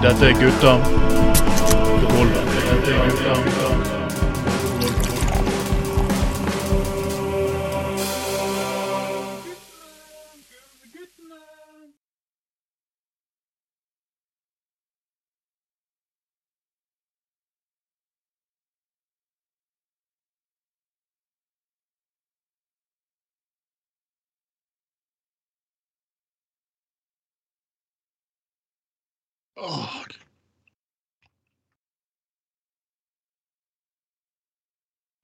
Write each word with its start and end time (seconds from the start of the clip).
Dette 0.00 0.26
er 0.26 0.32
gutta 0.32 1.07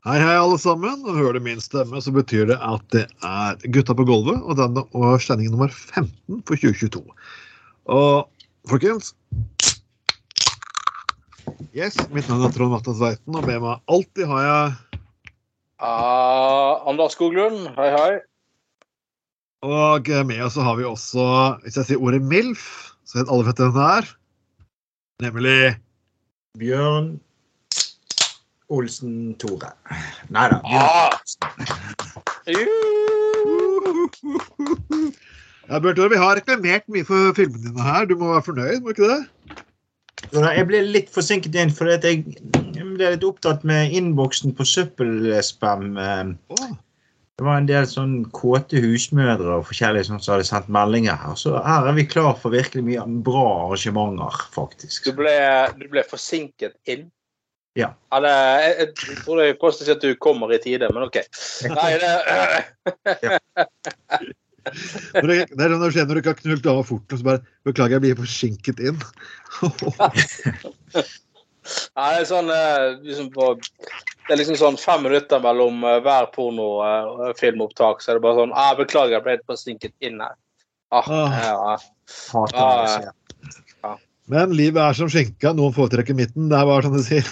Hei, 0.04 0.18
hei, 0.20 0.34
alle 0.36 0.58
sammen. 0.60 0.98
Når 1.00 1.14
du 1.16 1.16
hører 1.22 1.40
min 1.40 1.62
stemme, 1.64 1.96
så 2.04 2.12
betyr 2.12 2.50
det 2.50 2.58
at 2.60 2.82
det 2.92 3.06
er 3.24 3.54
Gutta 3.72 3.94
på 3.96 4.04
gulvet 4.04 4.36
og 4.44 4.58
denne 4.58 4.82
og 4.92 5.16
sending 5.24 5.48
nummer 5.48 5.72
15 5.72 6.42
for 6.44 6.60
2022. 6.60 7.00
Og 7.88 8.28
folkens 8.68 9.14
Yes, 11.72 11.96
mitt 12.12 12.28
navn 12.28 12.44
er 12.44 12.52
Trond 12.52 12.74
Matta 12.74 12.92
Tveiten, 12.92 13.32
og 13.32 13.48
med 13.48 13.64
meg 13.64 13.80
alltid 13.96 14.28
har 14.28 14.44
jeg 14.44 15.00
uh, 15.80 16.84
Anders 16.84 17.16
Skoglund, 17.16 17.64
hei, 17.80 17.90
hei. 17.96 18.12
Og 19.64 20.14
med 20.28 20.44
oss 20.44 20.60
så 20.60 20.68
har 20.68 20.76
vi 20.76 20.84
også, 20.84 21.28
hvis 21.64 21.80
jeg 21.80 21.94
sier 21.94 22.04
ordet 22.04 22.20
MILF, 22.20 22.68
så 23.08 23.22
vet 23.22 23.32
alle 23.32 23.48
hvem 23.48 23.76
det 23.80 23.92
er. 23.96 24.16
Nemlig 25.24 25.60
Bjørn 26.60 27.14
Olsen 28.72 29.34
Tore. 29.38 29.72
Nei 30.32 30.48
da. 30.52 30.60
Ah. 30.64 31.18
Ja, 35.68 35.80
Bjørn 35.80 35.96
Tore, 35.96 36.10
vi 36.12 36.20
har 36.20 36.36
reklamert 36.38 36.88
mye 36.92 37.06
for 37.08 37.32
filmene 37.36 37.68
dine 37.70 37.84
her. 37.84 38.06
Du 38.08 38.16
må 38.20 38.32
være 38.32 38.46
fornøyd, 38.48 38.80
må 38.84 38.94
ikke 38.94 39.10
det? 39.10 39.20
Jeg 40.34 40.66
ble 40.68 40.80
litt 40.88 41.10
forsinket 41.12 41.56
inn 41.60 41.72
fordi 41.74 41.98
jeg 42.00 42.24
ble 42.94 43.12
litt 43.14 43.26
opptatt 43.26 43.64
med 43.68 43.92
innboksen 43.92 44.54
på 44.56 44.66
søppelspam. 44.68 45.96
eh. 46.00 46.34
Det 47.34 47.42
var 47.42 47.58
en 47.58 47.66
del 47.66 47.86
sånn 47.90 48.12
kåte 48.30 48.78
husmødre 48.78 49.56
og 49.56 49.64
forskjellige 49.66 50.06
sånn 50.06 50.20
som 50.22 50.36
hadde 50.36 50.46
sendt 50.46 50.68
meldinger 50.70 51.16
her. 51.18 51.34
Så 51.34 51.56
her 51.66 51.88
er 51.90 51.96
vi 51.96 52.04
klar 52.06 52.36
for 52.38 52.54
virkelig 52.54 52.84
mye 52.86 53.02
bra 53.26 53.42
arrangementer, 53.64 54.36
faktisk. 54.54 55.08
Du 55.10 55.18
ble, 55.18 55.34
du 55.80 55.88
ble 55.90 56.04
forsinket 56.06 56.76
inn? 56.86 57.08
Ja. 57.74 57.88
Eller, 58.14 58.30
jeg, 58.62 58.74
jeg 58.78 59.18
tror 59.24 59.40
det 59.40 59.46
er 59.50 59.56
kostet 59.58 59.88
at 59.96 60.04
du 60.04 60.14
kommer 60.22 60.52
i 60.54 60.60
tide, 60.62 60.86
men 60.94 61.06
OK. 61.08 61.16
Nei, 61.72 61.90
det, 61.98 62.12
Når 65.14 65.28
det, 65.28 65.38
det 65.50 65.64
er 65.64 65.72
sånn 65.74 65.82
det 65.82 65.90
skjer 65.92 66.06
når 66.08 66.14
du 66.14 66.20
ikke 66.22 66.32
har 66.32 66.38
knult 66.40 66.68
av 66.70 66.78
fort, 66.88 67.08
og 67.12 67.18
så 67.20 67.26
bare 67.26 67.42
Beklager, 67.66 67.96
jeg 67.98 68.04
blir 68.04 68.20
forsinket 68.22 68.78
inn. 68.80 69.00
Nei, 71.96 72.08
det 72.12 72.20
er 72.20 72.28
sånn 72.28 72.50
eh, 72.52 72.86
liksom 73.04 73.28
på, 73.32 73.50
Det 73.58 74.34
er 74.34 74.40
liksom 74.40 74.58
sånn 74.60 74.78
fem 74.80 75.04
minutter 75.06 75.40
mellom 75.44 75.82
eh, 75.88 75.98
hver 76.04 76.30
pornofilmopptak, 76.34 78.04
så 78.04 78.12
er 78.12 78.18
det 78.18 78.24
bare 78.26 78.40
sånn 78.42 78.54
ah, 78.56 78.72
'Beklager, 78.78 79.16
jeg 79.18 79.24
ble 79.26 79.36
forsinket 79.48 79.94
inn 80.04 80.20
her'. 80.22 80.36
Ah, 80.94 81.08
Ah. 81.10 81.36
ja. 81.42 81.76
Hater 82.30 82.60
Ah, 82.60 82.82
det 82.84 82.90
se. 82.92 83.10
Men 84.30 84.54
livet 84.56 84.80
er 84.80 84.96
som 84.96 85.10
skinka, 85.12 85.52
noen 85.56 85.74
foretrekker 85.76 86.16
midten. 86.16 86.48
Det 86.48 86.56
er 86.58 86.68
bare 86.68 86.86
sånn 86.86 86.96
det 86.98 87.04
sier. 87.08 87.26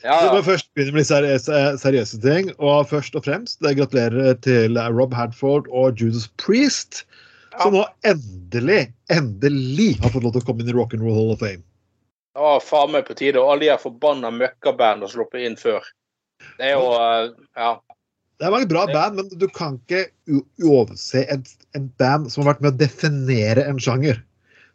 Ja, 0.00 0.16
Vi 0.32 0.38
ja. 0.38 0.42
først 0.42 0.70
begynne 0.74 0.94
med 0.94 1.02
litt 1.02 1.10
seriøse, 1.10 1.62
seriøse 1.82 2.20
ting. 2.24 2.50
Og 2.58 2.88
først 2.90 3.16
og 3.18 3.26
fremst, 3.26 3.60
det 3.64 3.76
gratulerer 3.78 4.38
til 4.46 4.78
Rob 4.96 5.14
Hadford 5.14 5.68
og 5.68 6.00
Judas 6.00 6.26
Priest, 6.40 7.04
som 7.60 7.74
nå 7.76 7.84
endelig, 8.08 8.86
endelig 9.12 9.92
har 10.00 10.14
fått 10.14 10.24
lov 10.24 10.34
til 10.36 10.44
å 10.44 10.48
komme 10.48 10.64
inn 10.64 10.72
i 10.72 10.76
Rock'n'Roll 10.76 11.18
Hall 11.18 11.34
of 11.34 11.42
Fame. 11.42 11.62
Det 12.34 12.42
var 12.46 12.62
faen 12.64 12.92
meg 12.94 13.06
på 13.08 13.16
tide. 13.18 13.42
Og 13.42 13.52
alle 13.52 13.68
de 13.68 13.78
forbanna 13.82 14.30
møkkaband 14.32 15.04
har 15.04 15.12
sluppet 15.12 15.44
inn 15.44 15.58
før. 15.60 15.84
Det 16.56 16.72
er 16.72 16.76
jo 16.78 16.90
eh, 16.96 17.30
Ja. 17.58 17.76
Det 18.40 18.46
er 18.48 18.54
mange 18.54 18.70
bra 18.70 18.86
band, 18.88 19.18
men 19.18 19.26
du 19.36 19.44
kan 19.52 19.74
ikke 19.82 20.06
overse 20.64 21.26
et, 21.28 21.50
en 21.76 21.90
band 22.00 22.30
som 22.32 22.40
har 22.40 22.54
vært 22.54 22.62
med 22.64 22.70
å 22.70 22.78
definere 22.80 23.66
en 23.68 23.76
sjanger. 23.82 24.22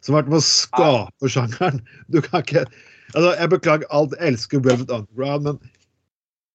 Som 0.06 0.14
har 0.14 0.22
vært 0.22 0.34
med 0.34 0.40
å 0.40 0.46
skape 0.46 1.30
sjangeren. 1.32 1.80
Du 2.12 2.20
kan 2.22 2.44
ikke 2.44 2.62
altså, 2.64 3.32
Jeg 3.32 3.50
beklager 3.56 3.90
alt, 3.90 4.14
jeg 4.14 4.34
elsker 4.34 4.62
Velvet 4.62 4.92
Underground, 4.94 5.48
men 5.50 5.58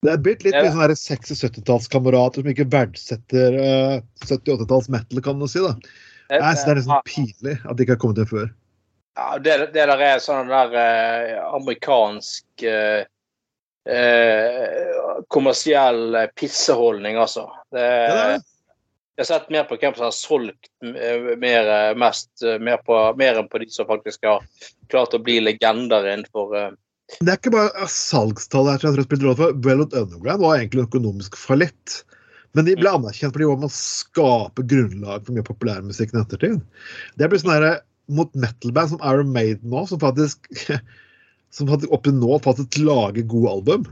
det 0.02 0.16
er 0.16 0.22
blitt 0.26 0.42
litt 0.42 0.56
mye 0.56 0.72
sånn 0.72 0.82
her 0.82 0.96
60-70-tallskamerater 0.98 2.42
som 2.42 2.48
ikke 2.50 2.66
verdsetter 2.74 3.58
uh, 3.60 4.00
70-80-talls 4.24 4.88
metal, 4.90 5.22
kan 5.22 5.38
man 5.38 5.52
si. 5.52 5.62
da. 5.62 5.76
Jeg 6.32 6.42
synes 6.42 6.64
det 6.64 6.72
er 6.72 6.80
liksom 6.80 7.04
pinlig 7.06 7.56
at 7.60 7.78
de 7.78 7.86
ikke 7.86 7.98
har 7.98 8.02
kommet 8.02 8.18
til 8.18 8.30
før. 8.32 8.48
Ja, 9.20 9.28
det, 9.44 9.58
det 9.76 9.86
der 9.92 10.04
er 10.08 10.22
sånn 10.24 10.50
der 10.50 10.76
eh, 10.80 11.34
amerikansk 11.52 12.64
eh, 12.64 13.04
eh, 13.92 15.20
kommersiell 15.30 16.16
eh, 16.16 16.30
pisseholdning, 16.40 17.20
altså. 17.20 17.50
Det, 17.76 17.84
Ja, 17.84 18.16
det 18.16 18.24
er 18.24 18.34
det. 18.38 18.40
Jeg 19.22 19.28
har 19.28 19.40
sett 19.40 19.52
mer 19.54 19.66
på 19.70 19.78
hvem 19.78 19.94
som 19.94 20.08
har 20.08 20.14
solgt 20.18 20.70
eh, 20.82 21.28
mer, 21.38 21.68
eh, 21.70 21.92
mest, 22.00 22.32
eh, 22.42 22.58
mer, 22.58 22.80
på, 22.86 22.98
mer 23.20 23.38
enn 23.38 23.50
på 23.52 23.62
de 23.62 23.68
som 23.70 23.86
faktisk 23.90 24.26
har 24.26 24.42
klart 24.90 25.14
å 25.14 25.22
bli 25.22 25.38
legender 25.44 26.08
innenfor 26.10 26.56
uh... 26.58 26.72
Det 27.20 27.28
er 27.28 27.38
ikke 27.38 27.54
bare 27.54 27.90
salgstallet 27.92 28.74
her 28.74 28.82
tror 28.82 28.98
jeg 28.98 29.06
spilte 29.06 29.28
rolle 29.28 29.38
for. 29.38 29.60
Velvet 29.66 29.94
Underground 30.00 30.42
var 30.46 30.58
egentlig 30.58 30.82
en 30.82 30.90
økonomisk 30.90 31.36
fallitt. 31.38 32.00
Men 32.56 32.66
de 32.68 32.76
ble 32.80 32.88
anerkjent 32.90 33.36
fordi 33.36 33.50
man 33.62 33.74
skaper 33.76 34.68
grunnlag 34.74 35.26
for 35.28 35.36
mye 35.36 35.48
populærmusikk 35.48 36.16
i 36.16 36.22
ettertid. 36.24 36.62
Det 37.20 37.30
blir 37.30 37.44
sånn 37.44 37.54
her 37.54 37.82
mot 38.12 38.32
metal-band 38.34 38.94
som 38.94 39.04
Iron 39.12 39.36
Maiden 39.36 39.70
nå, 39.72 39.84
som 39.92 40.02
faktisk 40.02 40.50
som 41.56 41.68
faktisk 41.68 41.94
opp 41.94 42.08
til 42.08 42.16
nå 42.18 42.40
faktisk 42.48 42.80
lager 42.80 43.28
gode 43.28 43.58
album. 43.60 43.90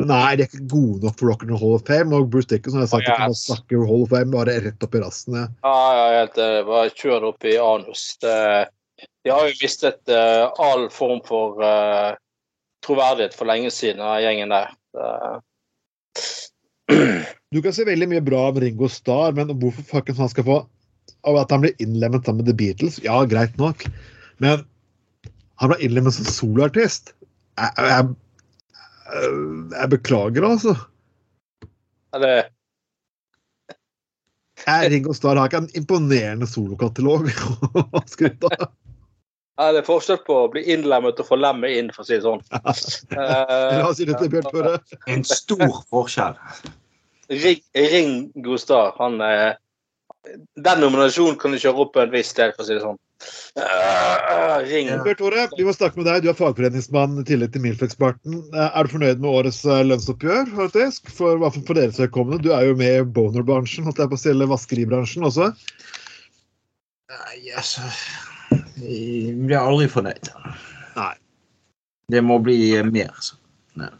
Nei, 0.00 0.36
de 0.38 0.44
er 0.44 0.48
ikke 0.48 0.66
gode 0.70 1.04
nok 1.04 1.16
for 1.20 1.30
Rock 1.30 1.44
and 1.44 1.58
Hall 1.60 1.76
of 1.76 1.84
Fame. 1.88 2.16
Og 2.16 2.30
Bruce 2.32 2.48
Dickinson 2.50 2.82
har 2.82 2.90
sagt 2.90 3.08
at 3.10 3.20
han 3.20 3.36
snakker 3.36 3.84
Hall 3.88 4.06
of 4.06 4.12
Fame 4.12 4.32
bare 4.32 4.58
rett 4.64 4.86
opp 4.86 4.96
i 4.96 5.02
rassen. 5.02 5.36
ja. 5.36 5.46
Ja, 5.66 5.78
ja, 5.96 6.06
helt 6.20 6.40
Bare 6.68 6.92
kjør 6.94 7.30
opp 7.32 7.46
i 7.48 7.56
anus. 7.60 8.06
Det, 8.22 8.34
de 9.24 9.32
har 9.34 9.46
jo 9.48 9.60
mistet 9.60 10.12
uh, 10.12 10.48
all 10.62 10.88
form 10.94 11.20
for 11.26 11.60
uh, 11.60 12.16
troverdighet 12.86 13.36
for 13.36 13.50
lenge 13.50 13.70
siden, 13.74 14.02
av 14.04 14.20
gjengen 14.24 14.54
der. 14.54 14.72
Uh. 14.96 15.38
Du 17.50 17.60
kan 17.62 17.74
si 17.74 17.86
veldig 17.86 18.08
mye 18.10 18.24
bra 18.24 18.46
om 18.50 18.58
Ringo 18.62 18.88
Starr, 18.90 19.34
men 19.36 19.52
hvorfor 19.60 19.86
fuckings 19.86 20.20
han 20.22 20.30
skal 20.32 20.46
få 20.46 20.58
av 21.28 21.36
at 21.36 21.52
han 21.52 21.64
blir 21.64 21.76
innlemmet 21.82 22.24
sammen 22.24 22.44
med 22.44 22.50
The 22.50 22.56
Beatles? 22.56 22.98
Ja, 23.04 23.20
greit 23.28 23.56
nok, 23.60 23.84
men 24.42 24.64
han 25.60 25.72
ble 25.72 25.78
innlemmet 25.84 26.16
som 26.16 26.28
soloartist. 26.28 27.12
Jeg, 27.60 27.72
jeg, 27.76 28.14
jeg 29.14 29.90
beklager, 29.92 30.46
altså. 30.46 30.74
ja, 32.12 32.18
det, 32.22 32.34
Jeg, 34.66 34.90
Ringo 34.92 35.14
Starr 35.16 35.40
har 35.40 35.48
ikke 35.48 35.62
en 35.64 35.72
imponerende 35.80 36.46
solokatalog 36.48 37.30
å 37.30 38.02
skryte 38.12 38.50
av. 38.58 38.68
ja, 39.56 39.70
det 39.72 39.80
er 39.82 39.86
forskjell 39.88 40.20
på 40.26 40.36
å 40.42 40.50
bli 40.52 40.66
innlemmet 40.74 41.20
og 41.22 41.28
få 41.30 41.38
lemmet 41.40 41.78
inn, 41.78 41.88
for 41.94 42.04
å 42.04 42.08
si 42.08 42.18
det 42.18 42.26
sånn. 42.26 42.44
La 43.16 43.88
oss 43.88 43.98
si 44.00 44.08
det 44.08 44.18
til 44.20 44.30
Bjørn 44.34 44.50
Tore. 44.52 44.76
En 45.08 45.24
stor 45.24 45.80
forskjell. 45.88 46.36
Ring, 47.30 47.60
Ringo 47.74 48.58
Starr, 48.58 48.92
han 48.98 49.20
eh, 49.22 49.52
Den 50.58 50.82
nominasjonen 50.82 51.38
kan 51.40 51.54
du 51.54 51.60
kjøre 51.62 51.86
opp 51.86 51.96
en 52.02 52.12
viss 52.12 52.34
del, 52.36 52.52
for 52.56 52.66
å 52.66 52.68
si 52.68 52.76
det 52.76 52.84
sånn. 52.84 53.00
Eh, 53.60 54.58
ring 54.64 54.86
Ja. 54.86 55.14
Tore, 55.18 55.48
vi 55.56 55.64
må 55.66 55.74
snakke 55.74 56.00
med 56.00 56.06
deg. 56.08 56.24
Du 56.24 56.30
er 56.32 56.38
fagforeningsmann 56.38 57.18
i 57.20 57.24
tillegg 57.28 57.52
til 57.54 57.64
Milf-eksperten. 57.64 58.40
Er 58.56 58.86
du 58.86 58.94
fornøyd 58.94 59.20
med 59.20 59.30
årets 59.30 59.62
eh, 59.66 59.82
lønnsoppgjør? 59.88 60.52
faktisk? 60.56 61.10
For, 61.12 61.40
fall 61.42 61.66
for 61.68 61.80
deres 61.80 62.00
vedkommende. 62.00 62.42
Du 62.44 62.52
er 62.56 62.68
jo 62.70 62.78
med 62.78 63.00
i 63.02 63.08
boner-bransjen, 63.18 63.88
holdt 63.88 64.00
jeg 64.02 64.12
på 64.12 64.18
å 64.18 64.22
si, 64.22 64.30
eller 64.32 64.50
vaskeribransjen 64.52 65.26
også. 65.28 65.50
Nei, 67.10 67.38
altså 67.58 67.84
Jeg 68.80 69.34
blir 69.44 69.58
aldri 69.58 69.90
fornøyd. 69.90 70.30
Nei. 70.96 71.14
Det 72.10 72.22
må 72.26 72.40
bli 72.42 72.58
mer. 72.88 73.12
Så. 73.22 73.36
Nei. 73.78 73.90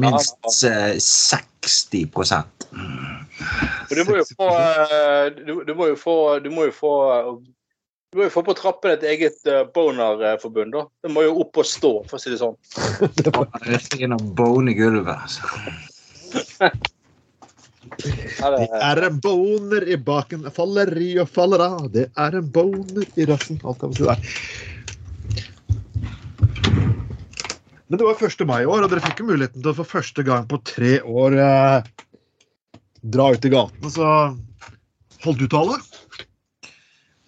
Minst 0.00 0.64
eh, 0.64 0.96
60 0.98 2.08
mm. 2.72 3.26
du 3.92 4.04
må 4.08 4.16
jo 4.16 4.24
få 4.24 4.48
eh, 4.56 5.26
du, 5.36 5.52
du 5.68 5.74
må 5.76 5.90
jo 5.90 5.98
få 6.00 6.14
Du 6.40 6.48
må 6.50 6.64
jo 6.70 6.72
få 6.72 6.94
du 8.12 8.18
må 8.20 8.26
jo 8.26 8.32
få 8.34 8.42
på 8.44 8.52
trappene 8.52 8.98
et 8.98 9.04
eget 9.08 9.38
uh, 9.48 9.62
boner-forbund. 9.72 10.74
da. 10.74 10.82
Det 11.00 11.10
må 11.14 11.22
jo 11.24 11.38
opp 11.40 11.62
og 11.62 11.64
stå, 11.64 11.92
for 12.10 12.18
å 12.18 12.20
si 12.20 12.28
det 12.28 12.42
sånn. 12.42 12.58
det 13.24 13.32
var 13.32 13.48
rett 13.64 13.94
gjennom 13.96 14.34
bone 14.36 14.74
i 14.74 14.76
gulvet. 14.76 15.16
Altså. 15.16 15.48
Det 18.02 18.50
det, 18.52 18.66
er 18.80 19.00
en 19.06 19.16
boner 19.24 19.86
i 19.88 19.96
baken, 19.96 20.44
faller 20.52 20.92
i 21.00 21.08
og 21.22 21.30
faller 21.32 21.64
av. 21.64 21.88
Det 21.92 22.04
er 22.20 22.36
en 22.36 22.52
boner 22.52 23.08
i 23.16 23.26
rassen. 23.28 23.60
Alt 23.64 23.82
man 23.84 23.96
si 23.96 24.04
der. 24.04 24.36
Men 27.88 28.00
det 28.00 28.08
var 28.08 28.20
1. 28.28 28.44
mai 28.48 28.62
i 28.62 28.68
år, 28.68 28.84
og 28.84 28.92
dere 28.92 29.04
fikk 29.04 29.24
jo 29.24 29.30
muligheten 29.32 29.64
til 29.64 29.72
å 29.72 29.76
for 29.80 29.88
første 29.88 30.24
gang 30.28 30.44
på 30.52 30.60
tre 30.68 30.94
år 31.00 31.38
eh, 31.46 31.90
dra 33.16 33.32
ut 33.32 33.48
i 33.48 33.52
gatene, 33.52 33.90
så 33.92 34.12
holdt 35.24 35.42
du 35.42 35.48
tale? 35.52 35.76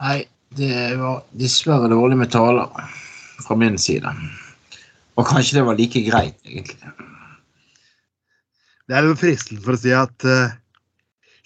Nei, 0.05 0.17
det 0.57 0.97
var 1.01 1.23
dessverre 1.39 1.91
dårlig 1.93 2.19
med 2.21 2.33
taler 2.33 2.71
fra 3.45 3.57
min 3.59 3.79
side. 3.81 4.11
Og 5.15 5.27
kanskje 5.29 5.59
det 5.59 5.67
var 5.67 5.79
like 5.79 6.03
greit, 6.07 6.39
egentlig. 6.47 6.93
Det 8.89 8.97
er 8.97 9.07
jo 9.09 9.17
fristende 9.17 9.63
for 9.65 9.77
å 9.77 9.81
si 9.81 9.95
at 9.97 10.27
uh, 10.29 10.53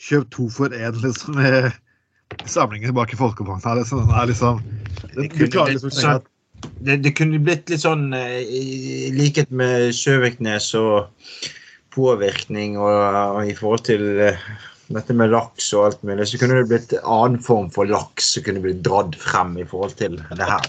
kjøp 0.09 0.31
to 0.35 0.49
for 0.55 0.75
én, 0.75 0.97
liksom, 1.03 1.37
med 1.39 1.71
samlingen 2.51 2.97
bak 2.97 3.13
i 3.15 3.19
folkevogna. 3.19 3.77
Liksom. 3.79 4.07
Den 4.07 4.17
er 4.17 4.33
liksom 4.33 4.65
det, 5.15 5.29
Du 5.37 5.47
klarer 5.47 5.77
liksom 5.77 5.95
ikke 5.95 6.17
at 6.19 6.35
Det, 6.83 6.97
det 7.05 7.13
kunne 7.15 7.39
blitt 7.39 7.71
litt 7.71 7.85
sånn 7.85 8.09
eh, 8.17 8.41
i 8.43 9.11
likhet 9.15 9.53
med 9.55 9.93
Sjøviknes 9.95 10.73
og 10.75 11.13
påvirkning 11.95 12.75
og, 12.83 12.97
og 13.39 13.47
i 13.47 13.55
forhold 13.55 13.85
til 13.87 14.03
eh, 14.25 14.41
dette 14.97 15.15
med 15.17 15.33
laks 15.33 15.73
og 15.77 15.87
alt 15.87 16.05
mulig, 16.07 16.27
så 16.31 16.41
kunne 16.41 16.61
det 16.61 16.69
blitt 16.71 16.93
en 16.97 17.09
annen 17.15 17.43
form 17.45 17.69
for 17.75 17.89
laks 17.89 18.33
som 18.35 18.45
kunne 18.47 18.63
blitt 18.65 18.81
dratt 18.87 19.17
frem 19.21 19.57
i 19.61 19.67
forhold 19.69 19.97
til 20.01 20.17
det 20.17 20.49
her. 20.49 20.69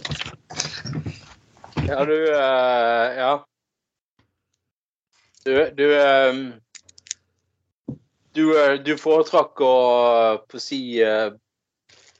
ja, 1.88 2.00
du 2.06 2.18
uh, 2.33 3.06
Ja. 3.19 3.36
Du, 5.48 5.54
du 5.71 5.86
um, 5.95 6.42
du, 8.36 8.44
uh, 8.54 8.75
du 8.83 8.92
foretrakk 9.00 9.62
å 9.63 9.75
på 10.51 10.60
si 10.62 10.81
uh, 11.01 11.31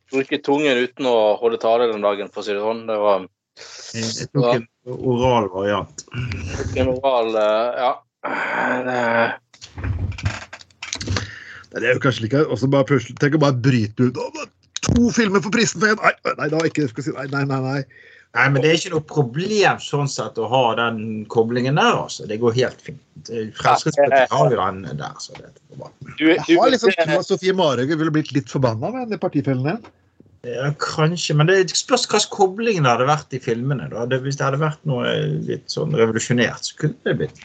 bruke 0.10 0.40
tungen 0.42 0.80
uten 0.80 1.06
å 1.06 1.36
holde 1.42 1.60
tale 1.62 1.92
den 1.92 2.06
dagen, 2.06 2.32
for 2.32 2.42
å 2.42 2.48
si 2.48 2.56
det 2.56 2.64
sånn. 2.64 2.86
Det 2.90 2.98
var 2.98 3.28
Jeg 3.94 4.30
tok 4.32 4.56
en 4.56 4.68
oral 4.88 5.50
variant. 5.52 6.06
en 6.80 6.94
oral, 6.96 7.36
eh, 7.36 7.84
Ja. 7.84 7.92
Det, 8.88 9.99
Det 11.76 11.84
er 11.86 11.94
jo 11.98 12.02
kanskje 12.04 12.26
like 12.26 12.46
og 12.48 12.58
så 12.58 12.70
bare 12.72 12.88
plutselig, 12.90 13.18
Tenk 13.22 13.36
å 13.38 13.42
bare 13.44 13.58
bryte 13.62 14.10
ut 14.10 14.18
«Å, 14.18 14.48
To 14.90 15.10
filmer 15.14 15.44
for 15.44 15.52
prisen 15.54 15.82
for 15.82 15.92
én! 15.92 16.00
Nei, 16.02 16.34
nei, 16.40 16.48
da 16.54 16.62
ikke 16.66 16.88
skal 16.90 17.06
si 17.06 17.12
nei, 17.14 17.28
nei, 17.34 17.44
nei. 17.46 17.60
nei. 17.66 17.82
Nei, 18.38 18.46
men 18.54 18.62
det 18.62 18.70
er 18.70 18.78
ikke 18.78 18.92
noe 18.94 19.06
problem 19.10 19.80
sånn 19.82 20.10
sett 20.10 20.38
å 20.38 20.46
ha 20.52 20.62
den 20.78 21.26
koblingen 21.34 21.80
der, 21.80 21.96
altså. 21.98 22.28
Det 22.30 22.38
går 22.42 22.54
helt 22.60 22.84
fint. 22.86 23.00
Fremskrittspartiet 23.58 24.30
har 24.30 24.52
jo 24.54 24.60
den 24.60 25.00
der, 25.02 25.16
så 25.18 25.34
det 25.34 25.48
er 25.50 25.80
bra. 25.80 25.90
du, 26.20 26.26
Jeg 26.30 26.60
har 26.60 26.70
liksom 26.70 26.94
det- 26.94 27.08
tro 27.10 27.18
at 27.24 27.26
Sofie 27.26 27.56
Marhaug 27.58 27.90
ville 27.98 28.14
blitt 28.14 28.32
litt 28.36 28.50
forbanna 28.54 28.92
med 28.94 29.10
den 29.10 29.20
partifellen 29.20 29.66
din. 29.66 29.82
Ja, 30.46 30.70
kanskje, 30.80 31.36
men 31.36 31.48
det 31.50 31.58
spørs 31.74 32.06
hva 32.08 32.20
slags 32.22 32.30
kobling 32.32 32.84
det 32.84 32.92
hadde 32.94 33.10
vært 33.10 33.34
i 33.34 33.40
filmene. 33.44 33.90
da. 33.90 34.06
Det, 34.06 34.22
hvis 34.24 34.38
det 34.38 34.46
hadde 34.46 34.62
vært 34.62 34.86
noe 34.86 35.10
litt 35.50 35.66
sånn 35.68 35.92
revolusjonert, 35.98 36.64
så 36.70 36.78
kunne 36.78 36.96
det 37.04 37.18
blitt 37.18 37.42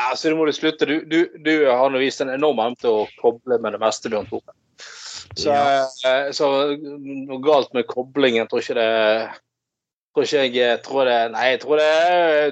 Ja, 0.00 0.14
så 0.16 0.30
du 0.32 0.36
må 0.38 0.46
du 0.48 0.54
slutte. 0.56 0.86
Du, 0.88 0.96
du, 1.04 1.18
du 1.44 1.52
har 1.68 1.92
nå 1.92 2.00
vist 2.00 2.22
en 2.24 2.32
enorm 2.32 2.60
evne 2.64 2.78
til 2.80 3.02
å 3.02 3.06
koble 3.20 3.58
med 3.60 3.76
det 3.76 3.80
meste, 3.82 4.08
Bjørn 4.12 4.28
Tore. 4.30 4.56
Så, 5.36 5.52
Ja. 5.52 5.84
eh, 6.08 6.30
så 6.34 6.48
noe 6.80 7.38
galt 7.44 7.74
med 7.76 7.86
koblingen 7.90 8.48
tror 8.50 8.64
ikke 8.64 8.78
det 8.80 8.86
tror 10.10 10.24
ikke 10.26 10.40
jeg 10.42 10.56
jeg 10.56 10.80
tror 10.82 11.04
det 11.06 11.18
Nei, 11.36 11.44
jeg 11.52 11.60
tror 11.62 11.78
det 11.78 11.90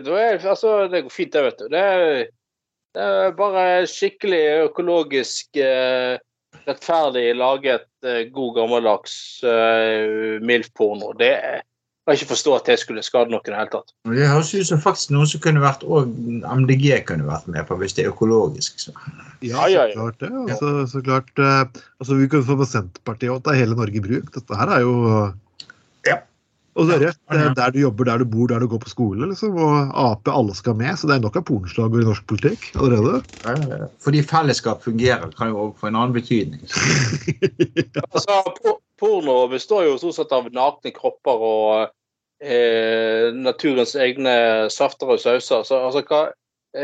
det, 0.07 0.27
altså, 0.45 0.75
det 0.93 1.01
går 1.07 1.15
fint, 1.15 1.33
det, 1.33 1.43
vet 1.49 1.59
du. 1.65 1.69
Det 1.73 1.87
det 2.97 3.05
er 3.05 3.35
bare 3.37 3.65
skikkelig 3.87 4.41
økologisk 4.69 5.59
eh, 5.61 6.17
rettferdig 6.67 7.27
laget 7.37 7.85
eh, 8.07 8.25
god 8.35 8.55
gammeldags 8.57 9.15
eh, 9.45 10.39
MILF-porno. 10.43 11.13
Det 11.19 11.35
kan 12.09 12.17
ikke 12.17 12.31
forstå 12.31 12.53
at 12.57 12.69
det 12.71 12.79
skulle 12.81 13.03
skade 13.05 13.29
noen 13.29 13.45
i 13.45 13.51
det 13.53 13.59
hele 13.59 13.73
tatt. 13.75 13.91
Det 14.09 14.29
høres 14.31 14.53
ut 14.57 14.69
som 14.71 14.81
faktisk 14.81 15.11
noe 15.13 15.29
som 15.29 15.43
kunne 15.45 15.61
vært 15.61 15.83
og 15.85 16.09
MDG 16.09 17.03
kunne 17.09 17.27
vært 17.29 17.51
med 17.53 17.67
på, 17.69 17.77
hvis 17.83 17.97
det 17.99 18.07
er 18.07 18.15
økologisk. 18.15 18.81
Så. 18.81 18.95
Ja, 19.45 19.67
Ja, 19.69 19.85
ja, 19.93 19.93
så 19.93 19.99
klart 19.99 20.23
det. 20.23 20.31
Altså, 20.49 20.71
så 20.89 21.03
klart, 21.05 21.29
eh, 21.37 21.83
altså, 22.01 22.17
vi 22.17 22.31
kunne 22.33 22.49
få 22.49 22.57
med 22.57 22.71
Senterpartiet 22.71 23.35
og 23.35 23.45
ta 23.45 23.53
hele 23.53 23.77
Norge 23.77 24.01
i 24.01 24.05
bruk. 24.09 24.33
Dette 24.33 24.57
her 24.57 24.73
er 24.79 24.87
jo 24.87 24.97
Ja. 26.09 26.17
Og 26.79 26.87
det 26.89 26.95
er 26.97 27.05
rett. 27.09 27.21
Ja, 27.29 27.39
ja. 27.43 27.53
Der 27.59 27.71
du 27.75 27.81
jobber, 27.81 28.05
der 28.05 28.19
du 28.19 28.25
bor, 28.25 28.47
der 28.49 28.61
du 28.61 28.69
går 28.71 28.81
på 28.81 28.89
skole. 28.89 29.29
liksom, 29.29 29.59
Og 29.59 29.93
Ap, 29.93 30.29
alle 30.29 30.55
skal 30.55 30.77
med. 30.79 30.95
Så 30.97 31.11
det 31.11 31.17
er 31.17 31.25
nok 31.27 31.37
av 31.37 31.45
pornoslagord 31.45 32.03
i 32.03 32.09
norsk 32.09 32.25
politikk 32.31 32.71
allerede. 32.79 33.21
Fordi 34.01 34.23
fellesskap 34.23 34.83
fungerer, 34.83 35.29
kan 35.37 35.51
jo 35.51 35.75
få 35.77 35.91
en 35.91 35.97
annen 35.97 36.15
betydning. 36.17 36.65
Altså, 38.15 38.43
porno 38.99 39.49
består 39.49 39.85
jo 39.87 39.99
stort 39.99 40.17
sett 40.17 40.33
av 40.35 40.49
nakne 40.55 40.93
kropper 40.95 41.43
og 41.51 41.91
eh, 42.41 43.29
naturens 43.35 43.95
egne 43.99 44.35
safter 44.71 45.15
og 45.15 45.21
sauser. 45.23 45.65
Så 45.65 45.81
altså, 45.89 46.05
hva 46.09 46.29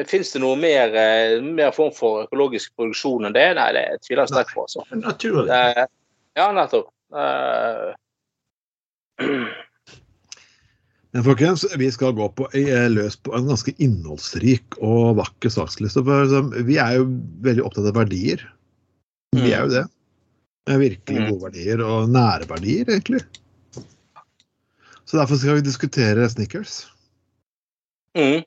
Fins 0.09 0.31
det 0.33 0.41
noe 0.41 0.57
mer, 0.57 0.95
eh, 0.97 1.43
mer 1.45 1.71
form 1.77 1.93
for 1.93 2.23
økologisk 2.25 2.73
produksjon 2.75 3.27
enn 3.29 3.35
det? 3.37 3.51
Nei, 3.59 3.67
det 3.77 3.83
tviler 4.07 4.25
jeg 4.25 4.33
sterkt 4.33 4.55
på. 4.57 4.65
Altså. 4.65 4.81
Naturlig. 4.97 5.45
Eh, 5.53 5.85
ja, 6.41 6.47
nettopp. 6.57 6.89
Eh, 7.15 7.93
Men 11.15 11.23
folkens, 11.23 11.63
vi 11.79 11.91
skal 11.95 12.17
gå 12.17 12.27
på, 12.35 12.49
eh, 12.59 12.89
løs 12.91 13.15
på 13.23 13.37
en 13.37 13.47
ganske 13.47 13.75
innholdsrik 13.79 14.81
og 14.81 15.21
vakker 15.21 15.53
saksliste. 15.53 16.03
For 16.03 16.25
liksom, 16.25 16.51
vi 16.67 16.81
er 16.83 16.97
jo 16.97 17.05
veldig 17.45 17.63
opptatt 17.69 17.87
av 17.93 18.01
verdier. 18.01 18.43
Vi 19.37 19.53
er 19.53 19.63
jo 19.63 19.71
det. 19.77 19.85
Det 20.65 20.75
er 20.75 20.81
virkelig 20.81 21.21
Mm. 21.21 21.29
gode 21.31 21.43
verdier, 21.53 21.85
og 21.85 22.09
nære 22.09 22.49
verdier, 22.49 22.85
egentlig. 22.89 23.21
Så 25.05 25.19
derfor 25.21 25.37
skal 25.41 25.59
vi 25.61 25.67
diskutere 25.69 26.29
Snickers. 26.33 26.85
mm, 28.17 28.43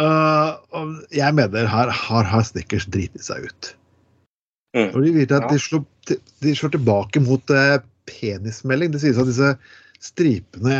Uh, 0.00 0.54
jeg 1.12 1.34
mener 1.34 1.66
her 1.68 1.90
har, 1.90 2.24
har 2.24 2.42
Snickers 2.46 2.86
driti 2.86 3.18
seg 3.20 3.48
ut. 3.50 3.70
Mm. 4.76 4.92
Og 4.94 5.02
de, 5.02 5.10
vet 5.18 5.32
at 5.34 5.42
Ja. 5.42 5.48
de, 5.50 5.58
slår, 5.60 5.82
de 6.40 6.54
slår 6.56 6.72
tilbake 6.76 7.20
mot 7.20 7.50
uh, 7.52 7.82
penismelding. 8.08 8.92
Det 8.94 9.00
sies 9.02 9.18
at 9.20 9.28
disse 9.28 9.50
stripene 10.00 10.76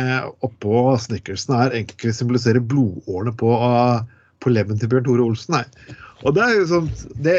oppå 0.47 0.95
Snickersen 1.03 1.53
er 1.59 1.75
egentlig 1.75 2.15
symboliserer 2.17 2.63
blodårene 2.63 3.35
på, 3.37 3.51
uh, 3.51 4.01
på 4.41 4.55
leven 4.55 4.79
til 4.79 4.89
Bjørn 4.89 5.05
Tore 5.05 5.27
Olsen. 5.27 5.59
Nei. 5.59 5.97
Og 6.23 6.33
det 6.39 6.47
er 6.47 6.55
jo 6.55 6.65
sånn 6.71 6.89
det, 7.21 7.37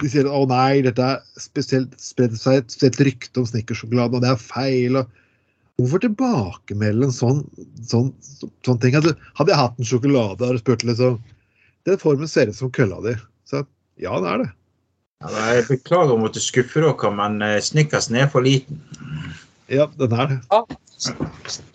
De 0.00 0.10
sier 0.10 0.26
at 0.26 0.32
å 0.32 0.42
nei, 0.50 0.80
dette 0.88 1.04
er 1.12 1.22
spesielt 1.40 1.94
spredd 2.02 2.34
seg 2.40 2.64
et 2.64 2.74
spesielt 2.74 3.04
rykte 3.06 3.40
om 3.44 3.46
Snickers-sjokoladen, 3.52 4.18
og 4.18 4.24
det 4.26 4.32
er 4.32 4.42
feil. 4.42 4.98
og 5.04 5.06
Hvorfor 5.76 6.00
tilbakemelde 6.00 7.10
en 7.10 7.12
sånn, 7.12 7.40
sånn, 7.84 8.12
sånn 8.64 8.78
ting? 8.80 8.94
Hadde, 8.96 9.12
hadde 9.36 9.52
jeg 9.52 9.60
hatt 9.60 9.80
en 9.80 9.88
sjokolade 9.88 10.48
og 10.48 10.60
spurt 10.62 10.84
liksom 10.88 11.18
Den 11.86 11.98
formen 12.00 12.30
ser 12.30 12.48
ut 12.48 12.56
som 12.56 12.72
kølla 12.72 13.02
di. 13.04 13.12
Så 13.46 13.60
ja, 14.00 14.16
det 14.24 14.30
er 14.30 14.40
det. 14.42 14.48
Ja, 15.22 15.44
jeg 15.54 15.66
beklager 15.68 16.16
å 16.16 16.20
måtte 16.20 16.42
skuffe 16.42 16.82
dere, 16.82 17.10
men 17.14 17.38
eh, 17.44 17.60
Snickersen 17.64 18.16
er 18.18 18.26
for 18.32 18.44
liten. 18.44 18.80
Ja, 19.72 19.86
den 20.00 20.16
er 20.16 20.32
det. 20.32 20.38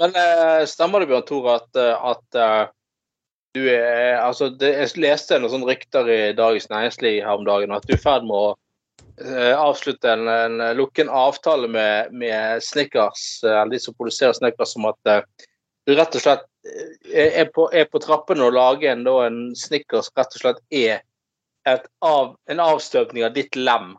Men 0.01 0.17
eh, 0.17 0.65
stemmer 0.69 1.01
det, 1.01 1.09
Bjørn 1.13 1.27
Tore, 1.29 1.55
at, 1.61 1.79
eh, 1.79 2.09
at 2.11 2.73
du 3.55 3.63
er 3.67 4.17
Altså, 4.21 4.49
det, 4.49 4.73
jeg 4.79 5.01
leste 5.03 5.39
noen 5.39 5.53
sånne 5.53 5.69
rykter 5.71 6.09
i 6.09 6.19
Dagens 6.37 6.69
Næringsliv 6.73 7.21
her 7.25 7.37
om 7.37 7.47
dagen, 7.47 7.73
at 7.75 7.85
du 7.87 7.93
er 7.95 7.99
i 7.99 8.03
ferd 8.03 8.27
med 8.27 8.37
å 8.37 8.53
avslutte 9.57 10.11
en, 10.11 10.27
en 10.27 10.77
lukke 10.77 11.01
en 11.05 11.09
avtale 11.09 11.67
med, 11.67 12.13
med 12.13 12.63
Snickers, 12.63 13.43
eh, 13.43 13.65
de 13.71 13.79
som 13.79 13.93
produserer 13.93 14.33
Snickers, 14.33 14.75
om 14.75 14.89
at 14.91 15.11
eh, 15.11 15.47
du 15.87 15.95
rett 15.95 16.15
og 16.15 16.23
slett 16.23 16.45
eh, 17.13 17.41
er 17.43 17.49
på, 17.53 17.67
er 17.73 17.89
på 17.91 18.01
trappene 18.03 18.45
og 18.47 18.55
lager 18.57 18.93
en, 18.93 19.03
da, 19.07 19.17
en 19.27 19.41
Snickers 19.57 20.11
rett 20.17 20.37
og 20.37 20.45
slett 20.45 20.61
er 20.69 21.01
av, 22.01 22.35
en 22.49 22.63
avstøpning 22.63 23.25
av 23.27 23.35
ditt 23.37 23.55
lem. 23.55 23.95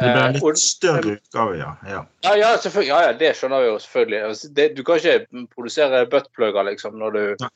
Det 0.00 0.06
blir 0.14 0.22
en 0.22 0.36
Eh, 0.36 0.42
og- 0.42 0.54
litt 0.54 0.62
større 0.62 1.16
utgave, 1.18 1.56
ja. 1.58 1.76
ja. 1.86 2.06
ja, 2.24 2.34
ja. 2.38 2.50
Ja, 2.80 3.00
ja, 3.04 3.12
det 3.12 3.34
skjønner 3.36 3.60
vi 3.60 3.68
jo 3.68 3.78
selvfølgelig. 3.78 4.20
Altså, 4.28 4.48
Det, 4.56 4.68
du 4.76 4.82
kan 4.84 4.96
ikke 4.96 5.46
produsere 5.54 6.06
buttplugger, 6.06 6.62
liksom, 6.70 6.96
når 6.98 7.10
du 7.10 7.46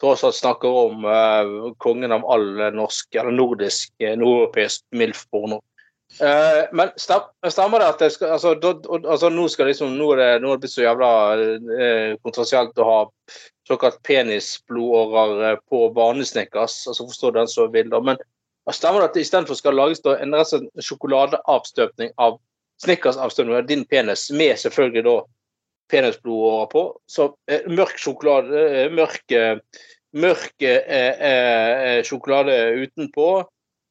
tross 0.00 0.24
alt 0.24 0.34
snakker 0.34 0.68
om 0.68 1.04
uh, 1.04 1.72
kongen 1.78 2.12
av 2.12 2.26
all 2.26 2.72
norsk, 2.74 3.14
eller 3.14 3.30
nordisk, 3.30 3.92
eh, 4.00 4.16
nordeuropeisk 4.18 4.82
MILF-porno. 4.90 5.60
Eh, 6.20 6.68
men 6.72 6.92
stem, 6.96 7.26
stemmer 7.50 7.82
det 7.82 7.88
at 7.90 8.00
det 8.00 8.10
skal 8.14 8.36
altså, 8.36 8.54
do, 8.54 8.70
altså 9.02 9.28
nå 9.32 9.48
skal 9.52 9.68
liksom 9.68 9.96
nå 9.98 10.12
er 10.14 10.22
det, 10.22 10.28
nå 10.40 10.52
er 10.52 10.56
det 10.56 10.64
blitt 10.64 10.72
så 10.72 10.84
jævla 10.84 11.10
eh, 11.36 12.12
kontroversielt 12.22 12.78
å 12.80 12.86
ha 12.88 12.98
såkalt 13.68 13.98
penisblodårer 14.06 15.50
eh, 15.50 15.58
på 15.68 15.82
barnesnickers, 15.96 16.78
altså 16.88 17.08
forstår 17.10 17.36
den 17.40 17.50
som 17.50 17.72
vil, 17.74 17.90
da. 17.92 18.00
Men 18.00 18.22
stemmer 18.72 19.02
det 19.02 19.10
at 19.10 19.18
det 19.18 19.26
istedenfor 19.26 19.58
skal 19.58 19.76
lages 19.76 20.04
da 20.04 20.16
en 20.22 20.36
rett 20.38 20.54
og 20.56 20.86
sjokoladeavstøpning 20.88 22.14
av 22.22 22.38
Snickers-avstøpning 22.84 23.56
av 23.56 23.68
din 23.68 23.86
penis, 23.88 24.26
med 24.36 24.58
selvfølgelig 24.60 25.04
da 25.06 25.16
penisblodårer 25.92 26.70
på. 26.72 26.82
Så 27.08 27.30
eh, 27.50 27.66
mørk 27.72 27.98
sjokolade, 28.00 28.64
eh, 28.68 28.88
mørk, 28.92 29.36
mørk 30.16 30.66
eh, 30.70 32.00
sjokolade 32.06 32.56
utenpå. 32.84 33.28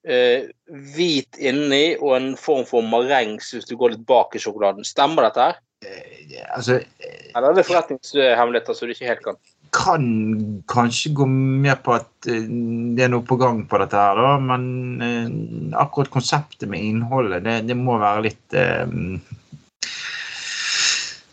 Eh, 0.08 0.48
hvit 0.96 1.40
inni 1.42 1.96
og 2.00 2.16
en 2.18 2.32
form 2.40 2.66
for 2.70 2.86
marengs 2.86 3.54
hvis 3.54 3.68
du 3.70 3.76
går 3.80 3.96
litt 3.96 4.06
bak 4.08 4.36
i 4.36 4.42
sjokoladen. 4.42 4.88
Stemmer 4.88 5.30
dette 5.30 5.50
her? 5.50 5.62
Eh, 5.86 6.12
Altså, 6.56 6.80
Eller 7.36 7.52
er 7.52 7.58
det 7.60 7.68
forretningshemmeligheter 7.68 8.74
som 8.74 8.88
du 8.90 8.96
ikke 8.96 9.12
helt 9.12 9.22
kan? 9.24 9.38
kan 9.76 10.64
kanskje 10.72 11.12
gå 11.14 11.26
med 11.28 11.82
på 11.84 11.96
at 11.98 12.30
eh, 12.32 12.48
det 12.96 13.06
er 13.06 13.12
noe 13.12 13.26
på 13.28 13.38
gang 13.40 13.64
på 13.70 13.80
dette 13.82 14.00
her, 14.00 14.20
da. 14.20 14.36
Men 14.40 14.68
eh, 15.04 15.28
akkurat 15.82 16.12
konseptet 16.14 16.70
med 16.72 16.84
innholdet, 16.84 17.44
det, 17.46 17.58
det 17.70 17.78
må 17.80 17.98
være 18.02 18.26
litt 18.30 18.56
eh, 18.56 18.86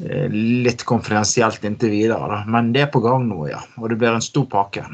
eh, 0.03 0.29
Litt 0.33 0.87
konfidensielt 0.89 1.65
inntil 1.69 1.95
videre, 1.95 2.27
da. 2.33 2.43
Men 2.51 2.73
det 2.75 2.87
er 2.87 2.93
på 2.95 3.05
gang 3.05 3.29
nå, 3.31 3.45
ja. 3.53 3.63
Og 3.79 3.93
det 3.93 4.01
blir 4.01 4.17
en 4.17 4.25
stor 4.25 4.49
pakke. 4.51 4.87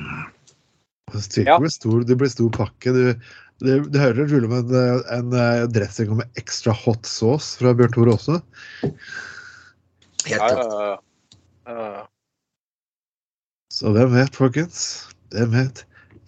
Det 1.08 1.47
blir 1.49 1.73
stor, 1.73 2.02
det 2.04 2.18
blir 2.20 2.32
stor 2.32 2.50
pakke. 2.52 2.92
Du, 2.92 3.30
det, 3.65 3.79
det 3.91 4.03
hører 4.03 4.29
rulle 4.31 4.47
om 4.47 4.55
en, 4.61 4.75
eh, 4.79 5.00
en 5.17 5.35
eh, 5.35 5.65
dressing 5.75 6.12
med 6.21 6.38
ekstra 6.38 6.75
hot 6.77 7.09
sauce 7.09 7.59
fra 7.59 7.73
Bjørn 7.75 7.95
Tore 7.97 8.15
også. 8.15 8.38
Helt 10.29 10.45
klart. 10.45 11.35
Så 13.75 13.91
hvem 13.95 14.15
vet, 14.15 14.38
folkens? 14.38 14.79
Hvem 15.35 15.53
vet? 15.57 15.85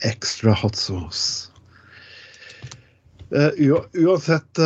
Extra 0.07 0.53
hot 0.57 0.79
sauce. 0.79 1.49
Uh, 3.31 3.55
uansett 3.95 4.59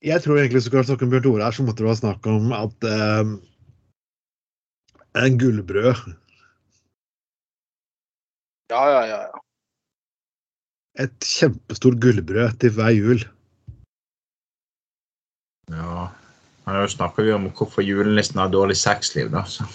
Jeg 0.00 0.22
tror 0.24 0.38
egentlig 0.38 0.56
hvis 0.56 0.68
du 0.68 0.72
skal 0.72 0.86
snakke 0.88 1.04
om 1.04 1.12
Bjørn 1.12 1.26
Tore 1.26 1.44
her, 1.44 1.52
så 1.56 1.66
måtte 1.66 1.84
det 1.84 1.90
være 1.90 2.00
snakk 2.00 2.28
om 2.32 2.52
at 2.56 2.88
en 5.20 5.36
gullbrød 5.40 6.14
ja, 8.72 8.82
ja, 8.88 9.02
ja. 9.06 9.18
ja. 9.28 9.43
Et 11.02 11.26
kjempestort 11.26 11.96
gullbrød 12.02 12.60
til 12.62 12.70
hver 12.76 12.92
jul. 12.94 13.24
Ja. 15.72 16.08
Nå 16.64 16.84
snakker 16.88 17.26
vi 17.26 17.32
om 17.34 17.48
hvorfor 17.50 17.84
julenissen 17.84 18.38
har 18.40 18.52
dårlig 18.52 18.76
sexliv, 18.80 19.30
da. 19.32 19.42
Så. 19.48 19.66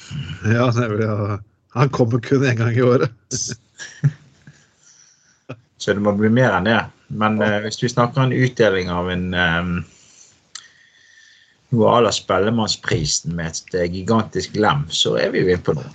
Ja, 0.48 0.70
nemlig. 0.78 1.06
Ja. 1.06 1.38
Han 1.76 1.90
kommer 1.94 2.20
kun 2.24 2.46
én 2.48 2.58
gang 2.58 2.78
i 2.78 2.82
året. 2.82 3.12
Så 5.80 5.94
det 5.94 6.02
må 6.04 6.12
bli 6.18 6.32
mer 6.34 6.56
enn 6.58 6.68
det. 6.68 6.80
Men 7.08 7.42
eh, 7.42 7.60
hvis 7.64 7.84
vi 7.84 7.92
snakker 7.92 8.20
om 8.20 8.30
en 8.30 8.46
utdeling 8.46 8.90
av 8.92 9.10
en 9.14 9.28
um, 9.34 9.70
noe 11.74 11.92
à 11.94 12.02
la 12.04 12.12
Spellemannsprisen 12.14 13.36
med 13.38 13.54
et 13.54 13.78
eh, 13.78 13.92
gigantisk 13.94 14.58
lem, 14.58 14.86
så 14.90 15.16
er 15.22 15.32
vi 15.34 15.44
jo 15.44 15.54
inne 15.54 15.66
på 15.66 15.76
noe. 15.78 15.90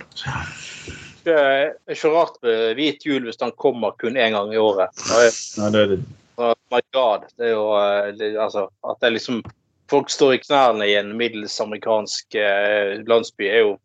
Er 1.31 1.73
ikke 1.91 2.11
rart 2.13 2.35
med 2.45 2.75
hvit 2.77 3.05
jul 3.05 3.25
hvis 3.25 3.39
den 3.41 3.51
kommer 3.61 3.95
kun 4.01 4.17
én 4.19 4.35
gang 4.35 4.53
i 4.53 4.59
året. 4.61 4.89
Ja, 5.09 5.23
Ja, 5.57 5.69
det 5.73 5.81
er 5.81 5.87
det. 5.95 5.99
Oh 6.37 6.53
my 6.71 6.81
god. 6.93 7.29
Det 7.39 7.47
er 7.47 7.53
jo 7.55 7.67
eh, 7.79 8.09
det, 8.19 8.33
altså, 8.37 8.67
At 8.83 8.99
det 9.01 9.13
liksom 9.15 9.43
Folk 9.87 10.09
står 10.09 10.33
i 10.33 10.39
knærne 10.41 10.87
i 10.89 10.95
en 10.97 11.11
middels 11.17 11.59
amerikansk 11.61 12.35
eh, 12.41 13.03
landsby, 13.05 13.45
er 13.45 13.59
jo 13.67 13.75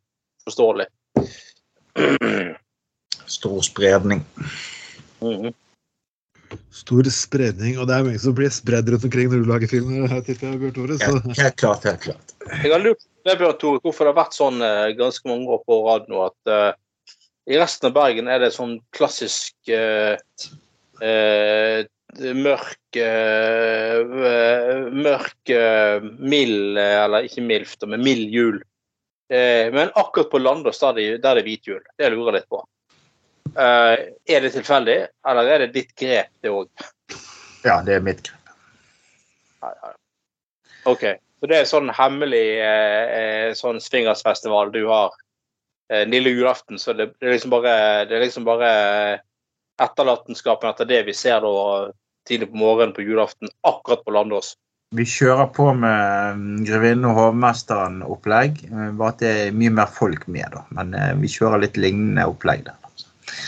forståelig. 0.49 0.87
Stor 3.37 3.61
spredning. 3.61 4.25
Mhm. 5.20 5.52
Stor 6.73 7.04
spredning, 7.12 7.76
og 7.78 7.87
det 7.90 7.99
er 7.99 8.06
mye 8.09 8.18
som 8.23 8.32
blir 8.35 8.49
spredd 8.50 8.88
rundt 8.90 9.04
omkring 9.06 9.28
når 9.28 9.42
du 9.44 9.50
lager 9.50 9.70
film. 9.70 9.92
her, 10.09 10.23
tipper 10.25 10.49
jeg, 10.49 10.61
Bjørn 10.62 10.73
Tore. 10.78 10.97
Helt, 11.04 11.28
Så. 11.28 11.42
helt 11.42 11.56
klart, 11.61 11.85
helt 11.85 12.00
klart. 12.09 12.32
Jeg 12.49 12.73
har 12.73 12.80
lurt 12.82 13.04
på 13.28 13.37
Bjørn 13.42 13.59
Tore, 13.61 13.82
hvorfor 13.85 14.09
det 14.09 14.14
har 14.14 14.18
vært 14.25 14.38
sånn 14.40 14.64
eh, 14.64 14.87
ganske 14.99 15.28
mange 15.28 15.52
år 15.52 15.61
på 15.68 15.78
rad 15.85 16.09
nå 16.09 16.25
at 16.30 16.54
i 17.50 17.59
resten 17.59 17.88
av 17.90 17.95
Bergen 17.97 18.28
er 18.30 18.38
det 18.42 18.52
sånn 18.54 18.76
klassisk 18.95 19.71
uh, 19.75 20.14
uh, 21.02 21.80
mørk 22.35 22.99
eh, 22.99 24.00
Mørk 24.90 25.52
mild 26.19 26.78
Eller 26.83 27.26
ikke 27.28 27.45
mildt, 27.47 27.87
men 27.87 28.02
mild 28.02 28.33
jul. 28.35 28.57
Men 29.30 29.92
akkurat 29.95 30.26
på 30.33 30.40
Landås 30.42 30.80
der, 30.83 30.90
er 30.90 30.95
det- 30.99 31.21
der 31.23 31.30
er 31.30 31.38
det 31.38 31.45
hvit 31.47 31.69
jul. 31.71 31.85
Det 31.95 32.11
lurer 32.11 32.33
jeg 32.33 32.35
litt 32.40 32.49
på. 32.50 32.64
Er 33.54 34.42
det 34.42 34.50
tilfeldig, 34.57 34.99
eller 35.23 35.52
er 35.54 35.62
det 35.62 35.71
ditt 35.76 35.95
grep, 35.95 36.35
det 36.42 36.50
òg? 36.50 36.66
Ja, 37.62 37.78
det 37.87 37.95
er 37.95 38.02
mitt 38.02 38.26
grep. 38.26 38.50
OK. 40.90 41.07
Så 41.38 41.47
det 41.47 41.61
er 41.61 41.71
sånn 41.71 41.95
hemmelig 41.95 42.47
sånn 43.62 43.78
swingersfestival 43.78 44.75
du 44.75 44.83
har 44.90 45.14
lille 46.06 46.30
julaften, 46.30 46.78
så 46.78 46.92
det, 46.94 47.09
det 47.18 47.26
er 47.26 47.35
liksom 47.35 47.50
bare 47.50 47.73
det 48.06 48.14
er 48.14 48.23
liksom 48.23 48.44
bare 48.47 48.70
etterlatenskapen 49.82 50.70
etter 50.70 50.87
det 50.87 51.00
vi 51.09 51.14
ser 51.16 51.40
da 51.42 51.52
tidlig 52.28 52.50
på 52.52 52.61
morgenen 52.61 52.94
på 52.94 53.02
julaften, 53.02 53.50
akkurat 53.66 54.04
på 54.04 54.14
Landås. 54.14 54.52
Vi 54.94 55.06
kjører 55.06 55.47
på 55.54 55.68
med 55.78 56.38
mm, 56.38 56.64
Grevinnen 56.66 57.06
og 57.11 57.18
hovmesteren-opplegg, 57.18 58.64
eh, 58.70 58.88
bare 58.99 59.14
at 59.14 59.23
det 59.23 59.30
er 59.47 59.56
mye 59.56 59.73
mer 59.75 59.90
folk 59.94 60.26
med. 60.26 60.50
da. 60.54 60.64
Men 60.75 60.94
eh, 60.99 61.12
vi 61.23 61.30
kjører 61.30 61.62
litt 61.62 61.78
lignende 61.78 62.26
opplegg 62.30 62.66
der. 62.66 62.78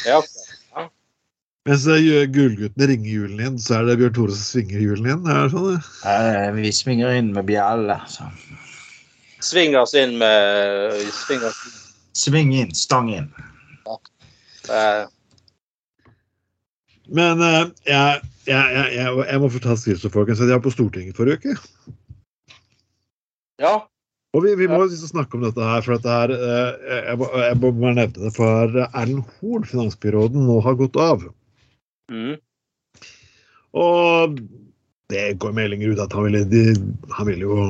Ja, 0.06 0.20
Mens 1.68 1.84
eh, 1.86 2.24
Gullguttene 2.34 2.88
ringer 2.90 3.10
julen 3.10 3.42
inn, 3.46 3.58
så 3.62 3.76
er 3.78 3.84
det 3.86 4.00
Bjørn 4.00 4.14
Tore 4.16 4.34
som 4.34 4.46
svinger 4.48 4.80
julen 4.82 5.10
inn? 5.12 5.28
Er 5.30 5.44
det 5.44 5.52
sånn? 5.52 5.68
det? 5.70 6.10
Eh, 6.10 6.48
Vi 6.56 6.72
svinger 6.74 7.14
inn 7.18 7.28
med 7.36 7.46
bjelle. 7.46 7.98
Så. 8.10 8.26
oss 9.78 9.94
inn 9.98 10.16
med 10.18 10.98
svingers, 11.14 11.60
Sving 12.16 12.52
inn, 12.56 12.74
stang 12.76 13.08
inn. 13.12 13.28
eh, 14.68 15.04
Men 17.08 17.40
eh, 17.44 17.64
jeg, 17.88 18.20
jeg, 18.46 18.74
jeg, 18.76 18.90
jeg, 18.98 19.14
jeg 19.30 19.40
må 19.42 19.48
fortelle 19.52 19.80
skriftstoff, 19.80 20.14
folkens. 20.14 20.42
at 20.42 20.50
Jeg 20.52 20.60
var 20.60 20.66
på 20.66 20.74
Stortinget 20.74 21.16
forrige 21.18 21.40
uke. 21.40 21.56
Ja. 23.62 23.74
Og 24.32 24.46
vi, 24.46 24.54
vi 24.56 24.68
må 24.68 24.78
liksom 24.86 25.10
snakke 25.10 25.36
om 25.36 25.42
dette 25.44 25.60
her, 25.60 25.82
for 25.84 25.96
dette 25.98 26.08
her, 26.08 26.32
eh, 26.32 27.02
jeg, 27.10 27.18
må, 27.20 27.28
jeg 27.36 27.58
må 27.60 27.72
bare 27.76 27.96
nevne 27.98 28.26
det. 28.26 28.32
For 28.36 28.80
Erlend 28.88 29.26
Horn, 29.40 29.66
finansbyråden, 29.68 30.46
nå 30.48 30.56
har 30.64 30.78
gått 30.80 30.96
av. 31.00 31.26
Mm. 32.12 32.36
Og 33.76 34.40
det 35.12 35.26
går 35.40 35.52
meldinger 35.56 35.92
ut 35.92 36.00
at 36.00 36.12
han 36.16 36.24
ville, 36.28 36.44
de, 36.48 36.62
han 37.12 37.28
ville 37.28 37.44
jo 37.44 37.66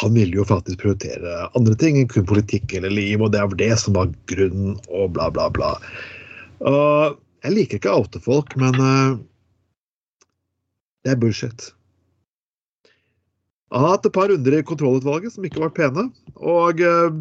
han 0.00 0.14
ville 0.16 0.38
jo 0.40 0.46
faktisk 0.48 0.80
prioritere 0.82 1.36
andre 1.58 1.76
ting 1.78 1.98
enn 2.00 2.10
kun 2.10 2.26
politikk 2.26 2.72
eller 2.74 2.92
liv, 2.92 3.22
og 3.22 3.32
det 3.34 3.42
var 3.44 3.60
det 3.60 3.70
som 3.82 3.96
var 3.98 4.10
grunnen, 4.30 4.74
og 4.88 5.14
bla, 5.14 5.28
bla, 5.34 5.46
bla. 5.54 5.74
Og 6.64 7.20
jeg 7.44 7.54
liker 7.54 7.78
ikke 7.78 7.92
å 7.92 8.00
men 8.58 8.80
uh, 8.80 9.16
det 11.04 11.14
er 11.14 11.20
bullshit. 11.20 11.68
Han 13.74 13.84
har 13.84 13.96
hatt 13.96 14.08
et 14.08 14.14
par 14.14 14.30
runder 14.30 14.56
i 14.56 14.66
kontrollutvalget 14.66 15.34
som 15.34 15.46
ikke 15.46 15.62
vært 15.64 15.78
pene, 15.78 16.08
og 16.38 16.82
eh, 16.84 17.16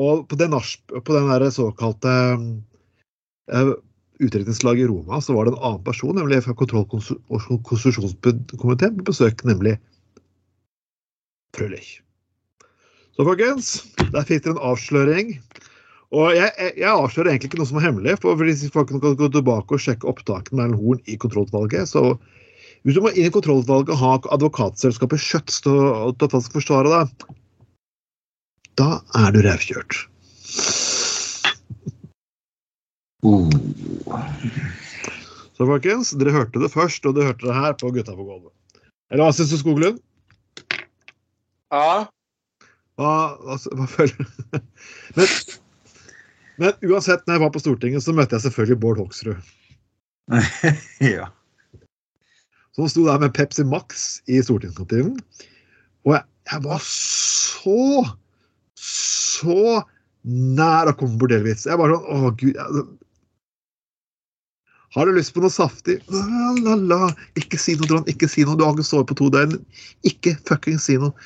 og 0.00 0.22
på 0.30 0.38
den, 0.40 0.54
på 0.56 1.14
den 1.14 1.28
såkalte 1.52 2.12
uh, 3.52 3.72
utdrikningslaget 4.22 4.86
i 4.86 4.88
Roma 4.88 5.20
så 5.20 5.36
var 5.36 5.46
det 5.46 5.52
en 5.52 5.62
annen 5.62 5.82
person, 5.84 6.14
nemlig 6.16 6.40
fra 6.46 6.54
kontroll- 6.56 6.86
og 6.88 7.58
konstitusjonskomiteen, 7.68 8.96
på 8.98 9.10
besøk, 9.10 9.44
nemlig 9.44 9.76
Frølich. 11.56 11.98
Så 13.12 13.26
folkens, 13.28 13.72
der 14.12 14.24
fikk 14.24 14.46
dere 14.46 14.54
en 14.56 14.62
avsløring. 14.72 15.34
Og 16.12 16.34
jeg, 16.36 16.48
jeg, 16.58 16.72
jeg 16.80 16.92
avslører 16.92 17.32
egentlig 17.32 17.50
ikke 17.50 17.60
noe 17.60 17.68
som 17.68 17.80
er 17.80 17.86
hemmelig, 17.86 18.16
for 18.20 18.40
hvis 18.40 18.64
folk 18.72 18.90
kan 18.92 19.00
gå 19.00 19.28
tilbake 19.32 19.76
og 19.76 19.80
sjekke 19.80 20.08
opptakene 20.08 20.58
med 20.58 20.64
Erlend 20.66 20.80
Horn 20.80 21.02
i 21.08 21.16
kontrollutvalget, 21.20 21.88
så 21.88 22.16
hvis 22.82 22.96
du 22.96 23.04
må 23.04 23.12
inn 23.14 23.28
i 23.28 23.32
kontrollutvalget 23.32 23.92
og 23.94 24.00
ha 24.00 24.12
advokatselskapet 24.36 25.22
Schjøtz 25.22 25.60
til 25.64 25.76
å 25.76 26.12
folk 26.18 26.44
skal 26.44 26.56
forsvare 26.58 26.92
deg, 26.92 27.26
da 28.80 28.88
er 29.20 29.32
du 29.36 29.40
revkjørt. 29.44 30.00
Uh. 33.22 33.52
Så 35.56 35.68
folkens, 35.68 36.10
dere 36.18 36.34
hørte 36.34 36.60
det 36.64 36.72
først, 36.72 37.04
og 37.06 37.14
dere 37.14 37.30
hørte 37.30 37.46
det 37.46 37.54
her 37.54 37.76
på 37.78 37.92
Gutta 37.94 38.16
på 38.16 38.24
gulvet. 38.26 38.50
Eller 39.12 39.28
hva 39.28 39.36
syns 39.36 39.52
du, 39.52 39.60
Skoglund? 39.60 40.00
Ja. 41.72 42.04
Hva, 43.00 43.12
altså, 43.48 43.72
hva 43.76 43.88
føler? 43.90 44.26
Men, 45.16 45.28
men 46.60 46.90
uansett, 46.92 47.24
når 47.26 47.38
jeg 47.38 47.42
var 47.42 47.52
på 47.54 47.62
Stortinget, 47.62 48.04
så 48.04 48.14
møtte 48.16 48.36
jeg 48.36 48.46
selvfølgelig 48.46 48.80
Bård 48.82 49.00
Hoksrud. 49.00 49.52
ja. 51.14 51.30
Som 52.76 52.88
sto 52.88 53.04
der 53.08 53.20
med 53.20 53.34
Pepsi 53.36 53.64
Max 53.68 54.20
i 54.28 54.40
stortingskantinen. 54.44 55.16
Og 56.06 56.14
jeg, 56.16 56.24
jeg 56.52 56.64
var 56.64 56.84
så, 56.86 58.04
så 58.78 59.82
nær 60.22 60.90
å 60.90 60.96
komme 60.96 61.16
på 61.16 61.26
bordellvits. 61.26 61.66
Jeg 61.68 61.80
var 61.80 61.92
sånn 61.92 62.06
Å, 62.08 62.32
gud. 62.40 62.56
Jeg, 62.56 62.84
har 64.92 65.08
du 65.08 65.16
lyst 65.16 65.32
på 65.32 65.40
noe 65.40 65.52
saftig? 65.52 65.98
La, 66.12 66.52
la, 66.60 66.76
la. 66.76 67.12
Ikke 67.40 67.60
si 67.60 67.76
noe, 67.78 67.88
Trond. 67.88 68.08
Ikke 68.12 68.28
si 68.28 68.44
noe. 68.44 68.58
Du 68.60 68.64
har 68.66 68.74
ikke 68.76 68.84
sovet 68.84 69.08
på 69.08 69.16
to 69.22 69.30
døgn. 69.32 69.56
Ikke 70.08 70.34
fucking 70.48 70.80
si 70.82 70.98
noe. 71.00 71.16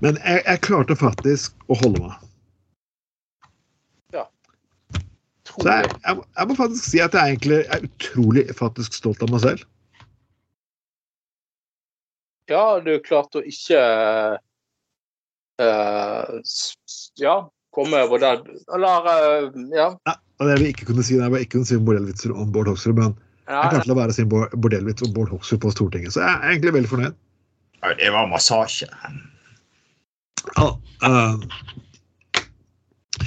Men 0.00 0.16
jeg, 0.24 0.42
jeg 0.46 0.60
klarte 0.64 0.96
faktisk 0.96 1.54
å 1.70 1.76
holde 1.82 2.00
meg. 2.06 2.18
Så 5.52 5.66
jeg, 5.68 5.88
jeg, 6.06 6.20
jeg 6.38 6.48
må 6.48 6.54
faktisk 6.56 6.84
si 6.86 7.00
at 7.02 7.12
jeg 7.18 7.34
egentlig 7.34 7.56
er 7.74 7.82
utrolig 7.84 8.44
faktisk 8.56 8.94
stolt 8.96 9.20
av 9.26 9.32
meg 9.34 9.42
selv. 9.42 9.64
Ja, 12.48 12.62
du 12.80 12.92
klarte 13.04 13.40
å 13.42 13.44
ikke 13.46 13.80
eh, 15.62 16.30
s- 16.46 17.10
Ja, 17.20 17.34
komme 17.74 18.00
over 18.06 18.18
der 18.22 18.40
Eller 18.74 19.10
uh, 19.10 19.60
Ja. 19.76 19.90
Ja, 20.08 20.14
og 20.40 20.48
det 20.48 20.56
jeg 20.62 20.72
ikke 20.76 20.88
kunne 20.92 21.04
si, 21.06 21.18
jeg 21.18 21.26
er 21.28 21.44
ikke 21.44 21.58
kunne 21.58 21.68
si 21.68 21.78
bordellvitser 21.78 22.32
om 22.34 22.48
Bård 22.54 22.70
Hoksrud, 22.72 22.96
men 22.98 23.12
jeg 23.44 23.74
klarte 23.74 23.84
å 23.86 23.92
la 23.92 23.98
være 24.00 24.14
å 24.14 24.16
si 24.16 24.24
bordellvits 24.32 25.04
om 25.06 25.12
Bård 25.16 25.34
Hoksrud 25.34 25.60
på 25.66 25.74
Stortinget. 25.74 26.14
Så 26.16 26.22
jeg 26.24 26.32
er 26.32 26.48
egentlig 26.54 26.74
veldig 26.78 26.90
fornøyd. 26.94 27.20
Det 28.00 28.10
var 28.14 28.30
massasje. 28.30 28.88
Ja, 30.56 30.68
eh, 31.06 31.34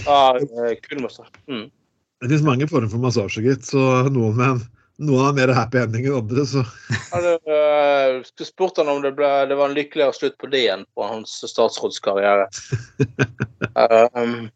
ja, 0.05 0.38
eh, 0.39 0.75
kul 0.81 1.01
massasje. 1.01 1.31
Mm. 1.48 1.69
det 2.22 2.29
finnes 2.29 2.48
mange 2.48 2.67
former 2.67 2.91
for 2.91 3.03
massasje, 3.03 3.43
gitt, 3.45 3.67
så 3.67 3.84
noen, 4.10 4.36
med 4.38 4.48
en, 4.50 4.62
noen 5.05 5.25
har 5.25 5.38
mer 5.38 5.53
happy 5.55 5.81
ending 5.81 6.07
enn 6.10 6.19
andre. 6.19 6.45
Så 6.50 6.63
Hadde 7.12 7.38
uh, 7.48 8.22
skulle 8.27 8.50
spurt 8.50 8.81
han 8.81 8.91
om 8.91 9.01
det, 9.03 9.15
ble, 9.17 9.31
det 9.50 9.57
var 9.60 9.69
en 9.69 9.77
lykkeligere 9.77 10.15
slutt 10.15 10.38
på 10.41 10.51
det 10.51 10.65
igjen 10.65 10.86
på 10.95 11.07
hans 11.07 11.39
statsrådskarriere. 11.51 12.48
Eh, 13.75 14.05
um, 14.19 14.48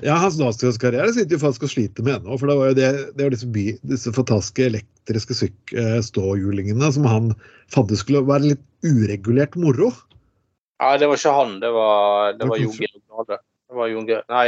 ja, 0.00 0.16
hans 0.16 0.38
statsrådskarriere 0.38 1.12
sitter 1.12 1.36
jo 1.36 1.42
faktisk 1.42 1.66
og 1.68 1.74
sliter 1.74 2.06
med 2.06 2.20
ennå. 2.20 2.38
For 2.40 2.48
det 2.48 2.58
var 2.58 2.70
jo 2.70 2.78
det, 2.78 2.90
det 3.16 3.26
var 3.26 3.34
disse, 3.34 3.50
by, 3.52 3.66
disse 3.92 4.12
fantastiske 4.16 4.70
elektriske 4.70 5.50
eh, 5.76 5.98
ståhjulingene 6.04 6.92
som 6.96 7.08
han 7.08 7.34
fant 7.74 7.92
ut 7.92 8.00
skulle 8.00 8.24
være 8.28 8.54
litt 8.54 8.64
uregulert 8.86 9.58
moro. 9.60 9.92
Nei, 10.80 10.96
det 11.00 11.08
var 11.10 11.20
ikke 11.20 11.36
han. 11.36 11.54
Det 11.60 11.70
var, 11.74 12.34
det 12.40 12.48
var 12.48 12.60
Jon 12.60 12.76
Georg. 12.78 13.32
Det 13.32 13.76
var 13.76 13.90
Jon 13.90 14.06
Nei, 14.08 14.46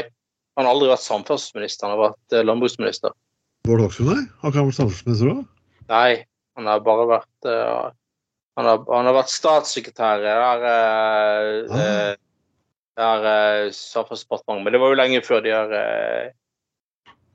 han 0.57 0.67
har 0.67 0.75
aldri 0.75 0.91
vært 0.91 1.05
samferdselsminister. 1.05 1.87
Han 1.87 1.97
har 1.97 2.11
vært 2.11 2.37
eh, 2.37 2.45
landbruksminister. 2.47 3.15
Bård 3.69 3.85
Hoksrud, 3.85 4.09
nei? 4.11 4.23
Han 4.43 4.55
vært 4.57 4.79
samferdselsminister 4.79 5.33
òg? 5.33 5.43
Nei, 5.93 6.12
han 6.59 6.69
har 6.71 6.85
bare 6.85 7.09
vært 7.11 7.49
uh, 7.49 7.91
han, 8.59 8.69
har, 8.69 8.83
han 8.89 9.09
har 9.09 9.17
vært 9.17 9.33
statssekretær 9.33 10.21
i 10.21 10.27
det 10.27 10.37
her, 10.37 10.67
eh, 10.69 11.59
Ah. 11.73 12.17
der 13.01 13.27
uh, 13.29 13.75
Samferdselsdepartementet. 13.77 14.65
Men 14.65 14.75
det 14.75 14.81
var 14.83 14.93
jo 14.93 15.01
lenge 15.01 15.25
før 15.25 15.45
de 15.45 15.53
her 15.53 16.33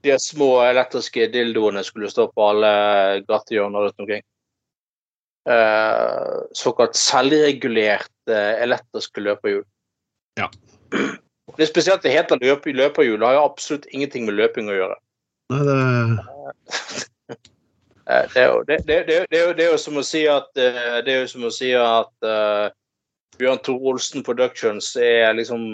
de 0.06 0.18
små 0.22 0.50
elektriske 0.63 1.25
dildoene 1.34 1.82
skulle 1.86 2.10
stå 2.12 2.27
på 2.32 2.50
alle 2.51 2.70
gatehjørner 3.27 3.88
rundt 3.88 4.04
omkring. 4.04 4.25
Eh, 5.48 6.39
såkalt 6.51 6.96
selvregulert 6.96 8.12
eh, 8.30 8.63
elektriske 8.63 9.22
løperhjul. 9.24 9.63
Ja. 10.36 10.50
Det 11.56 11.63
er 11.63 11.70
spesielt 11.70 12.04
det 12.04 12.12
heter 12.12 12.42
løp, 12.42 12.66
løperhjul. 12.66 13.20
Det 13.20 13.27
har 13.30 13.38
jo 13.38 13.46
absolutt 13.46 13.88
ingenting 13.96 14.25
med 14.27 14.36
løping 14.36 14.68
å 14.68 14.75
gjøre. 14.75 14.98
Nei, 15.54 15.62
det 15.70 15.77
Det 18.08 18.39
er, 18.39 18.46
jo, 18.48 18.62
det, 18.63 18.75
er 18.88 19.39
jo, 19.44 19.50
det 19.51 19.63
er 19.66 19.72
jo 19.74 19.80
som 19.84 19.98
å 20.00 20.04
si 20.06 20.22
at 20.32 20.48
eh, 20.56 21.01
Det 21.04 21.12
er 21.12 21.25
jo 21.25 21.27
som 21.27 21.44
å 21.44 21.50
si 21.51 21.74
at 21.75 22.13
uh, 22.24 22.70
Bjørn 23.36 23.60
Tore 23.66 23.92
Olsen 23.92 24.24
Productions 24.24 24.94
er 24.96 25.34
liksom 25.36 25.66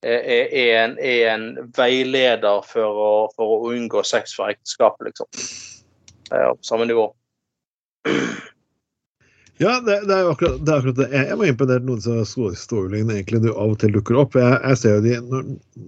er, 0.00 0.22
er, 0.24 0.70
en, 0.80 0.96
er 0.96 1.34
en 1.34 1.44
veileder 1.76 2.64
for 2.64 3.02
å, 3.04 3.12
for 3.36 3.52
å 3.52 3.74
unngå 3.76 4.00
sex 4.08 4.32
for 4.38 4.48
ekteskapet, 4.48 5.10
liksom. 5.10 5.28
Det 6.30 6.40
er 6.40 6.56
på 6.56 6.68
samme 6.70 6.88
nivå. 6.88 7.10
Ja, 9.56 9.78
det, 9.80 10.02
det 10.04 10.12
er 10.12 10.28
akkurat 10.28 10.58
det. 10.60 10.72
Er 10.72 10.82
akkurat 10.82 10.98
det. 10.98 11.06
Jeg, 11.14 11.28
jeg 11.30 11.38
var 11.40 11.48
imponert 11.48 11.86
noen 11.88 12.02
av 12.12 12.26
ståhjulingene 12.60 13.14
egentlig 13.16 13.40
du 13.46 13.50
av 13.54 13.72
og 13.72 13.78
til 13.80 13.94
dukker 13.94 14.18
opp. 14.20 14.36
Jeg, 14.36 14.58
jeg 14.60 14.80
ser 14.82 14.98
jo 14.98 15.04
de, 15.06 15.16
når, 15.30 15.46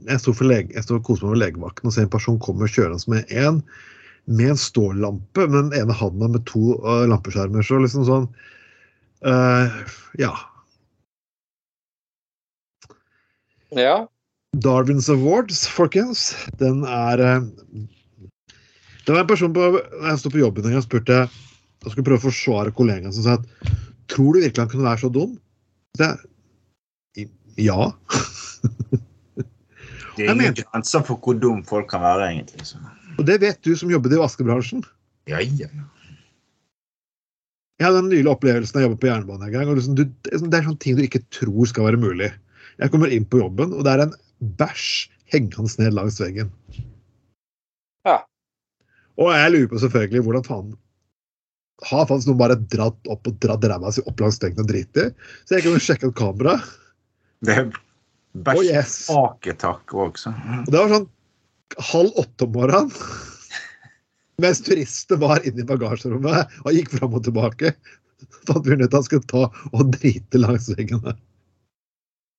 jeg 0.09 0.23
sto 0.23 0.97
og 0.97 1.05
koste 1.05 1.27
meg 1.27 1.35
med 1.35 1.43
legevakten 1.43 1.91
og 1.91 1.95
ser 1.95 2.07
en 2.07 2.15
person 2.15 2.41
komme 2.45 2.71
kjørende 2.71 3.13
med 3.13 3.37
en 3.45 3.63
med 4.29 4.51
en 4.53 4.61
stålampe, 4.61 5.47
men 5.49 5.71
den 5.71 5.81
ene 5.81 5.95
handa 5.97 6.29
med 6.29 6.45
to 6.49 6.75
uh, 6.85 7.07
lampeskjermer. 7.09 7.65
Så 7.65 7.81
liksom 7.81 8.05
sånn 8.09 8.27
uh, 9.25 9.73
Ja. 10.21 10.35
Ja. 13.77 13.97
Darwins 14.57 15.09
Awards, 15.13 15.67
folkens, 15.69 16.31
den 16.61 16.85
er 16.89 17.21
uh, 17.21 17.49
Det 19.05 19.13
var 19.13 19.23
en 19.25 19.29
person 19.29 19.53
på 19.57 19.71
jeg 19.77 20.21
sto 20.21 20.33
på 20.33 20.41
jobben 20.41 20.73
og 20.73 20.85
spurte 20.85 21.27
og 21.85 21.93
skulle 21.93 22.07
prøve 22.09 22.21
å 22.23 22.27
forsvare 22.29 22.75
kollegaen 22.75 23.15
som 23.15 23.25
sa 23.27 23.33
at 23.39 23.47
Tror 24.09 24.33
du 24.35 24.39
virkelig 24.41 24.63
han 24.63 24.71
kunne 24.73 24.89
være 24.89 25.03
så 25.03 25.11
dum? 25.13 25.33
Så 25.99 26.07
jeg, 26.09 26.17
ja. 27.61 27.81
Det 30.17 30.25
er 30.25 30.31
ingen 30.33 30.57
grenser 30.57 31.03
for 31.07 31.17
hvor 31.23 31.37
dum 31.39 31.61
folk 31.69 31.87
kan 31.93 32.01
være, 32.03 32.31
egentlig. 32.33 32.65
Så. 32.67 32.81
Og 33.19 33.27
det 33.29 33.37
vet 33.43 33.61
du 33.67 33.75
som 33.77 33.91
jobbet 33.93 34.15
i 34.17 34.21
vaskebransjen. 34.23 34.81
Ja, 35.29 35.39
ja. 35.45 35.69
Jeg 37.79 37.85
hadde 37.87 38.01
den 38.01 38.09
nylige 38.11 38.33
opplevelsen 38.33 38.79
av 38.79 38.83
jeg 38.83 38.89
jobbe 38.89 39.01
på 39.05 39.11
jernbanen 39.11 39.45
en 39.47 39.53
gang. 39.55 39.69
og 39.69 39.77
liksom, 39.79 39.95
du, 40.01 40.05
det 40.09 40.33
er 40.33 40.41
sånn- 40.41 40.51
det 40.51 40.59
er 40.59 40.67
sånne 40.67 40.83
ting 40.83 40.97
du 40.99 41.05
ikke 41.05 41.23
tror 41.37 41.69
skal 41.71 41.85
være 41.87 42.01
mulig. 42.01 42.31
Jeg 42.81 42.91
kommer 42.91 43.13
inn 43.13 43.29
på 43.29 43.43
jobben, 43.45 43.77
og 43.77 43.85
det 43.85 43.93
er 43.93 44.01
en 44.07 44.17
bæsj 44.59 44.89
hengende 45.35 45.77
ned 45.85 45.93
langs 45.95 46.17
veggen. 46.23 46.49
Ja. 48.09 48.17
Og 49.21 49.31
jeg 49.37 49.53
lurer 49.53 49.69
på 49.71 49.83
selvfølgelig 49.85 50.25
hvordan 50.25 50.49
faen 50.49 50.73
Har 51.87 52.09
faktisk 52.09 52.33
noen 52.33 52.41
bare 52.41 52.57
dratt 52.73 53.11
opp 53.13 53.29
og 53.31 53.37
dratt 53.43 53.67
ræva 53.71 53.93
si 53.95 54.03
opp 54.09 54.19
langs 54.23 54.41
veggen 54.43 54.65
og 54.65 54.71
driti? 54.71 55.05
Så 55.47 55.59
jeg 55.59 55.67
kunne 55.67 55.83
sjekke 55.83 56.11
et 56.11 56.17
kamera. 56.19 56.57
Det 57.47 57.55
er 57.55 57.69
Oh, 58.39 58.45
bæsj 58.45 58.69
yes. 58.71 58.95
aketakk 59.11 59.95
også. 59.95 60.31
Og 60.31 60.69
det 60.71 60.79
var 60.79 60.91
sånn 60.93 61.07
halv 61.91 62.19
åtte 62.23 62.47
om 62.47 62.53
morgenen. 62.55 62.91
Mens 64.39 64.61
turistene 64.63 65.19
var 65.23 65.43
inne 65.49 65.65
i 65.65 65.67
bagasjerommet 65.67 66.59
og 66.63 66.77
gikk 66.77 66.93
fram 66.95 67.17
og 67.19 67.25
tilbake. 67.27 67.73
Fant 68.47 68.67
vi 68.69 68.77
ut 68.77 68.85
at 68.87 68.95
han 68.95 69.07
skulle 69.07 69.27
ta 69.31 69.49
og 69.73 69.91
drite 69.97 70.39
langs 70.39 70.69
veggen. 70.71 71.01
der. 71.03 71.17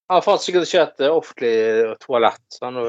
Han 0.09 0.19
har 0.21 0.25
faktisk 0.25 0.49
sikkert 0.49 0.69
ikke 0.69 0.85
et 0.85 1.03
eh, 1.05 1.17
offentlig 1.19 1.55
toalett. 2.05 2.45
Så 2.53 2.65
han, 2.69 2.79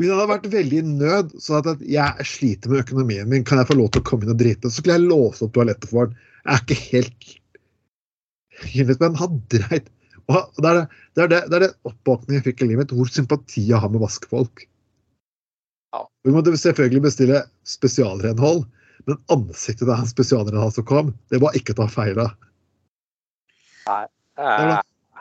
Hvis 0.00 0.08
jeg 0.08 0.16
hadde 0.16 0.30
vært 0.30 0.46
veldig 0.48 0.78
i 0.80 0.88
nød, 0.88 1.32
så 1.44 1.58
at 1.58 1.66
jeg 1.84 1.90
jeg 1.92 2.24
sliter 2.24 2.72
med 2.72 2.80
økonomien 2.86 3.28
min, 3.28 3.42
kan 3.44 3.60
jeg 3.60 3.68
få 3.68 3.74
lov 3.76 3.90
til 3.92 4.00
å 4.00 4.06
komme 4.08 4.24
inn 4.24 4.32
og 4.32 4.38
drite? 4.40 4.70
Så 4.72 4.80
skulle 4.80 4.96
jeg 4.96 5.10
låse 5.10 5.44
opp 5.44 5.52
toalettet 5.52 5.90
for 5.90 6.06
han. 6.06 6.14
Jeg 6.40 6.54
er 6.54 6.62
ikke 6.64 6.78
helt 6.88 7.36
Men 9.02 9.18
han 9.20 9.42
dreit. 9.52 9.90
Og 10.30 10.62
det 10.62 10.70
er 10.70 10.78
det, 10.78 10.86
det, 11.18 11.22
er 11.22 11.28
det, 11.28 11.40
det 11.50 11.58
er 11.58 11.64
det 11.66 12.34
jeg 12.38 12.46
fikk 12.46 12.64
i 12.64 12.70
livet 12.70 12.84
mitt, 12.84 12.96
hvor 12.96 13.12
sympati 13.12 13.66
jeg 13.68 13.82
har 13.82 13.92
med 13.92 14.00
vaskefolk. 14.00 14.64
Ja. 15.92 16.04
Vi 16.24 16.32
måtte 16.32 16.56
selvfølgelig 16.56 17.04
bestille 17.08 17.44
spesialrenhold, 17.68 18.64
men 19.04 19.20
ansiktet 19.36 19.84
til 19.84 19.96
han 19.96 20.08
spesialrenhold 20.08 20.76
som 20.76 20.86
kom, 20.88 21.12
det 21.28 21.42
var 21.44 21.56
ikke 21.58 21.74
å 21.76 21.82
ta 21.82 21.88
feil 21.92 22.24
av. 22.24 22.32
eh, 24.40 24.76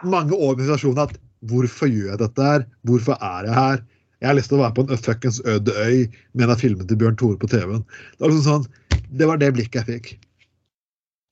Mange 0.08 0.38
organisasjoner 0.38 1.10
at 1.10 1.20
hvorfor 1.52 1.92
gjør 1.92 2.14
jeg 2.14 2.22
dette 2.24 2.52
her? 2.52 2.68
Hvorfor 2.88 3.20
er 3.20 3.50
jeg 3.50 3.60
her? 3.60 3.88
Jeg 4.20 4.28
har 4.28 4.36
lyst 4.36 4.52
til 4.52 4.60
å 4.60 4.64
være 4.66 4.76
på 4.76 4.84
en 4.84 5.00
fuckings 5.00 5.40
øde 5.48 5.74
øy 5.80 6.00
med 6.36 6.46
en 6.46 6.54
av 6.54 6.60
filmene 6.60 6.88
til 6.90 7.00
Bjørn 7.00 7.18
Tore 7.20 7.40
på 7.40 7.48
TV-en. 7.48 7.86
Det 7.88 8.24
var, 8.26 8.34
liksom 8.34 8.48
sånn, 8.48 9.06
det 9.16 9.28
var 9.30 9.40
det 9.40 9.54
blikket 9.56 9.80
jeg 9.80 9.88
fikk. 9.96 10.10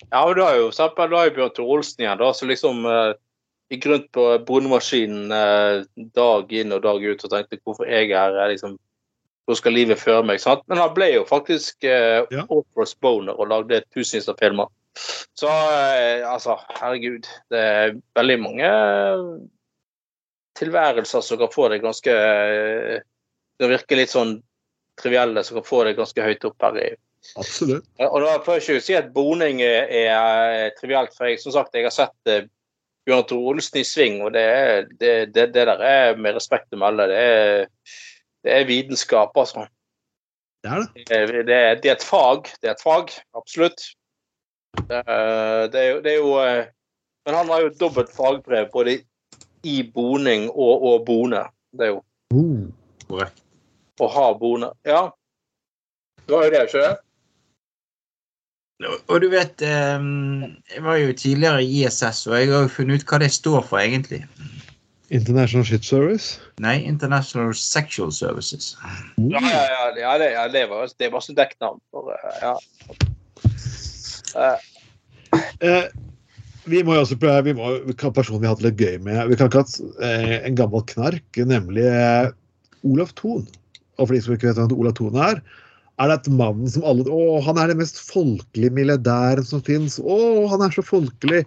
Ja, 0.08 0.22
og 0.24 0.38
du 0.38 0.44
har 0.46 0.56
jo, 0.56 0.70
eksempel, 0.72 1.10
du 1.12 1.18
har 1.20 1.28
jo 1.28 1.36
Bjørn 1.36 1.56
Tore 1.58 1.78
Olsen 1.78 2.06
igjen, 2.06 2.20
da, 2.22 2.30
som 2.38 2.48
liksom 2.48 2.88
eh, 2.88 3.18
gikk 3.74 3.90
rundt 3.92 4.08
på 4.16 4.28
bondemaskinen 4.48 5.34
eh, 5.36 5.82
dag 6.16 6.54
inn 6.56 6.76
og 6.76 6.86
dag 6.86 7.04
ut 7.04 7.26
og 7.28 7.34
tenkte 7.34 7.60
hvorfor 7.60 7.92
jeg 7.92 8.14
er 8.14 8.38
her, 8.40 8.54
liksom, 8.54 8.78
hvor 9.48 9.60
skal 9.60 9.76
livet 9.76 10.00
føre 10.00 10.24
meg? 10.28 10.40
sant? 10.44 10.64
Men 10.72 10.80
han 10.80 10.96
ble 10.96 11.12
jo 11.18 11.28
faktisk 11.28 11.84
eh, 11.88 12.24
Ja. 12.32 12.48
Orpheus 12.48 12.96
Boner 13.04 13.36
og 13.36 13.52
lagde 13.52 13.84
tusenvis 13.92 14.32
av 14.32 14.40
filmer. 14.40 14.72
Så 15.38 15.52
eh, 15.52 16.24
altså, 16.24 16.56
herregud, 16.80 17.28
det 17.52 17.60
er 17.60 17.96
veldig 18.18 18.40
mange 18.48 18.72
tilværelser 20.58 21.22
som 21.26 21.40
kan 21.42 21.52
få 21.54 21.70
deg 21.74 21.84
ganske 21.86 22.14
det 22.14 23.04
Det 23.58 23.70
virker 23.72 23.98
litt 23.98 24.12
sånn 24.14 24.36
trivielle, 25.02 25.42
som 25.46 25.58
kan 25.60 25.66
få 25.66 25.84
deg 25.88 25.96
ganske 25.98 26.22
høyt 26.26 26.46
opp 26.46 26.62
her 26.68 26.76
i 26.82 26.90
Absolutt. 27.38 27.86
Og 28.06 28.22
da 28.24 28.36
får 28.46 28.56
jeg 28.60 28.64
ikke 28.64 28.84
si 28.86 28.94
at 28.96 29.08
boning 29.14 29.60
er, 29.66 29.90
er 29.90 30.70
trivielt, 30.78 31.12
for 31.18 31.28
jeg 31.28 31.42
som 31.42 31.52
sagt, 31.56 31.74
jeg 31.76 31.84
har 31.88 31.92
sett 31.96 32.30
eh, 32.32 32.46
Bjørn 33.08 33.26
Tore 33.28 33.52
Olsen 33.54 33.80
i 33.82 33.84
sving, 33.88 34.20
og 34.24 34.32
det, 34.36 34.44
er, 34.44 34.86
det, 35.02 35.12
det, 35.36 35.48
det 35.56 35.66
der 35.68 35.82
er 35.84 36.16
med 36.22 36.38
respekt 36.38 36.72
å 36.76 36.80
melde, 36.80 37.08
det 37.12 37.18
er, 37.18 37.66
det 38.46 38.54
er 38.60 38.70
vitenskap, 38.70 39.36
altså. 39.42 39.66
Det 40.64 40.72
er 40.72 40.86
det. 40.86 41.04
Det, 41.10 41.44
det, 41.50 41.58
er- 41.58 41.82
det 41.84 41.92
er 41.92 41.98
et 41.98 42.06
fag, 42.08 42.50
det 42.62 42.70
er 42.72 42.76
et 42.78 42.86
fag, 42.86 43.12
absolutt. 43.42 43.84
Det, 44.88 45.02
er- 45.04 45.68
det, 45.74 45.82
er, 45.82 45.90
jo, 45.90 46.00
det 46.06 46.14
er 46.14 46.18
jo 46.22 46.34
eh, 46.46 46.66
Men 47.28 47.36
han 47.42 47.50
har 47.52 47.66
jo 47.66 47.74
dobbelt 47.82 48.12
fagbrev 48.16 48.70
både 48.72 48.94
i 48.94 49.00
boning 49.94 50.48
og, 50.54 50.86
å 50.86 50.94
bone. 51.06 51.44
Det 51.74 51.88
er 51.88 51.94
jo. 51.96 52.02
Korrekt. 53.08 53.44
å 54.04 54.08
ha 54.14 54.30
bone. 54.38 54.72
Ja. 54.86 55.08
Det 56.28 56.36
var 56.36 56.48
jo 56.48 56.54
det, 56.54 56.64
ikke 56.68 56.84
det? 56.84 56.96
Og 59.10 59.22
du 59.24 59.30
vet, 59.32 59.62
eh, 59.66 60.04
jeg 60.76 60.84
var 60.86 61.00
jo 61.02 61.14
tidligere 61.18 61.64
i 61.64 61.82
ISS, 61.82 62.28
og 62.28 62.36
jeg 62.38 62.52
har 62.52 62.68
jo 62.68 62.74
funnet 62.76 63.02
ut 63.02 63.10
hva 63.10 63.22
det 63.24 63.32
står 63.34 63.64
for, 63.66 63.82
egentlig. 63.82 64.22
International 65.10 65.66
Shit 65.66 65.86
Service. 65.88 66.40
Nei, 66.60 66.76
International 66.84 67.54
Sexual 67.56 68.12
Services. 68.12 68.76
Ja, 69.18 69.40
ja, 69.42 69.64
ja, 69.64 69.86
ja, 69.98 70.18
det, 70.20 70.32
ja 70.34 70.48
det, 70.52 70.66
var, 70.70 70.90
det 71.00 71.12
var 71.14 71.24
så 71.24 71.34
dekknavn 71.34 71.80
for 71.92 72.12
eh, 72.14 72.42
ja. 72.44 72.56
Uh. 74.36 74.58
Eh, 75.64 75.86
vi 76.68 76.82
må 76.86 76.96
jo 76.98 77.04
også 77.04 77.18
prøve, 77.20 77.46
vi 77.48 77.56
må, 77.58 77.70
personen 78.16 78.42
vi 78.42 78.48
har 78.48 78.56
hatt 78.56 78.66
litt 78.66 78.82
gøy 78.82 78.98
med. 79.06 79.22
Vi 79.32 79.38
kan 79.40 79.50
ikke 79.50 79.64
ha 79.64 80.08
eh, 80.08 80.36
en 80.48 80.58
gammel 80.58 80.84
knark, 80.92 81.40
nemlig 81.50 81.86
eh, 81.88 82.30
Olav 82.88 83.14
Thon. 83.20 83.46
Og 83.98 84.08
for 84.08 84.14
de 84.16 84.22
som 84.24 84.36
ikke 84.36 84.50
vet 84.50 84.60
hvem 84.60 84.76
Olav 84.78 84.98
Thon 84.98 85.18
er, 85.22 85.42
er 85.98 86.12
det 86.12 86.18
et 86.20 86.32
mann 86.38 86.68
som 86.70 86.86
alle 86.86 87.08
Å, 87.10 87.40
han 87.48 87.58
er 87.58 87.72
den 87.72 87.80
mest 87.80 88.00
folkelige 88.06 88.76
milliardæren 88.76 89.48
som 89.48 89.64
fins. 89.66 89.98
Å, 89.98 90.18
han 90.52 90.66
er 90.66 90.76
så 90.76 90.84
folkelig. 90.86 91.46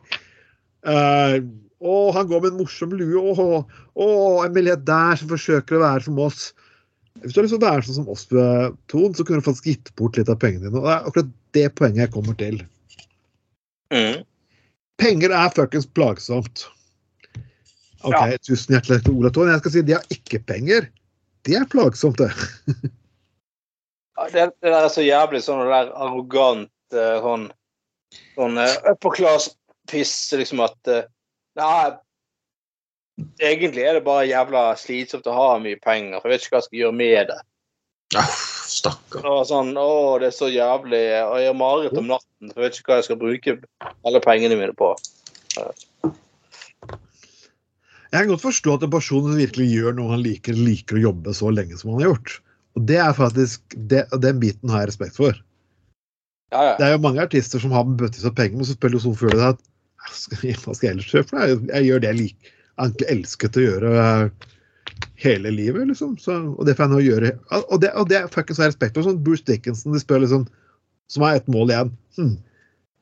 Eh, 0.88 1.37
å, 1.80 1.98
han 2.16 2.30
går 2.30 2.42
med 2.42 2.54
en 2.54 2.62
morsom 2.64 2.96
lue. 2.96 3.20
Å, 3.20 3.61
å, 3.94 4.09
en 4.46 4.56
milliardær 4.56 5.20
som 5.20 5.30
forsøker 5.30 5.78
å 5.78 5.85
være 5.85 6.09
som 6.09 6.18
oss. 6.24 6.48
Hvis 7.20 7.37
du 7.37 7.40
har 7.40 7.46
lyst 7.46 7.54
til 7.56 7.61
å 7.61 7.68
være 7.68 7.87
sånn 7.87 8.00
som 8.00 8.11
oss, 8.11 8.26
Thon, 8.90 9.14
så 9.14 9.26
kunne 9.26 9.42
du 9.42 9.46
faktisk 9.46 9.70
gitt 9.70 9.94
bort 10.00 10.18
litt 10.18 10.33
av 10.33 10.40
pengene 10.42 10.66
dine. 10.66 10.80
Og 10.80 10.88
det 10.88 10.96
er 10.96 11.06
akkurat 11.12 11.33
det 11.56 11.68
poenget 11.76 12.06
jeg 12.06 12.14
kommer 12.16 12.40
til. 12.40 12.61
mm. 13.92 14.26
Penger 15.01 15.33
er 15.35 15.53
fuckings 15.57 15.89
plagsomt. 15.97 16.67
OK, 18.05 18.15
Ja. 18.15 18.39
tusen 18.41 18.75
hjertelig 18.77 19.05
til 19.05 19.17
Ola 19.17 19.31
Thon. 19.33 19.51
Jeg 19.53 19.63
skal 19.63 19.73
si 19.75 19.83
de 19.85 19.97
har 19.97 20.15
ikke 20.15 20.41
penger. 20.49 20.89
Det 21.45 21.57
er 21.57 21.69
plagsomt, 21.73 22.21
det. 22.21 22.31
Det, 24.33 24.51
det 24.61 24.69
der 24.69 24.85
er 24.85 24.93
så 24.93 25.01
jævlig 25.05 25.41
sånn 25.45 25.63
det 25.65 25.73
der 25.73 25.93
arrogant 25.97 26.69
eh, 26.93 27.17
sånn 27.25 27.47
sånn 28.37 28.59
uh, 28.61 28.75
upper 28.91 29.15
class-piss, 29.17 30.13
liksom 30.37 30.61
at 30.65 30.91
eh, 30.93 31.07
Nei, 31.59 31.91
egentlig 33.43 33.83
er 33.83 33.97
det 33.97 34.05
bare 34.07 34.29
jævla 34.29 34.63
slitsomt 34.79 35.27
å 35.27 35.35
ha 35.35 35.47
mye 35.61 35.81
penger, 35.83 36.21
for 36.21 36.31
jeg 36.31 36.39
vet 36.39 36.45
ikke 36.47 36.55
hva 36.55 36.61
jeg 36.61 36.69
skal 36.69 36.81
gjøre 36.81 36.99
med 37.01 37.33
det. 37.33 37.39
Ah, 38.18 38.31
stakkar. 38.66 39.27
Og 39.29 39.44
sånn, 39.46 39.70
å, 39.79 40.18
det 40.18 40.31
er 40.31 40.35
så 40.35 40.49
jævlig, 40.51 41.03
og 41.23 41.37
jeg 41.38 41.51
har 41.53 41.59
mareritt 41.59 41.99
om 42.01 42.09
natten, 42.11 42.51
for 42.51 42.59
jeg 42.59 42.66
vet 42.66 42.79
ikke 42.81 42.90
hva 42.90 42.99
jeg 42.99 43.07
skal 43.07 43.20
bruke 43.20 43.57
alle 44.09 44.23
pengene 44.25 44.59
mine 44.59 44.75
på. 44.75 44.88
Jeg 48.11 48.16
kan 48.16 48.31
godt 48.33 48.42
forstå 48.42 48.75
at 48.75 48.87
en 48.87 48.92
person 48.92 49.29
som 49.29 49.38
virkelig 49.38 49.68
gjør 49.70 49.94
noe 49.99 50.16
han 50.16 50.25
liker, 50.25 50.59
liker 50.59 50.99
å 50.99 51.05
jobbe 51.05 51.35
så 51.38 51.53
lenge 51.55 51.79
som 51.79 51.92
han 51.92 52.03
har 52.03 52.11
gjort. 52.11 52.37
Og 52.79 52.87
det 52.90 52.99
er 53.03 53.14
faktisk, 53.14 53.62
det, 53.90 54.05
Den 54.23 54.42
biten 54.42 54.73
har 54.73 54.85
jeg 54.85 54.92
respekt 54.92 55.18
for. 55.18 55.38
Ja, 56.51 56.62
ja. 56.73 56.77
Det 56.79 56.87
er 56.87 56.96
jo 56.96 57.05
mange 57.05 57.23
artister 57.23 57.62
som 57.62 57.75
har 57.75 57.87
bøttevis 57.87 58.27
av 58.27 58.35
penger, 58.38 58.59
men 58.59 58.66
så 58.66 58.75
spiller 58.75 58.99
du 58.99 59.05
sånn 59.07 59.18
før 59.18 59.37
det 59.37 59.51
at 59.53 59.66
Hva 60.01 60.73
skal 60.75 60.88
jeg 60.88 60.94
ellers 60.96 61.12
gjøre? 61.12 61.29
For 61.29 61.44
jeg, 61.44 61.61
jeg 61.68 61.87
gjør 61.87 62.03
det 62.03 62.11
jeg 62.11 62.18
liker. 62.25 62.55
Egentlig 62.81 63.09
elsket 63.12 63.59
å 63.61 63.64
gjøre 63.66 63.90
hele 65.21 65.51
livet, 65.55 65.89
liksom. 65.91 66.17
Så, 66.21 66.37
og 66.55 66.67
det 66.69 66.75
får 66.79 66.87
jeg 66.87 66.93
nå 66.95 67.01
gjøre. 67.05 67.33
Og 67.61 67.81
det, 67.83 67.93
og 67.99 68.09
det 68.11 68.23
fuckings 68.35 68.61
har 68.61 68.69
jeg 68.69 68.75
respekt 68.75 68.97
for. 68.97 69.07
Sånn 69.07 69.21
Bruce 69.25 69.45
Dickinson, 69.49 69.95
de 69.95 70.01
spør 70.03 70.23
liksom 70.25 70.47
Som 71.11 71.25
har 71.27 71.41
ett 71.41 71.49
mål 71.51 71.73
igjen. 71.73 71.89
Hm. 72.17 72.35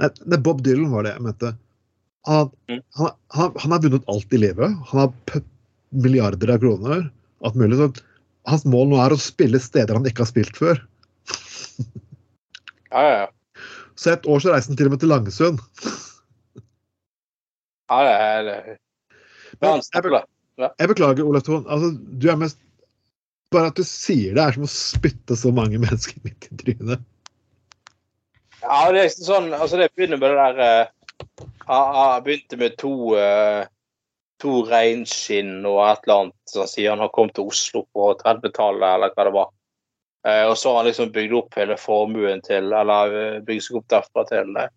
Nei, 0.01 0.09
det 0.33 0.39
Bob 0.47 0.63
Dylan 0.65 0.89
var 0.95 1.05
det 1.05 1.11
jeg 1.17 1.25
mente. 1.27 1.55
Han, 2.29 2.51
Mm. 2.69 2.81
han, 2.99 3.11
han, 3.37 3.53
han 3.61 3.73
har 3.73 3.83
vunnet 3.85 4.09
alt 4.09 4.33
i 4.33 4.41
livet. 4.41 4.77
Han 4.91 5.01
har 5.01 5.43
milliarder 5.93 6.55
av 6.55 6.59
kroner. 6.63 7.11
Alt 7.45 7.55
mulig. 7.61 7.77
Så 7.79 7.91
hans 8.49 8.65
mål 8.69 8.89
nå 8.91 8.99
er 9.05 9.13
å 9.13 9.21
spille 9.21 9.61
steder 9.61 9.97
han 9.97 10.09
ikke 10.09 10.25
har 10.25 10.31
spilt 10.31 10.57
før. 10.57 10.81
ja, 12.91 13.03
ja, 13.03 13.15
ja. 13.25 13.29
Så 13.99 14.13
et 14.15 14.27
år 14.31 14.41
så 14.41 14.53
reiser 14.55 14.73
han 14.73 14.79
til 14.79 14.89
og 14.89 14.95
med 14.95 15.03
til 15.03 15.11
Langesund. 15.13 15.63
ja 17.89 17.99
det 18.07 18.17
er 18.17 18.43
det. 18.49 18.59
Men 19.61 19.71
Han 19.71 19.83
jeg, 19.83 20.23
jeg 20.59 20.91
beklager, 20.91 21.27
Olav 21.27 21.45
Thon. 21.47 21.67
Altså, 21.71 21.93
du 21.95 22.29
er 22.31 22.41
mest 22.41 22.61
Bare 23.55 23.71
at 23.71 23.79
du 23.81 23.85
sier 23.87 24.35
det, 24.37 24.43
er 24.43 24.53
som 24.53 24.67
å 24.67 24.69
spytte 24.69 25.37
så 25.39 25.49
mange 25.57 25.79
mennesker 25.85 26.21
midt 26.27 26.51
i 26.51 26.59
trynet. 26.61 27.05
Ja, 28.61 28.81
det 28.93 29.05
er 29.07 29.13
sånn 29.15 29.53
Altså, 29.57 29.79
det 29.81 29.93
begynner 29.97 30.21
med 30.21 30.35
det 30.35 30.43
der 30.43 30.63
eh, 30.65 30.91
Jeg 31.65 31.95
jeg 31.99 32.25
begynte 32.27 32.59
med 32.61 32.77
to 32.81 32.93
eh, 33.17 33.63
to 34.39 34.61
reinskinn 34.69 35.65
og 35.67 35.81
et 35.83 36.05
eller 36.05 36.21
annet 36.23 36.53
som 36.53 36.69
sier 36.71 36.93
han 36.93 37.01
har 37.03 37.11
kommet 37.15 37.35
til 37.35 37.49
Oslo 37.51 37.83
på 37.91 38.13
30-tallet, 38.21 38.85
eller 38.87 39.11
hva 39.17 39.25
det 39.27 39.33
var. 39.35 39.49
Eh, 40.29 40.45
og 40.47 40.55
så 40.61 40.71
har 40.71 40.83
han 40.83 40.91
liksom 40.91 41.11
bygd 41.17 41.35
opp 41.41 41.59
hele 41.59 41.79
formuen 41.81 42.45
til 42.47 42.71
Eller 42.77 43.41
bygd 43.49 43.65
seg 43.65 43.81
opp 43.81 43.89
derfra 43.91 44.27
til 44.29 44.53
det 44.55 44.69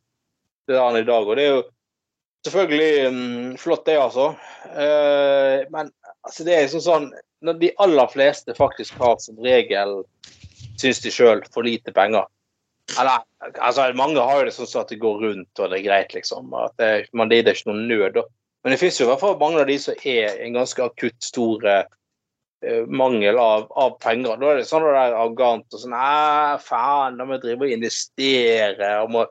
han 0.79 0.97
i 0.97 1.05
dag. 1.05 1.27
Og 1.27 1.37
det 1.37 1.45
er 1.45 1.55
jo 1.57 1.61
selvfølgelig 2.45 3.11
mm, 3.13 3.57
flott, 3.61 3.85
det, 3.85 3.97
altså. 4.01 4.33
Eh, 4.71 5.67
men 5.73 5.91
altså, 6.21 6.45
det 6.47 6.55
er 6.55 6.65
liksom 6.65 6.83
sånn 6.85 7.07
Når 7.41 7.57
de 7.61 7.71
aller 7.81 8.09
fleste 8.13 8.53
faktisk 8.57 8.99
har 9.01 9.15
som 9.21 9.39
regel, 9.41 10.03
syns 10.81 11.01
de 11.01 11.13
sjøl, 11.13 11.41
for 11.53 11.65
lite 11.65 11.93
penger. 11.95 12.27
Eller, 12.99 13.23
altså, 13.57 13.87
mange 13.97 14.21
har 14.21 14.41
jo 14.41 14.49
det 14.49 14.53
sånn 14.53 14.83
at 14.83 14.91
det 14.93 14.99
går 15.01 15.23
rundt 15.25 15.61
og 15.61 15.71
det 15.71 15.79
er 15.79 15.87
greit, 15.87 16.13
liksom. 16.13 16.53
At 16.53 16.75
det, 16.81 16.91
man 17.17 17.31
lider 17.33 17.57
ikke 17.57 17.71
noen 17.71 17.87
nød. 17.89 18.19
Da. 18.19 18.27
Men 18.61 18.75
det 18.75 18.81
finnes 18.81 18.99
jo 19.01 19.07
i 19.07 19.09
hvert 19.09 19.23
fall 19.23 19.39
mange 19.41 19.63
av 19.63 19.71
de 19.71 19.79
som 19.81 20.05
er 20.05 20.37
en 20.45 20.59
ganske 20.59 20.85
akutt 20.85 21.17
stor 21.25 21.65
eh, 21.71 22.83
mangel 22.85 23.39
av, 23.41 23.67
av 23.73 23.95
penger. 24.03 24.37
Da 24.37 24.51
er 24.51 24.61
det 24.61 24.69
sånn 24.69 24.85
at 24.85 24.93
det 24.93 25.05
er 25.07 25.17
arrogant 25.17 25.65
og 25.77 25.81
sånn 25.81 25.97
Æ, 25.97 26.57
faen, 26.65 27.17
da 27.17 27.25
må 27.25 27.39
jeg 27.39 27.45
drive 27.47 27.67
og 27.67 27.75
investere. 27.77 28.91
og 29.01 29.13
må 29.15 29.25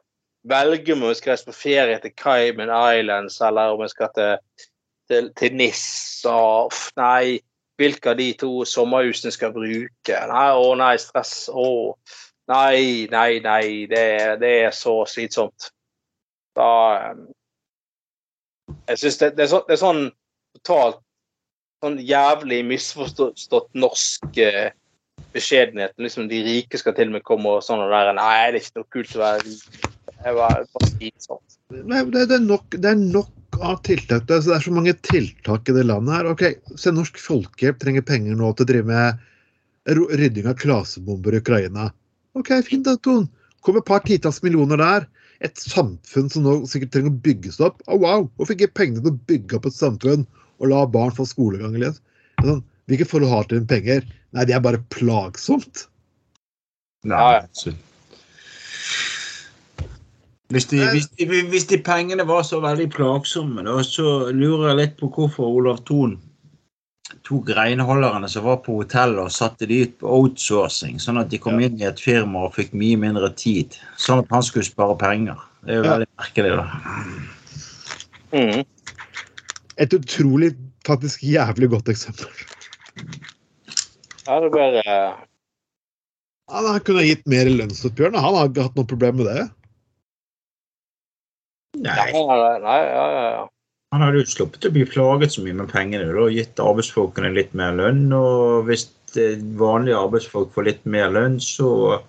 velge 0.49 0.93
om 0.95 1.05
jeg 1.09 1.17
skal 1.19 1.35
reise 1.35 1.49
på 1.49 1.57
ferie 1.57 1.99
til 2.01 2.15
Cayman 2.17 2.73
Islands 2.73 3.41
eller 3.45 3.75
om 3.75 3.85
jeg 3.85 3.93
skal 3.95 4.11
til, 4.15 4.67
til, 5.11 5.31
til 5.37 5.57
NIS. 5.57 5.85
Og, 6.29 6.73
nei, 6.97 7.41
hvilke 7.81 8.13
av 8.13 8.19
de 8.21 8.31
to 8.41 8.65
sommerhusene 8.69 9.33
skal 9.35 9.51
jeg 9.51 9.59
bruke? 9.59 10.23
Nei, 10.33 10.49
å 10.57 10.73
nei, 10.79 10.95
stress. 11.01 11.35
Å. 11.53 11.67
Nei, 12.51 13.07
nei, 13.13 13.41
nei. 13.45 13.67
Det, 13.91 14.07
det 14.41 14.55
er 14.65 14.75
så 14.77 15.01
slitsomt. 15.09 15.71
Da 16.57 16.73
eh, 16.97 17.23
Jeg 18.89 18.99
syns 19.05 19.21
det, 19.21 19.31
det, 19.39 19.47
er 19.47 19.65
det 19.69 19.77
er 19.77 19.81
sånn 19.81 20.03
totalt 20.59 21.01
sånn 21.81 21.97
jævlig 22.05 22.61
misforstått 22.69 23.71
norsk 23.79 24.41
eh, 24.43 24.73
beskjedenhet. 25.33 25.95
Liksom 25.97 26.29
De 26.29 26.43
rike 26.45 26.81
skal 26.81 26.97
til 26.97 27.09
og 27.09 27.17
med 27.17 27.25
komme 27.27 27.57
og 27.57 27.65
sånn 27.65 27.83
og 27.85 27.93
der. 27.93 28.13
Nei, 28.19 28.51
det 28.51 28.61
er 28.61 28.65
ikke 28.65 28.83
noe 28.83 28.93
kult 28.97 29.17
å 29.17 29.25
være 29.25 29.47
rik. 29.47 29.90
Nei, 31.89 32.03
det, 32.13 32.27
det, 32.29 32.37
er 32.37 32.45
nok, 32.45 32.77
det 32.77 32.91
er 32.91 32.99
nok 33.01 33.61
av 33.65 33.81
tiltak. 33.87 34.27
Det 34.29 34.37
er, 34.37 34.45
det 34.47 34.57
er 34.57 34.65
så 34.65 34.75
mange 34.75 34.95
tiltak 35.07 35.69
i 35.71 35.77
det 35.77 35.87
landet 35.89 36.17
her. 36.19 36.29
Ok, 36.31 36.45
Se 36.81 36.93
Norsk 36.95 37.21
Folkehjelp 37.23 37.81
trenger 37.83 38.05
penger 38.07 38.37
nå 38.39 38.53
til 38.55 38.67
å 38.67 38.71
drive 38.71 38.91
med 38.91 39.27
rydding 40.21 40.49
av 40.51 40.59
klasebomber 40.61 41.35
i 41.35 41.41
Ukraina. 41.41 41.89
Ok, 42.39 42.53
fint 42.67 42.87
da, 42.87 42.97
Ton. 43.01 43.27
Kom 43.65 43.81
et 43.81 43.89
par 43.89 44.05
titalls 44.05 44.43
millioner 44.45 44.81
der. 44.81 45.09
Et 45.45 45.57
samfunn 45.57 46.29
som 46.33 46.45
nå 46.45 46.59
sikkert 46.69 46.93
trenger 46.95 47.13
å 47.13 47.23
bygges 47.25 47.61
opp. 47.65 47.81
Å, 47.89 47.97
wow! 47.97 48.29
Hvorfor 48.37 48.57
ikke 48.57 48.75
pengene 48.77 49.05
til 49.05 49.15
å 49.15 49.21
bygge 49.31 49.57
opp 49.57 49.69
et 49.71 49.77
samfunn 49.77 50.27
og 50.61 50.73
la 50.73 50.85
barn 50.89 51.15
få 51.17 51.27
skolegang? 51.29 51.77
Eller? 51.79 51.97
Sånn, 52.45 52.65
hvilke 52.93 53.09
forhold 53.09 53.33
har 53.33 53.49
til 53.49 53.65
penger? 53.69 54.05
Nei, 54.37 54.47
det 54.47 54.57
er 54.57 54.65
bare 54.65 54.83
plagsomt. 54.93 55.87
Nei, 57.09 57.39
absolutt. 57.41 57.90
Hvis 60.51 60.67
de, 60.67 60.81
hvis, 60.91 61.07
de, 61.15 61.27
hvis 61.53 61.69
de 61.71 61.79
pengene 61.87 62.25
var 62.27 62.43
så 62.43 62.59
veldig 62.63 62.89
plagsomme, 62.91 63.63
da, 63.63 63.77
så 63.87 64.33
lurer 64.35 64.73
jeg 64.73 64.79
litt 64.81 64.97
på 64.99 65.11
hvorfor 65.15 65.47
Olav 65.61 65.85
Thon 65.87 66.17
tok 67.27 67.51
renholderne 67.55 68.29
som 68.31 68.47
var 68.47 68.57
på 68.65 68.81
hotellet 68.81 69.21
og 69.23 69.31
satte 69.35 69.67
de 69.71 69.83
ut 69.85 69.93
på 70.01 70.11
outsourcing, 70.11 70.99
sånn 71.03 71.21
at 71.21 71.31
de 71.31 71.39
kom 71.43 71.61
inn 71.63 71.79
i 71.79 71.87
et 71.87 72.03
firma 72.03 72.47
og 72.49 72.57
fikk 72.57 72.73
mye 72.75 72.99
mindre 72.99 73.31
tid. 73.39 73.77
Sånn 74.01 74.25
at 74.25 74.33
han 74.35 74.43
skulle 74.47 74.67
spare 74.67 74.97
penger. 74.99 75.39
Det 75.63 75.75
er 75.75 75.79
jo 75.79 75.85
Ja. 75.85 75.93
veldig 75.93 76.11
merkelig, 76.19 76.51
da. 76.57 76.67
Mm. 78.33 78.65
Et 79.79 79.95
utrolig, 79.95 80.57
faktisk 80.87 81.23
jævlig 81.23 81.71
godt 81.71 81.89
eksempel. 81.89 82.29
Ja, 84.27 84.41
det 84.41 84.51
blir 84.51 84.83
eh, 84.87 85.15
Han 86.51 86.81
kunne 86.81 87.07
gitt 87.07 87.27
mer 87.27 87.47
i 87.47 87.55
lønnsoppgjør. 87.55 88.17
Han 88.17 88.35
har 88.35 88.49
ikke 88.49 88.63
hatt 88.63 88.77
noe 88.77 88.87
problem 88.87 89.17
med 89.17 89.27
det. 89.27 89.51
Nei, 91.79 91.95
Nei, 91.95 92.13
nei, 92.13 92.61
nei, 92.65 92.79
ja, 92.83 93.07
ja, 93.15 93.25
ja. 93.37 93.49
Han 93.95 94.05
hadde 94.05 94.21
jo 94.21 94.31
sluppet 94.31 94.67
å 94.69 94.71
bli 94.75 94.85
plaget 94.87 95.35
så 95.35 95.43
mye 95.43 95.57
med 95.59 95.71
pengene 95.73 96.07
da, 96.07 96.27
og 96.27 96.35
gitt 96.35 96.61
arbeidsfolkene 96.63 97.33
litt 97.35 97.57
mer 97.59 97.75
lønn. 97.79 98.05
Og 98.15 98.69
hvis 98.69 98.87
eh, 99.19 99.41
vanlige 99.59 99.99
arbeidsfolk 99.99 100.53
får 100.55 100.69
litt 100.69 100.85
mer 100.87 101.11
lønn, 101.17 101.41
så 101.43 102.01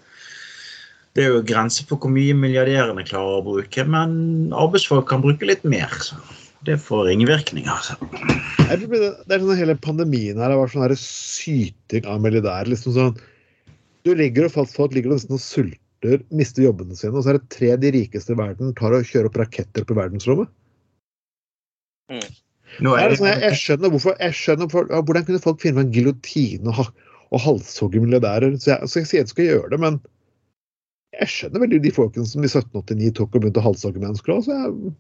Det 1.12 1.26
er 1.26 1.34
jo 1.34 1.42
grenser 1.44 1.84
for 1.90 2.00
hvor 2.00 2.12
mye 2.16 2.32
milliardærene 2.40 3.04
klarer 3.04 3.42
å 3.42 3.44
bruke, 3.44 3.84
men 3.84 4.54
arbeidsfolk 4.56 5.10
kan 5.10 5.20
bruke 5.20 5.50
litt 5.50 5.66
mer. 5.68 5.92
Så 6.00 6.16
det 6.64 6.78
får 6.80 7.10
ringvirkninger. 7.10 7.68
Altså. 7.68 7.98
Det 8.70 8.88
det 8.88 9.36
er 9.36 9.44
sånn 9.44 9.60
hele 9.60 9.76
pandemien 9.76 10.40
her 10.40 10.54
har 10.54 10.62
vært 10.62 10.72
sånn 10.72 10.96
syting 11.02 12.08
av 12.08 12.22
milliardærer. 12.24 12.72
Liksom 12.72 12.96
sånn, 12.96 13.20
du 14.08 14.14
ligger 14.16 14.48
og 14.48 14.56
fast 14.56 14.78
folk 14.78 14.96
ligger 14.96 15.12
nesten 15.12 15.36
og 15.36 15.44
sulter, 15.44 15.82
mister 16.34 16.66
jobbene 16.66 16.98
sine, 16.98 17.14
og 17.16 17.24
så 17.24 17.34
er 17.34 17.40
det 17.40 17.52
tre 17.54 17.76
de 17.80 17.92
rikeste 17.94 18.34
i 18.34 18.40
verden 18.40 18.74
tar 18.78 18.96
og 18.96 19.06
kjører 19.08 19.30
opp 19.30 19.38
raketter 19.42 19.86
på 19.86 19.98
verdensrommet. 19.98 20.50
Mm. 22.12 22.26
Nå 22.82 22.96
Det 22.96 23.20
sånn, 23.20 23.30
jeg, 23.30 23.42
jeg 23.44 23.60
skjønner 23.60 23.92
hvorfor 23.92 24.18
jeg 24.20 24.36
skjønner 24.36 24.68
ja, 24.90 25.00
Hvordan 25.04 25.26
kunne 25.28 25.44
folk 25.44 25.62
finne 25.64 25.84
en 25.84 25.92
gilotine 25.92 26.72
og, 26.72 26.90
og 27.32 27.44
halshogge 27.44 28.00
milliardærer? 28.04 28.56
Så 28.64 28.74
jeg, 28.74 28.90
så 28.90 29.02
jeg 29.02 29.10
sier 29.10 29.24
jeg 29.24 29.32
skal 29.32 29.50
gjøre 29.50 29.72
det, 29.74 29.80
men 29.84 30.00
jeg 31.20 31.32
skjønner 31.34 31.66
veldig 31.66 31.82
de 31.84 31.92
folkene 31.96 32.28
som 32.28 32.44
i 32.44 32.50
1789 32.50 33.16
tok 33.20 33.36
og 33.36 33.44
begynte 33.44 33.60
å 33.60 33.66
halshogge 33.68 34.04
mennesker. 34.04 34.38
Altså, 34.38 34.56
jeg, 34.56 34.96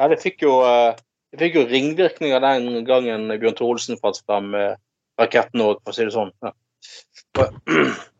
Ja, 0.00 0.08
det 0.12 0.20
fikk 0.20 0.44
jo, 0.44 0.60
eh, 0.64 1.00
det 1.32 1.42
fikk 1.42 1.58
jo 1.58 1.66
ringvirkninger 1.68 2.44
den 2.44 2.84
gangen 2.88 3.26
Bjørn 3.32 3.56
Thorolsen 3.56 3.96
Olsen 3.96 4.00
fant 4.04 4.20
frem 4.28 4.54
eh, 4.56 4.76
raketten 5.20 5.64
òg, 5.64 5.80
for 5.84 5.92
å 5.92 5.96
si 5.96 6.06
det 6.06 6.14
sånn. 6.16 6.32
Ja. 6.44 6.52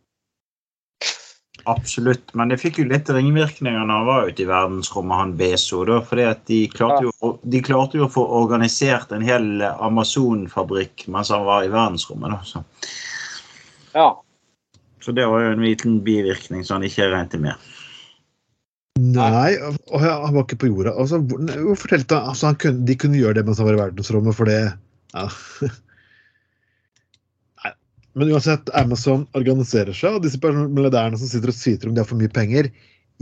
absolutt. 1.71 2.33
Men 2.39 2.51
det 2.53 2.61
fikk 2.61 2.81
jo 2.81 2.87
litt 2.91 3.09
ringvirkninger 3.11 3.85
når 3.87 4.01
han 4.01 4.09
var 4.09 4.31
ute 4.31 4.45
i 4.45 4.49
verdensrommet, 4.49 5.21
han 5.21 5.35
Beso. 5.39 5.83
Da, 5.89 5.99
fordi 6.07 6.27
at 6.29 6.43
de 6.51 6.61
klarte, 6.73 7.09
jo, 7.09 7.33
de 7.43 7.63
klarte 7.65 8.01
jo 8.01 8.07
å 8.07 8.13
få 8.13 8.25
organisert 8.41 9.15
en 9.17 9.25
hel 9.27 9.65
Amazon-fabrikk 9.71 11.07
mens 11.13 11.33
han 11.35 11.47
var 11.49 11.67
i 11.67 11.73
verdensrommet. 11.73 12.35
Da, 12.35 12.41
så. 12.47 12.65
ja. 13.97 14.09
så 15.05 15.17
det 15.17 15.29
var 15.31 15.45
jo 15.45 15.53
en 15.57 15.67
liten 15.67 16.01
bivirkning 16.07 16.65
som 16.67 16.79
han 16.79 16.89
ikke 16.91 17.11
regnet 17.11 17.39
med. 17.43 17.69
nei, 19.01 19.51
og 19.91 20.01
han 20.03 20.35
var 20.35 20.43
ikke 20.45 20.63
på 20.65 20.73
jorda. 20.73 20.95
Altså, 20.95 21.23
fortalte 21.25 22.19
han, 22.19 22.33
altså, 22.35 22.51
han 22.53 22.59
kunne, 22.61 22.87
De 22.89 22.99
kunne 23.01 23.21
gjøre 23.21 23.41
det 23.41 23.47
mens 23.49 23.63
han 23.63 23.71
var 23.71 23.79
i 23.79 23.85
verdensrommet, 23.85 24.37
for 24.37 24.51
det 24.51 24.61
ja. 25.15 25.29
Men 28.19 28.33
uansett, 28.35 28.71
Amazon 28.75 29.27
organiserer 29.39 29.95
seg, 29.95 30.17
og 30.17 30.25
disse 30.25 30.41
milliardærene 30.43 31.19
som 31.21 31.31
sitter 31.31 31.53
og 31.53 31.57
syter 31.57 31.91
om 31.91 31.95
de 31.95 32.03
har 32.03 32.09
for 32.09 32.19
mye 32.19 32.33
penger, 32.35 32.71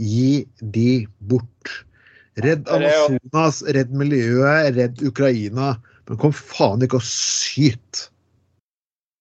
gi 0.01 0.47
de 0.73 1.05
bort. 1.29 1.73
Redd 2.39 2.69
Amazonas, 2.71 3.61
redd 3.75 3.91
miljøet, 3.93 4.71
redd 4.77 5.03
Ukraina. 5.05 5.73
Men 6.09 6.21
kom 6.21 6.33
faen 6.33 6.81
ikke 6.85 6.97
og 6.97 7.05
syt! 7.05 8.07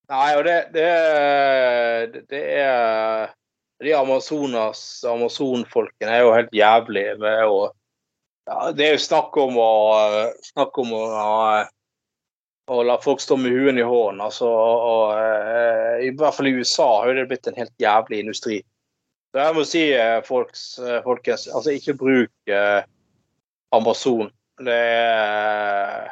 Nei, 0.08 0.28
og 0.38 0.46
det, 0.46 0.56
det, 0.72 2.22
det 2.32 2.44
er 2.62 3.34
De 3.84 3.92
Amazonas, 3.92 4.80
Amazon-folkene 5.04 6.14
er 6.14 6.22
jo 6.24 6.30
helt 6.32 6.54
jævlige 6.56 7.18
med 7.20 7.42
å 7.44 7.58
ja, 8.48 8.70
Det 8.72 8.86
er 8.86 8.94
jo 8.96 9.02
snakk 9.04 9.36
om 9.36 9.58
å 9.60 9.72
Snakk 10.48 10.80
om 10.80 10.94
å, 10.96 11.02
å 12.68 12.82
la 12.84 12.98
folk 13.00 13.22
stå 13.22 13.38
med 13.40 13.54
huen 13.54 13.80
i 13.80 13.86
hånden. 13.86 14.20
Altså, 14.24 14.48
og, 14.48 14.82
og, 14.88 16.02
I 16.04 16.12
hvert 16.16 16.36
fall 16.36 16.50
i 16.50 16.56
USA 16.58 16.88
har 17.02 17.16
det 17.16 17.28
blitt 17.30 17.48
en 17.48 17.58
helt 17.58 17.74
jævlig 17.80 18.22
industri. 18.24 18.60
Så 19.32 19.42
jeg 19.42 19.56
må 19.56 19.64
si, 19.68 19.82
eh, 19.92 20.20
folks, 20.24 20.62
eh, 20.80 21.00
folkens, 21.04 21.48
altså 21.52 21.74
ikke 21.76 21.98
bruk 22.00 22.52
eh, 22.52 22.80
Amazon. 23.76 24.30
Det 24.64 24.74
er 24.74 26.08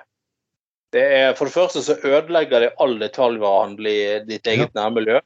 det 0.95 1.03
er, 1.03 1.33
For 1.35 1.49
det 1.49 1.57
første 1.57 1.83
så 1.83 1.97
ødelegger 1.99 2.63
det 2.63 2.75
all 2.81 2.95
detaljvarehandel 3.01 3.89
i 3.91 3.99
ditt 4.29 4.47
eget 4.49 4.77
nærmiljø. 4.77 5.19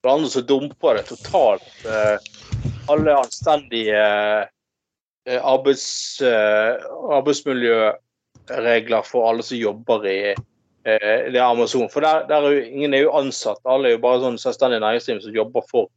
For 0.00 0.08
det 0.08 0.14
andre 0.14 0.30
så 0.32 0.42
dumper 0.48 0.98
det 0.98 1.04
totalt 1.10 1.86
eh, 1.86 2.16
alle 2.90 3.16
anstendige 3.18 4.00
eh, 5.26 5.40
arbeids, 5.42 5.86
eh, 6.22 6.82
arbeidsmiljøregler 7.18 9.06
for 9.06 9.28
alle 9.30 9.46
som 9.46 9.58
jobber 9.60 10.06
i 10.10 10.18
eh, 10.32 10.44
det 10.86 11.34
er 11.34 11.42
Amazon. 11.42 11.88
For 11.90 12.04
der, 12.04 12.26
der 12.28 12.44
er 12.46 12.54
jo, 12.54 12.64
ingen 12.64 12.94
er 12.94 13.06
jo 13.06 13.14
ansatt. 13.18 13.58
Alle 13.66 13.90
er 13.90 13.96
jo 13.96 14.02
bare 14.04 14.22
sånn 14.22 14.38
selvstendig 14.38 14.78
næringsdrivende 14.84 15.26
som 15.26 15.34
jobber 15.34 15.64
for 15.70 15.88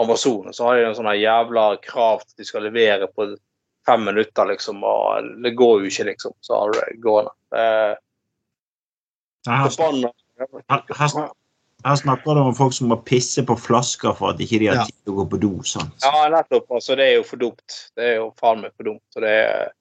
Amazon. 0.00 0.52
Så 0.52 0.66
har 0.66 0.76
de 0.76 0.88
en 0.88 0.98
sånn 0.98 1.08
jævla 1.16 1.70
krav 1.84 2.24
til 2.24 2.34
at 2.34 2.42
de 2.42 2.48
skal 2.48 2.66
levere 2.68 3.08
på 3.14 3.30
fem 3.88 4.04
minutter, 4.04 4.50
liksom. 4.52 4.84
Og 4.84 5.30
det 5.44 5.54
går 5.56 5.80
jo 5.80 5.92
ikke, 5.92 6.10
liksom. 6.12 6.36
Så 6.44 6.58
har 6.58 6.72
du 6.72 6.80
det 6.80 7.02
gående. 7.04 7.32
Eh, 7.56 7.94
Her, 9.48 9.70
snakker 11.96 12.36
du 12.36 12.40
om 12.42 12.54
folk 12.54 12.74
som 12.76 12.90
må 12.92 12.98
pisse 13.08 13.40
på 13.48 13.56
flasker 13.56 14.12
for 14.18 14.34
at 14.34 14.40
ikke 14.44 14.60
de 14.60 14.68
har 14.68 14.84
tid 14.84 14.96
til 15.00 15.14
å 15.14 15.22
gå 15.22 15.24
på 15.32 15.40
do. 15.40 15.52
Sant? 15.64 15.96
Ja, 16.04 16.28
nettopp. 16.32 16.68
Altså, 16.76 16.96
det 17.00 17.08
er 17.08 17.14
jo 17.16 17.24
for 17.24 17.40
dumt. 17.40 17.76
Det 17.96 18.04
er 18.04 18.18
jo 18.18 18.26
faen 18.40 18.60
meg 18.66 18.74
for 18.76 18.92
dumt. 18.92 19.06
Og 19.16 19.24
det 19.24 19.32
er 19.46 19.72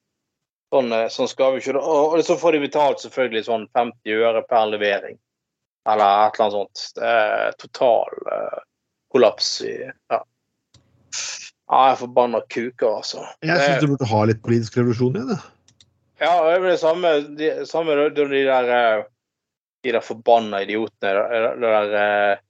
sånn, 0.73 0.91
eh, 0.93 1.07
sånn 1.13 1.29
skal 1.29 1.55
vi 1.55 1.63
ikke 1.63 1.79
Og 1.79 2.15
og 2.17 2.23
så 2.25 2.37
får 2.39 2.55
de 2.55 2.63
betalt 2.65 3.03
selvfølgelig 3.03 3.45
sånn 3.47 3.67
50 3.77 4.23
øre 4.29 4.43
per 4.49 4.71
levering. 4.73 5.19
Eller 5.89 6.27
et 6.27 6.35
eller 6.35 6.45
annet 6.45 6.57
sånt. 6.57 6.83
Det 6.95 7.13
er 7.13 7.55
total 7.57 8.19
uh, 8.29 8.59
kollaps 9.11 9.61
i 9.65 9.77
Ja. 9.85 10.23
Ja, 11.69 11.79
jeg 11.85 11.93
er 11.93 11.97
forbanna 11.99 12.39
kuker, 12.49 12.95
altså. 12.97 13.23
Jeg 13.45 13.61
syns 13.61 13.83
du 13.83 13.91
burde 13.91 14.09
ha 14.09 14.19
litt 14.25 14.39
politisk 14.41 14.79
revolusjon 14.79 15.19
i 15.19 15.25
det. 15.29 15.35
Ja, 16.17 16.31
det 16.47 16.55
er 16.55 16.63
det 16.65 16.79
samme, 16.81 17.11
de, 17.37 17.49
samme 17.69 17.93
da 17.93 18.07
de 18.09 18.39
der 18.47 18.69
eh, 18.73 19.03
de 19.85 19.93
der 19.93 20.03
forbanna 20.03 20.63
idiotene. 20.65 21.11
De 21.13 21.51
det 21.61 21.69
der, 21.93 22.41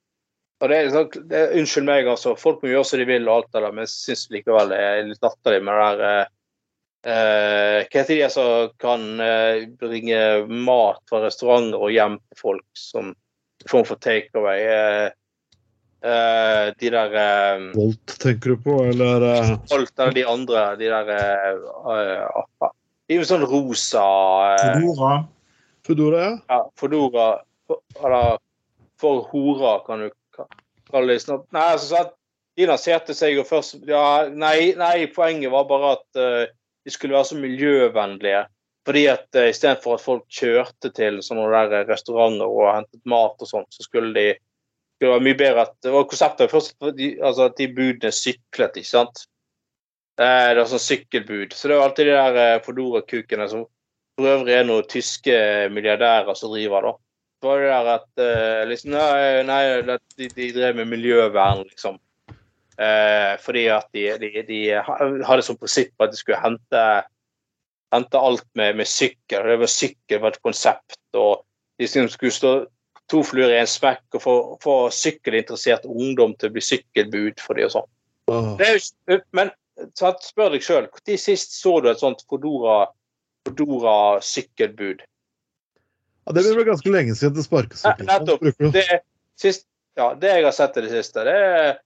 og 0.59 0.71
det, 0.71 0.77
er 0.77 0.91
sånn- 0.95 1.27
det, 1.31 1.43
Unnskyld 1.59 1.87
meg, 1.87 2.07
altså. 2.07 2.33
Folk 2.39 2.63
må 2.63 2.71
gjøre 2.71 2.87
som 2.87 2.99
de 2.99 3.09
vil, 3.11 3.27
og 3.27 3.35
alt 3.35 3.51
det 3.51 3.63
der, 3.65 3.75
men 3.75 3.87
jeg 3.87 3.93
syns 3.97 4.25
likevel 4.31 4.71
det 4.71 4.79
er 4.87 5.03
litt 5.11 5.27
latterlig 5.27 5.61
med 5.67 5.83
det 5.83 5.99
der 5.99 6.31
eh, 7.05 7.85
Hva 7.85 8.01
er 8.03 8.09
det 8.09 8.29
som 8.33 8.73
kan 8.81 9.05
eh, 9.23 9.67
bringe 9.79 10.19
mat 10.49 11.01
fra 11.09 11.23
restauranter 11.25 11.79
og 11.79 11.93
hjem 11.93 12.19
til 12.19 12.41
folk 12.41 12.67
som 12.77 13.13
form 13.69 13.87
for 13.87 14.01
takeaway? 14.03 14.65
Eh, 14.65 15.07
eh, 16.03 16.65
de 16.79 16.93
der 16.95 17.17
eh, 17.23 17.65
Volt 17.75 18.17
tenker 18.21 18.55
du 18.55 18.63
på, 18.67 18.77
eller 18.91 19.27
eh, 19.33 19.55
Alt 19.75 19.93
eller 19.99 20.15
de 20.17 20.27
andre, 20.27 20.67
de 20.79 20.91
der 20.91 21.13
eh, 21.15 22.69
De 23.09 23.17
er 23.17 23.23
jo 23.23 23.27
sånn 23.27 23.47
rosa 23.49 24.05
Fedora. 24.61 25.23
Foodora? 25.87 26.23
Ja. 26.27 26.37
ja, 26.51 26.61
Fodora 26.77 27.31
for, 27.69 27.83
eller 28.03 28.37
for 28.99 29.27
hora, 29.31 29.79
kan 29.85 29.99
du 30.03 30.09
kalle 30.91 31.13
det. 31.13 31.21
snart. 31.23 31.45
Nei, 31.55 31.67
altså. 31.77 32.09
De 32.59 32.65
lanserte 32.67 33.13
seg 33.15 33.37
jo 33.37 33.45
først 33.47 33.85
ja, 33.87 34.25
nei, 34.35 34.73
nei, 34.75 35.05
poenget 35.15 35.53
var 35.53 35.63
bare 35.69 35.93
at 35.95 36.17
de 36.89 36.95
skulle 36.95 37.15
være 37.15 37.29
så 37.29 37.37
miljøvennlige. 37.37 38.43
Fordi 38.89 39.05
at 39.11 39.27
uh, 39.37 39.45
istedenfor 39.45 39.95
at 39.99 40.03
folk 40.03 40.25
kjørte 40.33 40.89
til 40.97 41.19
sånne 41.21 41.63
der 41.71 41.89
restauranter 41.89 42.49
og 42.49 42.71
hentet 42.73 43.01
mat 43.09 43.37
og 43.37 43.49
sånt, 43.49 43.69
så 43.75 43.85
skulle 43.85 44.13
de 44.17 44.29
det 44.99 45.07
var 45.07 45.21
mye 45.23 45.37
bedre 45.39 45.63
at 45.63 45.75
det 45.83 45.91
var 45.93 46.07
konseptet 46.11 46.51
først 46.51 46.73
de, 46.97 47.13
altså 47.23 47.45
at 47.47 47.55
de 47.55 47.69
budene 47.71 48.11
syklet, 48.11 48.79
ikke 48.81 48.89
sant. 48.89 49.21
Eh, 50.19 50.47
det 50.51 50.59
var 50.59 50.67
sånn 50.67 50.83
sykkelbud. 50.83 51.55
Så 51.55 51.69
det 51.71 51.77
var 51.77 51.87
alltid 51.87 52.09
de 52.09 52.17
der 52.17 52.39
eh, 52.41 52.63
Fodora-kukene 52.65 53.47
som 53.51 53.63
for 54.19 54.27
øvrig 54.33 54.57
er 54.57 54.67
noen 54.67 54.89
tyske 54.91 55.37
milliardærer 55.71 56.35
som 56.35 56.51
driver, 56.51 56.89
da. 56.89 56.91
Så 57.39 57.47
var 57.47 57.63
det 57.63 57.69
der 57.71 57.91
at 57.93 58.23
eh, 58.25 58.63
liksom, 58.67 58.97
Nei, 58.97 59.43
nei 59.47 59.61
de, 59.87 60.27
de 60.27 60.49
drev 60.57 60.81
med 60.81 60.91
miljøvern, 60.91 61.63
liksom. 61.69 61.95
Eh, 62.79 63.35
fordi 63.43 63.65
at 63.75 63.87
de, 63.93 64.05
de, 64.21 64.43
de 64.47 64.59
hadde 64.79 65.43
som 65.43 65.57
prinsipp 65.59 65.99
at 65.99 66.13
de 66.13 66.19
skulle 66.19 66.39
hente, 66.39 66.83
hente 67.91 68.21
alt 68.23 68.47
med, 68.55 68.77
med 68.79 68.87
sykkel. 68.87 69.47
Det 69.51 69.59
var 69.59 69.71
sykkel 69.73 70.21
var 70.23 70.35
et 70.35 70.43
konsept. 70.45 70.99
og 71.13 71.45
de 71.79 71.87
skulle 71.87 72.31
stå 72.31 72.53
to 73.09 73.23
fluer 73.25 73.51
i 73.55 73.59
en 73.59 73.69
smekk 73.69 74.19
og 74.19 74.23
få, 74.23 74.35
få 74.63 74.75
sykkelinteressert 74.93 75.87
ungdom 75.89 76.35
til 76.37 76.49
å 76.49 76.55
bli 76.55 76.63
sykkelbud 76.63 77.41
for 77.41 77.57
de 77.57 77.65
og 77.65 77.73
sånn. 77.73 77.89
Oh. 78.29 79.19
Men 79.35 79.51
spør 80.23 80.53
deg 80.53 80.63
sjøl, 80.65 80.89
når 80.91 81.21
sist 81.21 81.55
så 81.57 81.79
du 81.81 81.89
et 81.89 82.01
sånt 82.01 82.21
Fodora, 82.29 82.83
Fodora 83.47 83.95
sykkelbud? 84.23 85.01
Ja, 86.27 86.35
det 86.35 86.43
blir 86.45 86.59
vel 86.59 86.67
ganske 86.67 86.93
lenge 86.93 87.15
siden 87.17 87.37
det 87.39 87.47
sparkes 87.47 87.85
Ja, 87.87 87.95
nettopp. 87.97 88.43
Det, 88.75 88.85
sist, 89.39 89.65
ja, 89.97 90.11
det 90.19 90.35
jeg 90.35 90.45
har 90.45 90.55
sett 90.55 90.77
i 90.77 90.85
det 90.85 90.91
siste, 90.93 91.25
det 91.25 91.37
er 91.49 91.79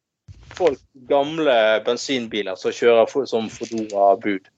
folk, 0.57 0.81
gamle 1.09 1.55
bensinbiler 1.85 2.57
som 2.59 2.73
kjører 2.75 3.27
som 3.29 3.49
Fodora-bud. 3.51 4.49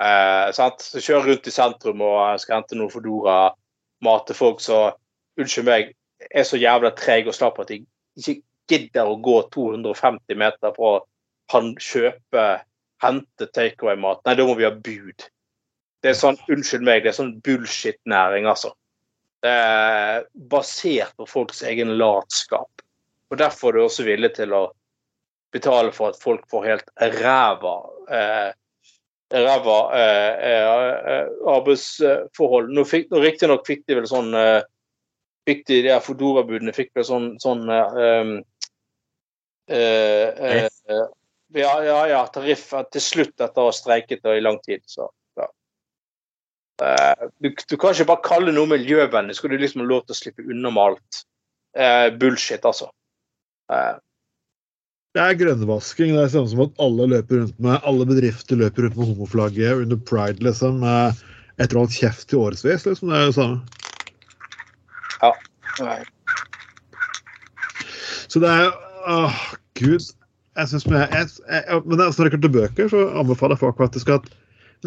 Eh, 0.00 0.48
sant? 0.56 0.80
Så 0.82 1.02
kjører 1.04 1.32
rundt 1.32 1.48
i 1.48 1.54
sentrum 1.54 2.04
og 2.04 2.40
skal 2.40 2.60
hente 2.60 2.78
noe 2.78 2.92
Fodora-mat 2.92 4.26
til 4.28 4.38
folk 4.38 4.62
som 4.64 4.96
unnskyld 5.40 5.68
meg, 5.68 5.92
er 6.30 6.46
så 6.46 6.60
jævla 6.60 6.92
trege 6.96 7.32
og 7.32 7.36
slappe 7.36 7.64
at 7.64 7.72
de 7.72 7.82
ikke 8.18 8.40
gidder 8.70 9.08
å 9.10 9.18
gå 9.20 9.38
250 9.54 10.38
meter 10.38 10.74
for 10.76 11.02
å 11.02 11.62
kjøpe, 11.82 12.44
hente 13.02 13.48
takeaway-mat. 13.52 14.22
Nei, 14.24 14.36
da 14.38 14.46
må 14.46 14.54
vi 14.58 14.66
ha 14.68 14.72
bud. 14.72 15.26
Det 16.02 16.12
er 16.12 16.18
sånn, 16.18 16.38
unnskyld 16.50 16.86
meg, 16.86 17.02
det 17.02 17.12
er 17.12 17.18
sånn 17.18 17.34
bullshit-næring, 17.46 18.46
altså. 18.50 18.72
Det 19.42 19.50
er 19.50 20.24
basert 20.50 21.14
på 21.18 21.26
folks 21.26 21.62
egen 21.66 21.96
latskap. 21.98 22.81
Og 23.32 23.38
Derfor 23.40 23.72
er 23.72 23.80
du 23.80 23.84
også 23.86 24.04
villig 24.04 24.34
til 24.36 24.52
å 24.52 24.66
betale 25.52 25.92
for 25.92 26.12
at 26.12 26.20
folk 26.20 26.44
får 26.52 26.66
helt 26.68 26.90
ræva 27.20 27.76
eh, 28.12 28.50
ræva 29.32 29.78
eh, 29.96 30.34
eh, 30.48 30.68
eh, 31.12 31.30
arbeidsforhold. 31.54 32.68
Nå, 32.76 32.84
fikk- 32.88 33.08
nå 33.12 33.22
Riktignok 33.24 33.64
fikk 33.68 33.86
de 33.88 33.96
vel 34.00 34.08
sånn 34.10 34.32
eh, 34.36 34.60
fikk 35.48 35.64
de, 35.70 35.80
de 35.86 35.92
her 35.94 36.04
Fodora-budene 36.04 36.74
fikk 36.76 36.92
vel 36.98 37.06
sånn, 37.08 37.28
sånn 37.42 37.64
eh, 37.72 38.36
eh, 39.72 40.44
eh, 40.52 41.02
ja, 41.56 41.72
ja, 41.84 41.98
ja, 42.08 42.22
tariff 42.32 42.68
til 42.92 43.04
slutt 43.04 43.34
etter 43.40 43.60
å 43.60 43.68
ha 43.68 43.74
streiket 43.76 44.24
i 44.28 44.40
lang 44.40 44.60
tid. 44.64 44.84
Så, 44.88 45.08
ja. 45.40 45.48
Du, 47.40 47.50
du 47.52 47.76
kan 47.76 47.92
ikke 47.92 48.08
bare 48.08 48.24
kalle 48.24 48.54
noe 48.56 48.70
miljøvennlig, 48.70 49.36
skal 49.36 49.52
du 49.52 49.60
liksom 49.60 49.84
ha 49.84 49.88
lov 49.90 50.06
til 50.06 50.16
å 50.16 50.20
slippe 50.20 50.46
unna 50.48 50.72
med 50.72 50.82
alt. 50.86 51.24
Eh, 51.76 52.08
bullshit, 52.16 52.64
altså. 52.68 52.88
Det 55.12 55.20
er 55.20 55.36
grønnvasking. 55.36 56.14
Det 56.16 56.22
er 56.24 56.32
samme 56.32 56.48
som 56.48 56.62
at 56.64 56.78
alle 56.80 57.08
løper 57.12 57.42
rundt 57.42 57.58
med 57.60 57.84
alle 57.88 58.06
bedrifter 58.08 58.56
løper 58.60 58.86
rundt 58.86 58.96
med 58.96 59.10
homoflagget 59.12 59.84
under 59.84 60.00
pride, 60.08 60.40
liksom. 60.44 60.80
eh, 60.86 61.20
Etter 61.60 61.76
å 61.76 61.82
ha 61.82 61.84
holdt 61.84 61.98
kjeft 61.98 62.32
i 62.32 62.38
årevis, 62.40 62.86
liksom. 62.88 63.10
Det 63.12 63.18
er 63.18 63.26
jo 63.28 63.34
samme. 63.36 63.56
nei. 65.82 66.00
Så 68.32 68.40
det 68.42 68.48
er 68.48 68.72
Åh, 69.02 69.38
gud. 69.80 70.04
Jeg 70.54 70.68
syns 70.70 70.84
men 70.86 71.00
det 71.02 71.16
er 71.18 71.80
når 71.82 71.96
det 71.98 72.14
kommer 72.14 72.44
til 72.44 72.54
bøker, 72.54 72.88
så 72.92 73.00
anbefaler 73.18 73.56
jeg 73.56 73.62
folk 73.64 73.80
faktisk 73.80 74.12
at 74.14 74.28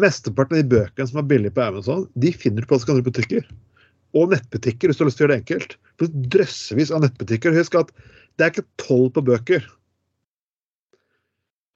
mesteparten 0.00 0.56
av 0.56 0.62
de 0.62 0.70
bøkene 0.72 1.08
som 1.10 1.20
er 1.20 1.26
billige 1.28 1.52
på 1.56 1.64
Amazon, 1.66 2.06
de 2.16 2.32
finner 2.32 2.64
du 2.64 2.70
på 2.70 2.78
andre 2.78 3.04
butikker. 3.04 3.44
Og 4.16 4.30
nettbutikker, 4.32 4.88
hvis 4.88 4.96
du 4.96 5.04
har 5.04 5.10
lyst 5.10 5.20
til 5.20 5.26
å 5.26 5.28
gjøre 5.28 5.36
det 5.36 5.42
enkelt. 5.42 5.76
Drøssevis 6.32 6.92
av 6.94 7.02
nettbutikker. 7.04 7.56
Husk 7.58 7.76
at 7.76 7.92
det 8.36 8.44
er 8.44 8.52
ikke 8.52 8.68
toll 8.80 9.08
på 9.12 9.24
bøker. 9.24 9.64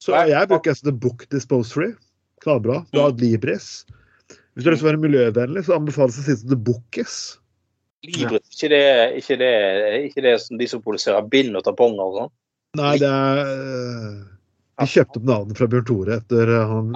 Så 0.01 0.17
jeg 0.29 0.49
bruker 0.49 0.73
altså 0.73 0.89
The 0.89 0.97
Book 0.97 1.27
Disposery. 1.33 1.93
Knallbra. 2.45 2.83
Du 2.93 3.03
har 3.03 3.13
Libris. 3.21 3.85
Hvis 4.55 4.65
du 4.65 4.71
har 4.71 4.75
lyst 4.75 4.83
til 4.83 4.89
å 4.89 4.91
være 4.91 5.03
miljøvennlig, 5.05 5.63
så 5.67 5.77
anbefales 5.77 6.17
det 6.17 6.23
å 6.25 6.27
sitte 6.27 6.51
The 6.51 6.59
Bookis. 6.69 7.17
Libris, 8.09 8.47
ikke 8.57 8.71
det, 8.73 8.85
ikke 9.21 9.37
det, 9.41 9.55
ikke 10.09 10.25
det 10.25 10.35
som 10.41 10.61
de 10.61 10.69
som 10.71 10.83
produserer 10.85 11.27
bind 11.33 11.57
og 11.59 11.67
tamponger 11.67 12.07
og 12.07 12.17
sånn? 12.17 12.33
Nei, 12.81 12.95
det 13.03 13.11
er 13.11 13.41
øh, 13.43 14.19
De 14.81 14.87
kjøpte 14.89 15.21
opp 15.21 15.29
navnet 15.29 15.59
fra 15.59 15.69
Bjørn 15.69 15.87
Tore 15.89 16.19
etter 16.21 16.53
øh, 16.55 16.71
han. 16.71 16.93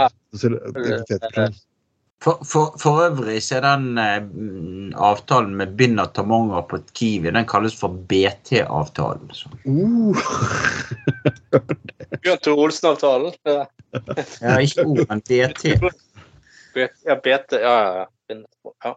For, 2.25 2.41
for, 2.49 2.77
for 2.81 3.03
øvrig 3.05 3.43
så 3.45 3.59
er 3.59 3.65
den 3.67 3.99
eh, 4.01 4.95
avtalen 4.97 5.57
med 5.59 5.75
Binna 5.77 6.07
og 6.09 6.69
på 6.71 6.79
Kiwi 6.97 7.31
den 7.31 7.47
kalles 7.47 7.77
for 7.77 7.93
BT-avtalen. 8.09 9.29
Så. 9.37 9.51
Uh. 9.69 10.17
Bjørn 12.25 12.41
Tore 12.41 12.65
Olsen-avtalen? 12.65 13.37
Ja, 14.41 14.57
ikke 14.57 14.87
O, 14.87 14.97
men 15.09 15.21
BT. 15.21 15.75
ja, 17.05 17.19
BT. 17.21 17.61
Ja, 17.61 17.77
ja, 17.85 18.07
ja. 18.31 18.41
ja. 18.85 18.95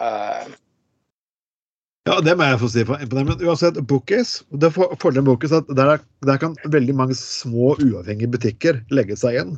Eh, 0.00 0.54
Ja, 2.06 2.20
det 2.22 2.36
må 2.38 2.46
jeg 2.46 2.58
få 2.60 2.68
si. 2.70 2.84
for. 2.86 3.02
Men 3.10 3.40
uansett, 3.42 3.78
Bookies 3.90 4.36
det 4.62 4.70
for, 4.76 4.94
Fordelen 5.02 5.24
med 5.26 5.32
Bookies 5.32 5.54
er 5.56 5.64
at 5.64 5.72
der, 5.74 6.04
der 6.28 6.38
kan 6.38 6.54
veldig 6.70 6.94
mange 6.94 7.16
små, 7.18 7.74
uavhengige 7.82 8.30
butikker 8.30 8.78
legge 8.94 9.18
seg 9.18 9.34
igjen. 9.34 9.56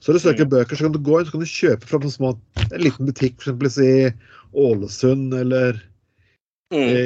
Så 0.00 0.10
når 0.10 0.16
du 0.16 0.24
søker 0.24 0.48
bøker, 0.48 0.76
så 0.76 0.86
kan 0.86 0.94
du 0.94 1.02
gå 1.04 1.18
inn 1.18 1.28
så 1.28 1.34
kan 1.34 1.44
du 1.44 1.50
kjøpe 1.50 1.88
fra 1.88 2.00
en, 2.00 2.12
små, 2.12 2.32
en 2.66 2.80
liten 2.80 3.08
butikk, 3.08 3.36
f.eks. 3.44 3.78
i 3.84 3.94
Ålesund 4.56 5.34
eller 5.36 5.76
mm. 6.72 6.86
i, 6.88 7.02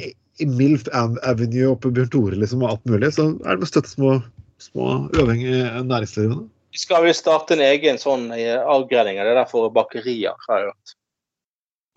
i, 0.00 0.10
i 0.40 0.48
Milf 0.48 0.88
Avenue 0.96 1.74
oppe 1.74 1.92
i 1.92 1.98
Bjørn 1.98 2.10
Tore 2.14 2.40
liksom, 2.40 2.64
og 2.64 2.72
alt 2.72 2.88
mulig. 2.88 3.12
Så 3.16 3.28
er 3.36 3.52
det 3.52 3.60
med 3.60 3.68
å 3.68 3.70
støtte 3.70 3.92
små, 3.92 4.16
små 4.62 4.88
uavhengige 5.12 5.84
næringsdrivende. 5.84 6.48
Vi 6.74 6.80
skal 6.82 7.04
vel 7.04 7.14
starte 7.14 7.54
en 7.54 7.62
egen 7.62 8.00
sånn 8.02 8.30
eh, 8.34 8.56
avgreining 8.58 9.20
av 9.22 9.28
det 9.28 9.36
der 9.36 9.50
for 9.50 9.70
bakerier, 9.70 10.34
har 10.48 10.62
jeg 10.62 10.72
hørt. 10.72 10.94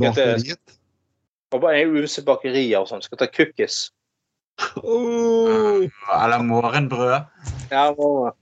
Bakeriet. 0.04 0.76
Og 1.56 1.64
ymse 1.72 2.22
bakerier 2.28 2.84
og 2.84 2.92
sånn. 2.92 3.02
Skal 3.02 3.24
ta 3.24 3.30
cookies. 3.32 3.88
Oh, 4.84 5.88
Eller 6.18 6.44
morgenbrød. 6.46 7.26
Ja, 7.72 7.90
må- 7.98 8.34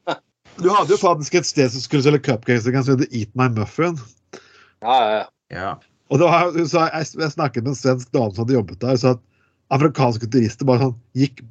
du 0.58 0.70
hadde 0.72 0.94
jo 0.96 1.00
faktisk 1.02 1.36
et 1.40 1.48
sted 1.48 1.72
som 1.72 1.84
skulle 1.84 2.06
selge 2.06 2.24
cupcakes 2.26 2.68
som 2.68 3.00
het 3.00 3.12
Eat 3.12 3.32
My 3.36 3.50
Muffin. 3.56 3.98
ja, 4.82 4.96
ja, 4.96 5.18
ja. 5.20 5.26
Ja. 5.54 5.74
Og 6.10 6.20
det 6.20 6.28
var, 6.30 6.54
så 6.70 6.86
jeg, 6.86 7.08
jeg 7.22 7.34
snakket 7.34 7.64
med 7.64 7.74
en 7.74 7.78
svensk 7.80 8.12
dame 8.14 8.34
som 8.34 8.44
hadde 8.44 8.58
jobbet 8.58 8.82
der, 8.82 8.98
så 8.98 9.16
at 9.16 9.22
afrikanske 9.74 10.30
turister 10.30 10.68
bare 10.68 10.84
sånn 10.84 10.96
gikk 11.18 11.42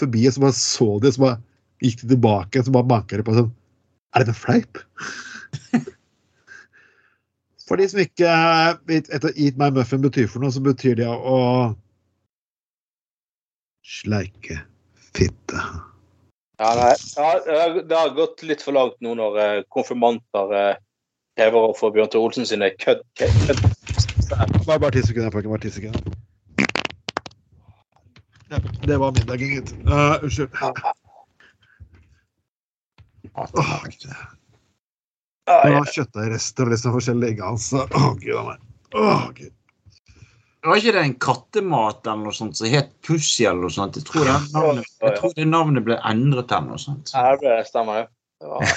forbi 0.00 0.26
og 0.28 0.34
så 0.36 0.44
bare 0.44 0.56
så 0.58 0.88
de, 1.02 1.12
så 1.14 1.24
bare 1.24 1.38
gikk 1.84 2.02
de 2.02 2.10
tilbake 2.14 2.62
så 2.62 2.74
bare 2.74 2.90
banka 2.90 3.18
de 3.18 3.26
på 3.26 3.36
sånn 3.36 3.52
Er 4.14 4.22
det 4.22 4.30
en 4.30 4.38
fleip? 4.38 4.78
For 7.66 7.80
de 7.80 7.88
som 7.90 8.02
ikke 8.02 8.30
vet 8.90 9.08
hva 9.10 9.32
Eat 9.34 9.58
my 9.58 9.70
muffin 9.74 10.04
betyr 10.04 10.28
for 10.28 10.44
noe, 10.44 10.52
så 10.52 10.60
betyr 10.62 10.98
det 11.00 11.08
å 11.08 11.38
sleike 13.84 14.60
fitte. 15.16 15.62
Ja, 16.58 16.70
nei. 16.78 16.94
ja 17.16 17.82
det 17.82 17.96
har- 17.96 18.14
gått 18.16 18.42
litt 18.46 18.62
for 18.62 18.76
langt 18.76 18.98
nå 19.04 19.14
når 19.18 19.38
eh, 19.42 19.62
konfirmanter 19.74 20.54
eh, 20.58 20.76
krever 21.38 21.70
å 21.70 21.74
få 21.76 21.90
Bjørn 21.94 22.10
Tore 22.12 22.28
Olsen 22.28 22.46
sine 22.46 22.70
kødd... 22.78 23.02
kødd. 23.18 23.64
Bare, 24.66 24.78
bare 24.78 24.92
ti 24.94 25.02
sekunder, 25.02 25.32
folkens. 25.34 25.50
Bare 25.50 25.64
ti 25.66 25.72
sekunder. 25.74 26.00
Det 28.86 28.96
var 29.00 29.12
middagen, 29.16 29.50
gitt. 29.56 29.72
Uh, 29.88 30.22
unnskyld. 30.22 30.50
Oh, 33.34 33.82
Gud. 33.84 34.06
Det 35.44 35.72
var 35.74 35.90
kjøttdeigrester 35.90 36.68
og 36.68 36.72
liksom 36.72 36.94
forskjellige 36.94 37.34
ingredienser. 37.34 37.90
Å, 37.90 38.12
gud 38.20 38.38
a 38.38 38.44
meg. 38.46 38.62
Å, 38.94 39.08
gud. 39.36 39.52
Var 40.64 40.80
ikke 40.80 40.94
det 40.96 41.02
en 41.04 41.18
kattemat 41.20 42.06
eller 42.06 42.24
noe 42.24 42.32
sånt 42.32 42.56
som 42.56 42.70
het 42.72 42.88
Pussy 43.04 43.44
eller 43.44 43.66
noe 43.66 43.74
sånt? 43.74 43.98
Jeg 44.00 44.06
tror 44.08 44.24
det 44.24 44.38
navnet, 44.54 44.88
jeg 45.02 45.16
tror 45.18 45.36
det 45.36 45.44
navnet 45.50 45.84
ble 45.84 45.98
endret 46.08 46.52
eller 46.56 46.72
noe 46.72 46.80
sånt. 46.80 47.12
Ja, 47.12 47.36
det 47.40 47.60
stemmer 47.70 48.04
jo. 48.04 48.10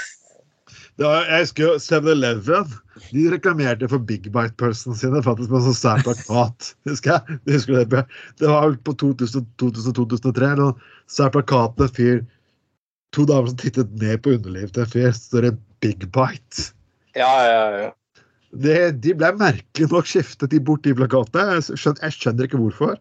Ja. 0.97 1.12
Jeg 1.28 1.43
husker 1.43 1.62
jo 1.62 1.73
7-Eleven. 1.78 2.71
De 3.12 3.28
reklamerte 3.30 3.86
for 3.91 4.02
Big 4.02 4.23
Bite-pølsene 4.34 4.97
sine 4.97 5.19
faktisk 5.21 5.52
med 5.52 5.60
en 5.60 5.67
sånn 5.67 5.78
sær 5.78 6.02
plakat. 6.02 6.71
Husker 6.89 7.13
jeg? 7.13 7.38
Det 7.45 7.54
husker 7.54 7.78
det, 7.78 8.02
Det 8.41 8.50
var 8.50 8.65
vel 8.65 8.80
på 8.82 8.95
2000-2003. 9.04 10.50
En 10.56 10.73
sær 11.06 11.30
plakat 11.36 11.78
med 11.78 11.86
en 11.86 11.93
fyr 12.00 12.26
To 13.15 13.28
damer 13.30 13.52
som 13.52 13.60
tittet 13.62 13.93
ned 14.02 14.23
på 14.26 14.34
underlivet 14.36 14.73
til 14.73 14.84
en 14.88 14.91
fyr. 14.95 15.13
Så 15.13 15.30
står 15.30 15.47
det 15.47 15.54
Big 15.86 16.10
Bite. 16.10 16.71
ja, 17.13 17.32
ja, 17.45 17.62
ja. 17.84 17.93
Det, 18.51 18.77
de 19.03 19.13
ble 19.17 19.33
merkelig 19.38 19.89
nok 19.91 20.07
skiftet 20.07 20.53
de 20.53 20.60
bort, 20.63 20.86
de 20.86 20.95
plakatene. 20.95 21.57
Jeg 21.57 21.81
skjønner, 21.81 22.03
jeg 22.07 22.15
skjønner 22.15 22.47
ikke 22.47 22.62
hvorfor. 22.62 22.95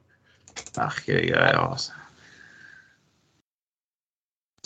Merkelige 0.76 1.30
greier, 1.30 1.61
altså. 1.61 1.92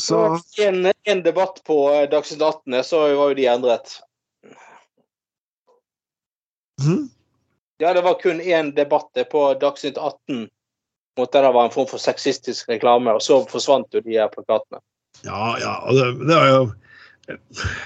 Så 0.01 0.41
En, 0.65 0.87
en 1.05 1.23
debatt 1.23 1.61
på 1.67 1.77
eh, 1.93 2.07
Dagsnytt 2.09 2.41
18, 2.41 2.79
så 2.89 3.03
var 3.05 3.33
jo 3.33 3.37
de 3.37 3.49
endret. 3.53 3.99
Mm. 6.81 7.11
Ja, 7.81 7.93
det 7.93 8.03
var 8.07 8.17
kun 8.23 8.41
én 8.41 8.73
debatt 8.77 9.13
på 9.31 9.43
Dagsnytt 9.61 9.99
18 9.99 10.49
mot 11.19 11.33
det 11.33 11.43
der 11.43 11.53
var 11.53 11.65
en 11.65 11.75
form 11.75 11.89
for 11.91 12.01
sexistisk 12.01 12.69
reklame, 12.69 13.13
og 13.13 13.23
så 13.23 13.43
forsvant 13.51 13.93
jo 13.95 14.01
de 14.05 14.17
her 14.17 14.31
plakatene. 14.33 14.81
Ja, 15.27 15.57
ja. 15.61 15.75
Og 15.85 15.99
det, 15.99 16.29
det 16.29 16.37
var 16.37 16.49
jo 16.49 16.63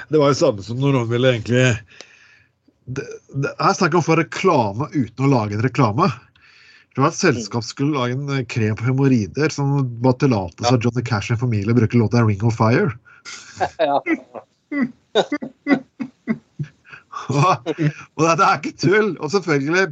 Det 0.09 0.18
var 0.20 0.30
jo 0.30 0.37
samme 0.38 0.62
som 0.64 0.78
når 0.80 0.94
noen 0.94 1.09
ville 1.11 1.33
egentlig 1.35 1.64
det, 2.85 3.05
snakker 3.59 3.92
vi 3.92 3.99
om 3.99 4.03
å 4.03 4.07
få 4.07 4.16
reklame 4.20 4.88
uten 4.92 5.27
å 5.27 5.31
lage 5.33 5.57
en 5.57 5.64
reklame. 5.64 6.11
Det 6.94 7.03
var 7.03 7.11
et 7.11 7.18
selskap 7.18 7.64
skulle 7.66 7.97
lage 7.97 8.14
en 8.14 8.31
eh, 8.37 8.44
krem 8.47 8.77
for 8.79 8.87
hemoroider 8.90 9.51
som 9.51 9.73
var 10.05 10.14
tillatelse 10.20 10.75
av 10.77 10.85
Johnny 10.85 11.03
Cash 11.07 11.33
og 11.33 11.37
en 11.38 11.42
familie 11.47 11.75
å 11.75 11.79
bruke 11.79 11.99
låta 11.99 12.23
'Ring 12.23 12.44
of 12.47 12.59
Fire'. 12.61 12.94
Ja. 13.79 14.01
Og, 17.31 17.68
og 18.18 18.25
dette 18.27 18.47
er 18.47 18.57
ikke 18.59 18.73
tull. 18.83 19.12
Og 19.23 19.31
selvfølgelig 19.33 19.85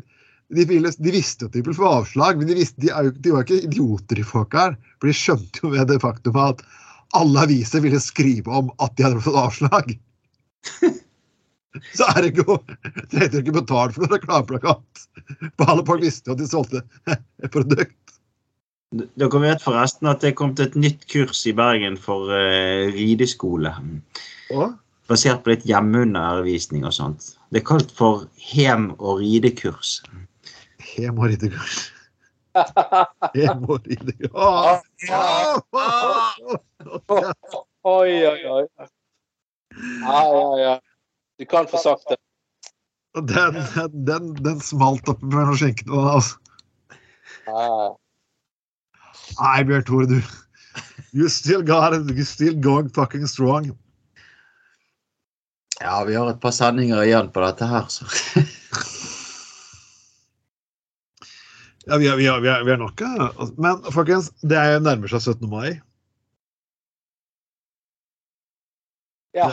de, 0.52 0.64
ville, 0.68 0.90
de 0.90 1.12
visste 1.14 1.46
at 1.46 1.54
de 1.54 1.62
ville 1.62 1.76
få 1.78 1.88
avslag, 1.88 2.38
men 2.38 2.50
de, 2.50 2.56
visste, 2.58 2.80
de, 2.82 2.90
er 2.92 3.08
jo, 3.08 3.14
de 3.24 3.34
var 3.34 3.46
ikke 3.46 3.62
idioter, 3.68 4.18
de 4.18 4.26
folk 4.26 4.56
her. 4.58 4.76
For 4.98 5.08
de 5.08 5.16
skjønte 5.16 5.62
jo 5.62 5.72
ved 5.72 5.88
det 5.88 6.00
faktum 6.02 6.36
at 6.42 6.60
alle 7.16 7.46
aviser 7.46 7.84
ville 7.84 8.00
skrive 8.02 8.52
om 8.52 8.72
at 8.82 8.98
de 8.98 9.06
hadde 9.06 9.24
fått 9.24 9.40
avslag. 9.46 9.94
Så 11.98 12.06
er 12.10 12.20
det 12.20 12.32
ikke 12.32 12.58
trengte 13.12 13.40
ikke 13.40 13.56
betalt 13.56 13.96
for 13.96 14.04
noen 14.04 14.16
reklameplakat. 14.18 15.04
For 15.56 15.72
alle 15.72 15.84
folk 15.88 16.04
visste 16.04 16.30
jo 16.30 16.36
at 16.36 16.42
de 16.42 16.48
solgte 16.50 16.82
et 17.44 17.52
produkt. 17.52 17.98
Dere 18.92 19.40
vet 19.40 19.64
forresten 19.64 20.10
at 20.10 20.20
det 20.20 20.34
kom 20.36 20.52
til 20.56 20.68
et 20.68 20.76
nytt 20.76 21.06
kurs 21.08 21.40
i 21.48 21.54
Bergen 21.56 21.96
for 21.96 22.28
uh, 22.28 22.92
rideskole. 22.92 23.72
Og 24.52 24.78
Basert 25.10 25.42
på 25.44 25.50
litt 25.50 25.64
hjemmeundervisning 25.66 26.84
og 26.88 26.94
sånt. 26.96 27.32
Det 27.52 27.60
er 27.60 27.66
kalt 27.72 27.90
for 27.96 28.28
hem- 28.52 28.92
og 28.98 29.18
ridekurs. 29.20 29.98
Hem- 30.92 31.18
og 31.18 31.32
ridekurs 31.32 31.88
hemoroidekurs. 33.34 34.30
Oh, 34.34 34.80
oh, 35.10 35.60
Åh! 35.72 37.32
Oi, 37.84 38.26
oi, 38.26 38.40
oi. 38.46 38.64
Ja, 40.02 40.20
ja, 40.28 40.58
ja. 40.60 40.74
Du 41.38 41.44
kan 41.46 41.66
få 41.68 41.78
sagt 41.78 42.08
det. 42.08 42.16
Den, 43.14 43.54
den, 43.74 44.04
den, 44.08 44.34
den 44.44 44.60
smalt 44.64 45.08
opp 45.08 45.22
mellom 45.22 45.56
skjenkene. 45.58 45.98
Altså. 46.16 46.38
Ja. 47.46 47.96
Nei, 49.40 49.64
Bjørn 49.68 49.84
Tore, 49.88 50.06
du 50.08 50.20
You 51.12 51.28
still 51.28 51.62
got 51.62 51.92
it. 51.92 52.08
You 52.16 52.24
still 52.24 52.54
going 52.60 52.88
fucking 52.88 53.26
strong. 53.28 53.72
Ja, 55.80 56.04
vi 56.08 56.14
har 56.14 56.30
et 56.30 56.40
par 56.40 56.54
sendinger 56.56 57.02
igjen 57.04 57.28
på 57.34 57.42
dette 57.44 57.66
her, 57.68 57.88
så 57.92 58.06
Ja, 61.84 61.96
vi, 61.98 62.06
har- 62.06 62.40
vi, 62.40 62.48
har 62.48 62.76
nok. 62.78 63.00
Men 63.58 63.82
folkens, 63.92 64.30
det 64.46 64.56
er 64.56 64.78
nærmer 64.80 65.10
seg 65.10 65.20
17. 65.34 65.48
mai. 65.50 65.80
Ja. 69.34 69.48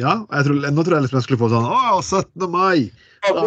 Ja, 0.00 0.14
jeg 0.26 0.46
tror, 0.48 0.56
Nå 0.74 0.82
tror 0.82 0.96
jeg 0.96 1.04
liksom 1.06 1.18
jeg 1.20 1.26
skulle 1.28 1.38
få 1.44 1.48
sånn 1.52 1.68
Å, 1.70 2.00
17. 2.02 2.48
mai! 2.50 2.90
Da. 3.24 3.44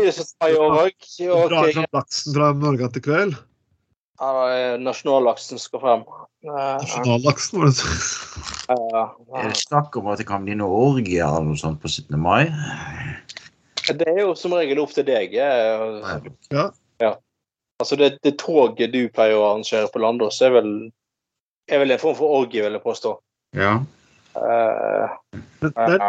Drar 1.52 1.68
fram 1.74 1.90
laksen 1.94 2.34
fra 2.38 2.48
Norge 2.58 2.88
til 2.96 3.04
kveld. 3.06 3.36
Nasjonallaksen 4.82 5.60
skal 5.62 5.82
frem. 5.84 6.06
Eh, 6.48 6.78
Nasjonallaksen, 6.82 7.60
var 7.60 7.68
det 7.70 7.76
så. 7.78 7.92
eh, 8.74 9.04
Er 9.38 9.52
det 9.52 9.60
snakk 9.60 9.98
om 10.00 10.08
at 10.10 10.18
det 10.24 10.28
kan 10.32 10.48
bli 10.48 10.56
noe 10.58 10.80
orgie 10.88 11.22
eller 11.22 11.46
noe 11.46 11.60
sånt 11.60 11.82
på 11.84 11.92
17. 11.92 12.18
mai? 12.18 12.48
Det 13.88 14.08
er 14.08 14.24
jo 14.24 14.34
som 14.36 14.56
regel 14.58 14.82
opp 14.82 14.96
til 14.96 15.06
deg. 15.08 15.36
Ja. 15.38 16.66
Ja. 17.04 17.14
Altså 17.78 17.96
det, 18.00 18.16
det 18.26 18.40
toget 18.42 18.96
du 18.96 19.04
pleier 19.14 19.38
å 19.38 19.52
arrangere 19.52 19.92
på 19.94 20.02
Landås, 20.02 20.42
er 20.42 20.56
vel, 20.56 20.72
er 21.70 21.84
vel 21.84 21.94
en 21.94 22.02
form 22.02 22.18
for 22.18 22.40
orgie, 22.40 22.64
vil 22.66 22.74
jeg 22.74 22.84
påstå. 22.88 23.14
Ja. 23.54 23.76
Uh, 24.34 25.14
Men 25.62 25.76
det 25.78 26.00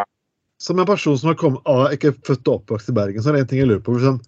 som 0.59 0.79
en 0.79 0.87
person 0.89 1.19
som 1.19 1.31
har 1.31 1.39
kommet, 1.39 1.63
ah, 1.71 1.87
ikke 1.95 2.13
født 2.27 2.49
og 2.51 2.61
oppvokst 2.61 2.91
i 2.91 2.95
Bergen, 2.97 3.23
så 3.23 3.31
er 3.31 3.39
det 3.39 3.45
en 3.45 3.51
ting 3.53 3.61
jeg 3.63 3.69
lurer 3.71 3.83
på. 3.85 3.95
Liksom, 3.95 4.19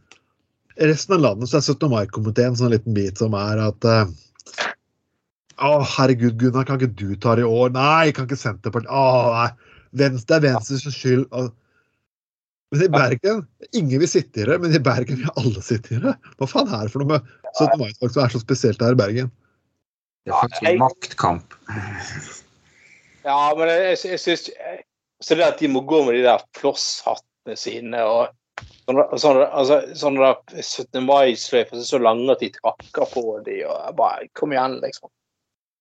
resten 0.81 1.17
av 1.17 1.25
landet 1.25 1.51
så 1.51 1.59
er 1.59 1.65
17. 1.67 1.89
mai-komiteen 1.91 2.55
sånn 2.59 2.71
en 2.71 2.77
liten 2.77 2.95
bit 2.97 3.19
som 3.21 3.35
er 3.39 3.63
at 3.67 3.89
eh, 3.91 4.13
Å, 5.61 5.73
herregud, 5.85 6.39
Gunnar, 6.41 6.65
kan 6.65 6.79
ikke 6.79 6.95
du 6.97 7.17
ta 7.21 7.35
det 7.37 7.43
i 7.45 7.49
år? 7.51 7.75
Nei, 7.75 8.13
kan 8.17 8.25
ikke 8.25 8.39
Senterpartiet 8.41 8.89
Å, 8.89 9.03
nei. 9.35 9.51
Venstre 10.01 10.39
er 10.39 10.45
Venstres 10.47 10.87
skyld. 10.95 11.27
Og- 11.37 11.51
Men 12.73 12.85
i 12.87 12.89
Bergen 12.95 13.43
Ingen 13.75 13.99
vil 14.01 14.09
sitte 14.09 14.41
i 14.41 14.47
det, 14.47 14.57
men 14.63 14.73
i 14.73 14.79
Bergen 14.79 15.19
vil 15.21 15.35
alle 15.37 15.61
sitte 15.67 15.97
i 15.97 16.01
det. 16.01 16.15
Hva 16.39 16.49
faen 16.49 16.71
er 16.73 16.87
det 16.87 16.93
for 16.95 17.03
noe 17.03 17.19
med 17.19 17.29
17. 17.59 17.77
mai-tog 17.83 18.15
som 18.15 18.23
er 18.25 18.33
så 18.33 18.41
spesielt 18.41 18.81
her 18.81 18.95
i 18.95 19.01
Bergen? 19.03 19.31
Det 20.25 20.33
er 20.33 20.39
faktisk 20.41 20.71
en 20.71 20.79
maktkamp. 20.79 21.59
ja, 23.27 23.55
men 23.59 23.69
jeg, 23.69 23.83
jeg, 23.85 23.99
jeg 24.15 24.23
syns 24.23 24.49
Så 25.21 25.37
det 25.37 25.47
at 25.47 25.61
de 25.61 25.69
må 25.69 25.83
gå 25.85 26.03
med 26.07 26.17
de 26.17 26.25
der 26.25 26.43
flosshattene 26.57 27.57
sine 27.59 28.03
og 28.09 28.31
sånne, 28.89 29.07
sånne, 29.21 29.47
altså, 29.47 29.81
sånne 29.99 30.33
17. 30.57 31.01
mai-sløyfer 31.05 31.77
som 31.77 31.83
er 31.83 31.89
så 31.89 32.01
lange 32.03 32.33
at 32.33 32.45
de 32.45 32.51
trakker 32.55 33.11
på 33.13 33.25
de 33.47 33.63
og 33.69 33.97
bare 33.99 34.31
Kom 34.37 34.55
igjen, 34.57 34.79
liksom. 34.85 35.13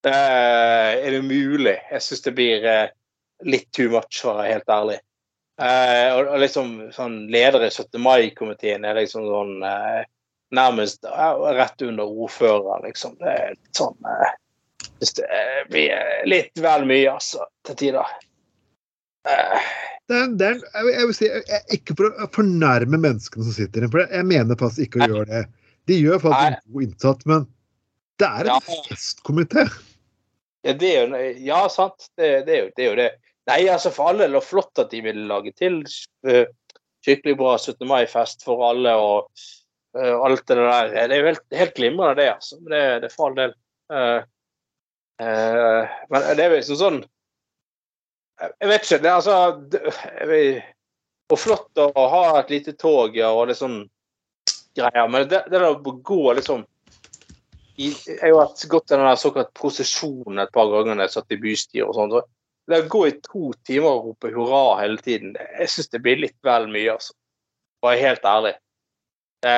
Det 0.03 0.15
er, 0.15 1.11
det 1.11 1.23
mulig? 1.27 1.75
Jeg 1.91 2.03
syns 2.03 2.23
det 2.23 2.35
blir 2.37 2.67
eh, 2.67 2.91
litt 3.43 3.67
too 3.75 3.89
much, 3.91 4.21
for 4.21 4.31
å 4.31 4.37
være 4.39 4.53
helt 4.53 4.71
ærlig. 4.71 4.99
Eh, 5.59 6.05
og, 6.15 6.29
og 6.35 6.39
liksom 6.43 6.69
sånn 6.95 7.17
leder 7.31 7.65
i 7.67 7.71
17. 7.71 7.99
mai-komiteen 8.03 8.87
er 8.87 8.95
liksom 9.01 9.27
sånn 9.27 9.65
eh, 9.67 10.05
nærmest 10.55 11.03
eh, 11.07 11.43
rett 11.59 11.83
under 11.83 12.07
ordfører, 12.07 12.85
liksom. 12.87 13.17
Det 13.19 13.35
er 13.35 13.59
sånn 13.75 13.97
eh, 14.07 14.37
det 14.99 15.27
eh, 15.27 15.59
blir 15.71 16.25
litt 16.27 16.63
vel 16.63 16.87
mye, 16.87 17.11
altså, 17.11 17.47
til 17.67 17.79
tider. 17.83 18.15
Det 19.27 20.17
er, 20.17 20.27
det 20.39 20.47
er, 20.47 20.59
jeg, 20.89 21.05
vil- 21.09 21.15
si, 21.17 21.27
jeg, 21.29 21.61
Ikke 21.75 21.95
for 21.99 22.09
å 22.23 22.27
fornærme 22.33 22.97
menneskene 22.97 23.45
som 23.45 23.53
sitter 23.55 23.85
der, 23.85 23.91
for 23.93 24.05
jeg 24.05 24.25
mener 24.25 24.57
faktisk 24.59 24.87
ikke 24.87 25.03
å 25.05 25.09
gjøre 25.11 25.29
det. 25.29 25.43
De 25.89 25.97
gjør 25.99 26.21
faktisk 26.23 26.55
en 26.55 26.73
god 26.73 26.85
innsats, 26.87 27.25
men 27.29 27.45
det 28.19 28.27
er 28.29 28.39
en 28.47 28.51
Ja. 28.53 28.59
festkomité. 28.89 29.65
ja, 30.65 30.73
det 30.73 30.89
er 30.95 31.07
jo 31.07 31.21
Ja, 31.45 31.59
sant. 31.69 32.09
Det, 32.17 32.45
det, 32.47 32.55
er 32.55 32.63
jo, 32.63 32.71
det 32.75 32.83
er 32.85 32.89
jo 32.89 32.95
det. 33.01 33.09
Nei, 33.49 33.59
altså, 33.69 33.91
for 33.93 34.09
alle 34.11 34.25
er 34.27 34.33
det 34.33 34.43
flott 34.45 34.77
at 34.81 34.91
de 34.91 34.99
vil 35.01 35.23
lage 35.29 35.53
til 35.57 35.79
eh, 36.27 36.45
skikkelig 37.05 37.37
bra 37.39 37.55
17. 37.57 37.87
mai-fest 37.87 38.43
for 38.45 38.61
alle 38.69 38.91
og 38.99 39.29
uh, 39.97 40.17
alt 40.27 40.43
det 40.47 40.57
der. 40.59 40.91
Det 41.09 41.15
er 41.15 41.21
jo 41.23 41.29
helt, 41.31 41.45
helt 41.55 41.73
glimrende, 41.77 42.19
det, 42.21 42.27
altså. 42.35 42.59
Men 42.61 42.71
Det, 42.75 42.81
det 43.01 43.09
er 43.09 43.15
for 43.15 43.29
all 43.29 43.37
del. 43.39 43.55
Uh, 43.89 44.19
uh, 45.23 45.87
men 46.11 46.27
det 46.37 46.43
er 46.43 46.51
jo 46.53 46.59
liksom 46.59 46.79
sånn 46.81 46.99
Jeg 48.39 48.51
jeg 48.59 48.69
vet 48.71 48.85
ikke. 48.85 48.99
Det 49.03 49.09
er 49.09 49.15
altså 49.19 49.37
det, 49.71 49.81
jeg 50.19 50.27
vet, 50.29 50.75
Og 51.29 51.37
flott 51.37 51.81
å 51.83 52.07
ha 52.09 52.23
et 52.39 52.49
lite 52.49 52.73
tog 52.73 53.17
og 53.21 53.51
sånn 53.53 53.83
greier, 54.77 55.07
men 55.11 55.27
det, 55.29 55.43
det 55.51 55.61
å 55.61 55.75
gå 55.77 56.21
liksom 56.37 56.63
i, 57.79 57.91
Jeg 57.93 58.17
har 58.21 58.31
jo 58.33 58.41
i 58.43 58.69
gått 58.71 58.89
den 58.91 59.03
der 59.05 59.19
såkalt 59.19 59.51
prosesjonen 59.55 60.41
et 60.43 60.51
par 60.55 60.67
ganger 60.71 60.97
når 60.97 61.05
jeg 61.07 61.15
satt 61.15 61.35
i 61.35 61.39
bystyret 61.39 61.87
og 61.87 61.95
sånn. 61.95 62.15
Det 62.69 62.81
å 62.83 62.89
gå 62.91 63.03
i 63.07 63.13
to 63.23 63.51
timer 63.65 63.89
og 63.89 64.09
rope 64.09 64.31
hurra 64.33 64.63
hele 64.81 64.99
tiden, 65.01 65.37
jeg 65.37 65.71
syns 65.71 65.93
det 65.93 66.01
blir 66.05 66.19
litt 66.19 66.35
vel 66.45 66.67
mye, 66.69 66.97
altså. 66.97 67.15
For 67.79 67.87
å 67.87 67.93
være 67.93 68.03
helt 68.03 68.27
ærlig. 68.27 68.51
Det, 69.39 69.55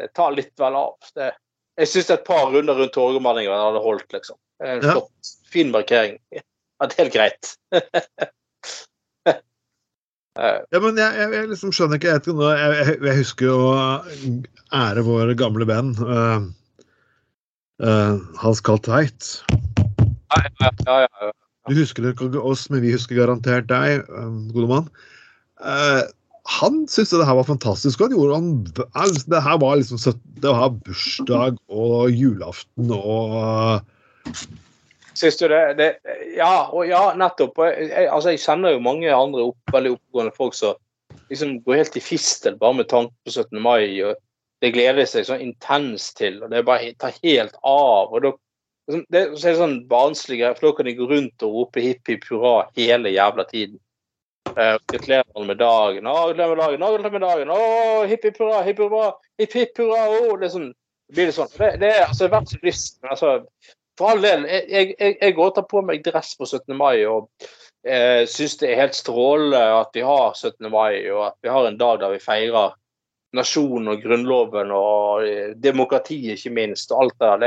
det 0.00 0.08
tar 0.18 0.34
litt 0.34 0.52
vel 0.58 0.80
av. 0.80 1.12
Det, 1.14 1.30
jeg 1.78 1.92
syns 1.92 2.10
et 2.10 2.26
par 2.26 2.50
runder 2.50 2.74
rundt 2.74 2.92
Torgallmenningen 2.96 3.54
hadde 3.54 3.84
holdt, 3.84 4.10
liksom. 4.12 4.36
En 4.58 4.82
Ja. 4.82 4.96
flott, 4.96 5.32
fin 5.52 5.70
markering. 5.70 6.18
Ja, 6.78 6.86
det 6.86 6.94
er 6.94 7.02
helt 7.04 7.16
greit. 7.16 7.54
Eh, 10.38 10.60
Ja, 10.70 10.78
men 10.78 10.94
jeg, 11.00 11.14
jeg, 11.18 11.32
jeg 11.34 11.48
liksom 11.50 11.72
skjønner 11.74 11.98
ikke 11.98 12.12
Jeg, 12.14 12.34
jeg, 12.54 12.92
jeg, 13.02 13.14
husker 13.18 13.48
jo 13.48 13.56
å 13.58 13.70
ære 14.78 15.02
vår 15.02 15.32
gamle 15.40 15.66
venn 15.66 15.88
Uh, 15.98 16.44
uh, 17.82 18.20
Hans 18.38 18.62
Carl 18.62 18.78
Tveit. 18.86 19.32
ja, 19.50 20.44
ja, 20.62 20.70
ja, 20.86 21.08
ja. 21.26 21.32
Du 21.66 21.74
husker 21.74 22.06
ikke 22.12 22.30
oss, 22.38 22.68
men 22.70 22.84
vi 22.84 22.94
husker 22.94 23.18
garantert 23.18 23.66
deg, 23.68 24.06
gode 24.54 24.70
mann. 24.70 24.86
Uh, 25.58 26.06
han 26.48 26.86
syntes 26.88 27.12
det 27.12 27.26
her 27.28 27.36
var 27.36 27.44
fantastisk. 27.44 28.00
Han 28.00 28.14
gjorde 28.14 28.38
han, 28.38 28.48
det 29.28 29.42
her 29.44 29.58
var 29.60 29.76
liksom 29.76 30.00
Det 30.40 30.54
var 30.54 30.78
bursdag 30.86 31.58
og 31.68 32.14
julaften 32.14 32.94
og 32.94 33.82
Syns 35.18 35.38
du 35.40 35.48
det, 35.50 35.62
det 35.78 35.88
Ja, 36.36 36.68
og 36.70 36.86
ja, 36.86 37.02
nettopp. 37.18 37.58
Jeg, 37.66 37.88
jeg, 37.90 38.08
altså, 38.14 38.34
jeg 38.34 38.42
kjenner 38.44 38.76
jo 38.76 38.84
mange 38.84 39.10
andre 39.14 39.48
opp, 39.50 39.72
veldig 39.74 39.96
oppegående 39.96 40.34
folk 40.36 40.56
som 40.56 40.78
liksom 41.28 41.58
går 41.64 41.82
helt 41.82 41.96
i 41.98 42.04
fistel 42.04 42.56
bare 42.60 42.80
med 42.80 42.88
tanke 42.88 43.14
på 43.24 43.34
17. 43.34 43.60
mai. 43.62 44.02
og 44.06 44.16
Det 44.62 44.72
gleder 44.74 45.02
de 45.02 45.06
seg 45.08 45.26
sånn 45.28 45.42
intenst 45.44 46.16
til, 46.18 46.40
og 46.42 46.52
det 46.52 46.64
bare 46.66 46.94
tar 47.00 47.16
helt 47.22 47.58
av. 47.62 48.12
og 48.12 48.22
da 48.24 48.32
liksom, 48.88 49.04
det, 49.12 49.24
er 49.36 49.60
sånn 49.60 49.78
barnslig 49.90 50.40
greie, 50.40 50.56
for 50.58 50.70
da 50.70 50.78
kan 50.78 50.88
de 50.90 50.96
gå 50.98 51.10
rundt 51.10 51.46
og 51.46 51.60
rope 51.60 51.84
hipp 51.84 52.10
hipp 52.10 52.26
hurra 52.30 52.56
hele 52.78 53.14
jævla 53.14 53.46
tiden. 53.50 53.78
Gratulerer 54.48 55.24
alle 55.34 55.46
med 55.46 55.58
dagen. 55.60 56.04
Gratulerer 56.08 56.54
med 56.54 56.62
dagen. 56.62 56.82
Å, 56.82 56.92
gratulerer 56.94 57.14
med 57.14 57.26
dagen. 57.26 57.50
Å, 57.54 58.04
hipp 58.10 58.24
hipp 58.26 58.40
hurra, 58.42 58.62
hipp 58.66 58.80
hurra, 58.82 59.10
hipp 59.38 59.56
hipp 59.60 59.82
hurra. 59.82 60.04
Å, 60.08 60.36
det 60.40 60.48
er 60.48 60.54
sånn, 60.54 60.70
blir 61.14 61.28
det 61.30 61.36
sånn. 61.36 61.52
Det, 61.54 61.74
det 61.82 61.92
er 61.92 62.06
altså 62.08 62.30
hvert 62.32 62.50
så 62.50 62.60
lyst. 62.64 62.98
Men 63.02 63.14
altså, 63.14 63.34
for 63.98 64.12
all 64.12 64.22
del, 64.22 64.44
jeg, 64.46 65.32
går 65.34 65.50
og 65.50 65.56
tar 65.56 65.66
på 65.70 65.82
meg 65.84 66.04
dress 66.06 66.36
på 66.38 66.46
17. 66.46 66.76
mai 66.78 67.02
og 67.10 67.28
eh, 67.86 68.22
syns 68.30 68.58
det 68.60 68.70
er 68.70 68.82
helt 68.84 68.98
strålende 68.98 69.62
at 69.80 69.96
vi 69.96 70.04
har 70.06 70.36
17. 70.36 70.68
mai, 70.70 71.02
og 71.10 71.24
at 71.32 71.38
vi 71.42 71.52
har 71.52 71.66
en 71.66 71.80
dag 71.80 71.98
der 72.02 72.14
vi 72.14 72.22
feirer 72.22 72.76
nasjonen 73.36 73.92
og 73.92 74.04
grunnloven 74.04 74.72
og 74.74 75.26
eh, 75.26 75.50
demokratiet, 75.58 76.38
ikke 76.38 76.54
minst, 76.54 76.92
og 76.92 77.04
alt 77.04 77.18
det 77.18 77.28
der. 77.28 77.42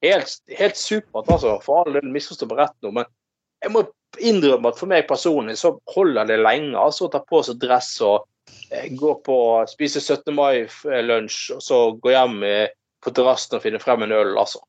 Det 0.00 0.08
er 0.08 0.16
helt, 0.16 0.34
helt 0.58 0.80
supert, 0.80 1.28
altså. 1.28 1.58
For 1.64 1.82
all 1.82 1.98
del, 1.98 2.10
misforstå 2.14 2.48
meg 2.48 2.62
rett 2.62 2.76
nå, 2.86 2.94
men 3.00 3.08
jeg 3.64 3.74
må 3.74 3.84
innrømme 4.24 4.70
at 4.70 4.78
for 4.80 4.90
meg 4.90 5.08
personlig 5.08 5.58
så 5.60 5.74
holder 5.92 6.28
det 6.30 6.38
lenge 6.40 6.78
altså 6.80 7.06
å 7.06 7.12
ta 7.12 7.20
på 7.26 7.42
seg 7.44 7.58
dress 7.60 7.90
og 8.06 8.24
eh, 8.70 8.88
gå 8.96 9.14
på 9.26 9.38
spise 9.70 10.00
17. 10.00 10.32
mai-lunsj, 10.36 11.40
og 11.58 11.64
så 11.64 11.80
gå 11.98 12.14
hjem 12.14 12.42
eh, 12.46 12.74
på 13.04 13.12
terrassen 13.14 13.58
og 13.58 13.64
finne 13.66 13.82
frem 13.82 14.06
en 14.06 14.14
øl, 14.16 14.36
altså. 14.40 14.62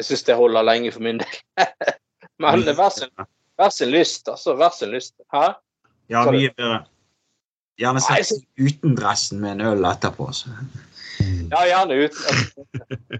Jeg 0.00 0.06
syns 0.08 0.22
det 0.24 0.34
holder 0.38 0.64
lenge 0.64 0.92
for 0.94 1.04
min 1.04 1.18
del. 1.20 1.40
Men 2.40 2.62
hver 2.64 2.92
sin, 2.94 3.10
hver 3.60 3.72
sin 3.74 3.90
lyst, 3.92 4.28
altså. 4.32 4.54
Hver 4.56 4.72
sin 4.72 4.94
lyst. 4.94 5.12
Hæ? 5.34 5.50
Ja, 6.08 6.22
mye 6.32 6.48
bedre. 6.56 6.78
Gjerne 7.80 8.00
sett 8.00 8.32
uten 8.56 8.96
dressen 8.96 9.42
med 9.42 9.58
en 9.58 9.66
øl 9.70 9.84
etterpå. 9.88 10.30
Så. 10.32 10.48
Ja, 11.50 11.66
gjerne 11.68 11.98
uten 12.00 12.64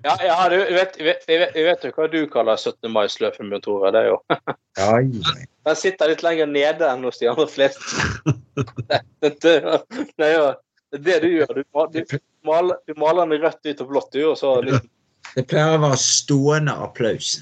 Ja, 0.06 0.14
ja 0.24 0.36
du 0.48 0.56
vet, 0.56 0.96
jeg 0.96 1.04
vet, 1.04 1.26
jeg 1.28 1.40
vet, 1.42 1.56
jeg 1.58 1.66
vet 1.66 1.84
jo 1.84 1.92
hva 1.96 2.06
du 2.08 2.18
kaller 2.32 2.56
17. 2.56 2.88
mai-sløfen 2.92 3.52
min, 3.52 3.60
Tore. 3.64 3.92
Det 3.92 4.00
er 4.00 4.08
jo 4.08 4.18
Den 5.68 5.76
sitter 5.76 6.08
litt 6.08 6.24
lenger 6.24 6.48
nede 6.48 6.88
enn 6.88 7.04
hos 7.04 7.20
de 7.20 7.28
andre 7.28 7.44
fleste. 7.52 7.84
Det, 8.56 9.02
det, 9.20 9.34
det, 9.44 9.56
det 10.16 10.30
er 10.30 10.34
jo 10.38 10.46
det 10.96 11.18
du 11.26 11.28
gjør. 11.28 11.60
Du, 11.60 12.00
du, 12.00 12.16
maler, 12.48 12.80
du 12.88 12.96
maler 12.96 13.28
den 13.28 13.44
rødt, 13.44 13.60
hvitt 13.68 13.84
og 13.84 13.92
blått, 13.92 14.12
du, 14.16 14.22
og 14.32 14.38
så 14.40 14.56
liksom 14.64 14.88
Det 15.34 15.44
pleier 15.50 15.76
å 15.76 15.82
være 15.84 15.98
stående 16.02 16.74
applaus. 16.86 17.36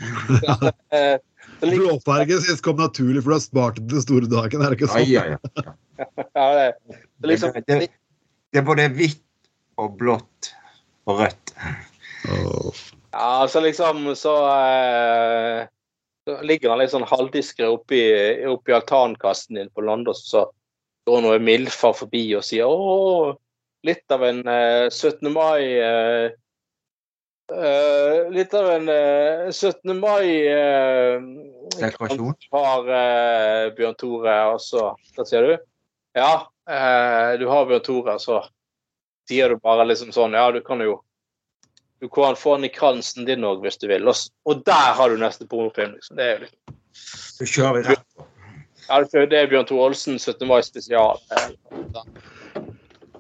eh, 0.97 1.17
så 1.59 1.71
Blåfargen 1.73 2.43
synes 2.45 2.61
kom 2.65 2.79
naturlig, 2.79 3.23
for 3.25 3.33
du 3.33 3.37
har 3.39 3.45
spart 3.45 3.81
den 3.81 3.89
til 3.91 4.05
store 4.05 4.29
dagen. 4.31 4.63
er 4.63 4.75
det 4.75 4.79
ikke 4.79 4.91
sånn? 4.93 5.09
ja, 5.09 5.25
ja. 5.33 5.39
ja, 5.99 6.47
det, 6.59 6.69
det, 6.93 7.31
liksom, 7.33 7.57
Det, 7.57 7.65
det, 7.67 7.89
det 8.53 8.61
er 8.61 8.69
både 8.69 8.91
hvitt 8.99 9.25
og 9.79 9.97
blått 9.99 10.53
og 11.09 11.25
rødt. 11.25 11.55
Oh. 12.29 12.85
Ja, 13.15 13.49
så 13.51 13.63
liksom 13.65 14.05
så, 14.19 14.35
eh, 14.53 15.65
så 16.29 16.39
ligger 16.47 16.75
han 16.75 16.83
litt 16.83 16.93
sånn 16.93 17.09
halvdiskret 17.09 17.73
oppi, 17.73 18.03
oppi 18.51 18.75
altankassen 18.77 19.59
din 19.59 19.73
på 19.73 19.87
Landås, 19.87 20.27
så, 20.29 20.47
går 21.09 21.25
noen 21.25 21.47
mildfar 21.47 21.95
forbi 21.97 22.25
og 22.37 22.45
sier 22.45 22.69
'Å, 22.69 23.33
litt 23.89 24.13
av 24.13 24.25
en 24.27 24.43
eh, 24.45 24.89
17. 24.91 25.31
mai' 25.33 25.79
eh, 25.81 26.37
eh, 27.53 28.31
Litt 28.35 28.55
av 28.55 28.69
en 28.71 28.89
uh, 28.89 29.51
17. 29.51 29.93
mai 30.01 30.47
eh, 30.47 31.19
uh, 31.81 32.33
har 32.53 32.93
eh, 32.99 33.73
Bjørn 33.77 33.97
Tore, 33.99 34.37
også. 34.55 34.93
Hva 35.17 35.27
sier 35.29 35.47
du? 35.47 35.53
Ja, 36.19 36.49
eh, 36.71 37.39
du 37.41 37.47
har 37.51 37.67
Bjørn 37.69 37.85
Tore, 37.87 38.17
så 38.23 38.41
sier 39.29 39.53
du 39.53 39.61
bare 39.61 39.85
liksom 39.89 40.13
sånn 40.15 40.37
Ja, 40.37 40.51
du 40.53 40.61
kan 40.65 40.81
jo 40.81 41.03
Du 42.01 42.09
kan 42.09 42.37
få 42.39 42.55
han 42.55 42.65
i 42.65 42.71
kransen 42.71 43.27
din 43.27 43.45
òg, 43.45 43.61
hvis 43.65 43.79
du 43.83 43.89
vil. 43.91 44.07
Og, 44.09 44.15
og 44.47 44.63
der 44.67 44.93
har 44.95 45.11
du 45.11 45.19
neste 45.19 45.49
pornofilm, 45.51 45.97
liksom. 45.99 46.17
Det 46.17 46.25
er 46.25 46.35
jo 46.37 46.47
litt 46.47 46.75
Så 46.95 47.49
kjører 47.49 47.75
vi 47.75 47.89
rett 47.91 48.05
på. 48.15 48.27
ja, 48.89 49.01
det 49.03 49.25
det 49.33 49.41
er 49.43 49.51
Bjørn 49.51 49.67
Tore 49.67 49.91
Olsen 49.91 50.19
17. 50.19 50.47
mai 50.47 50.61
spesial. 50.63 51.19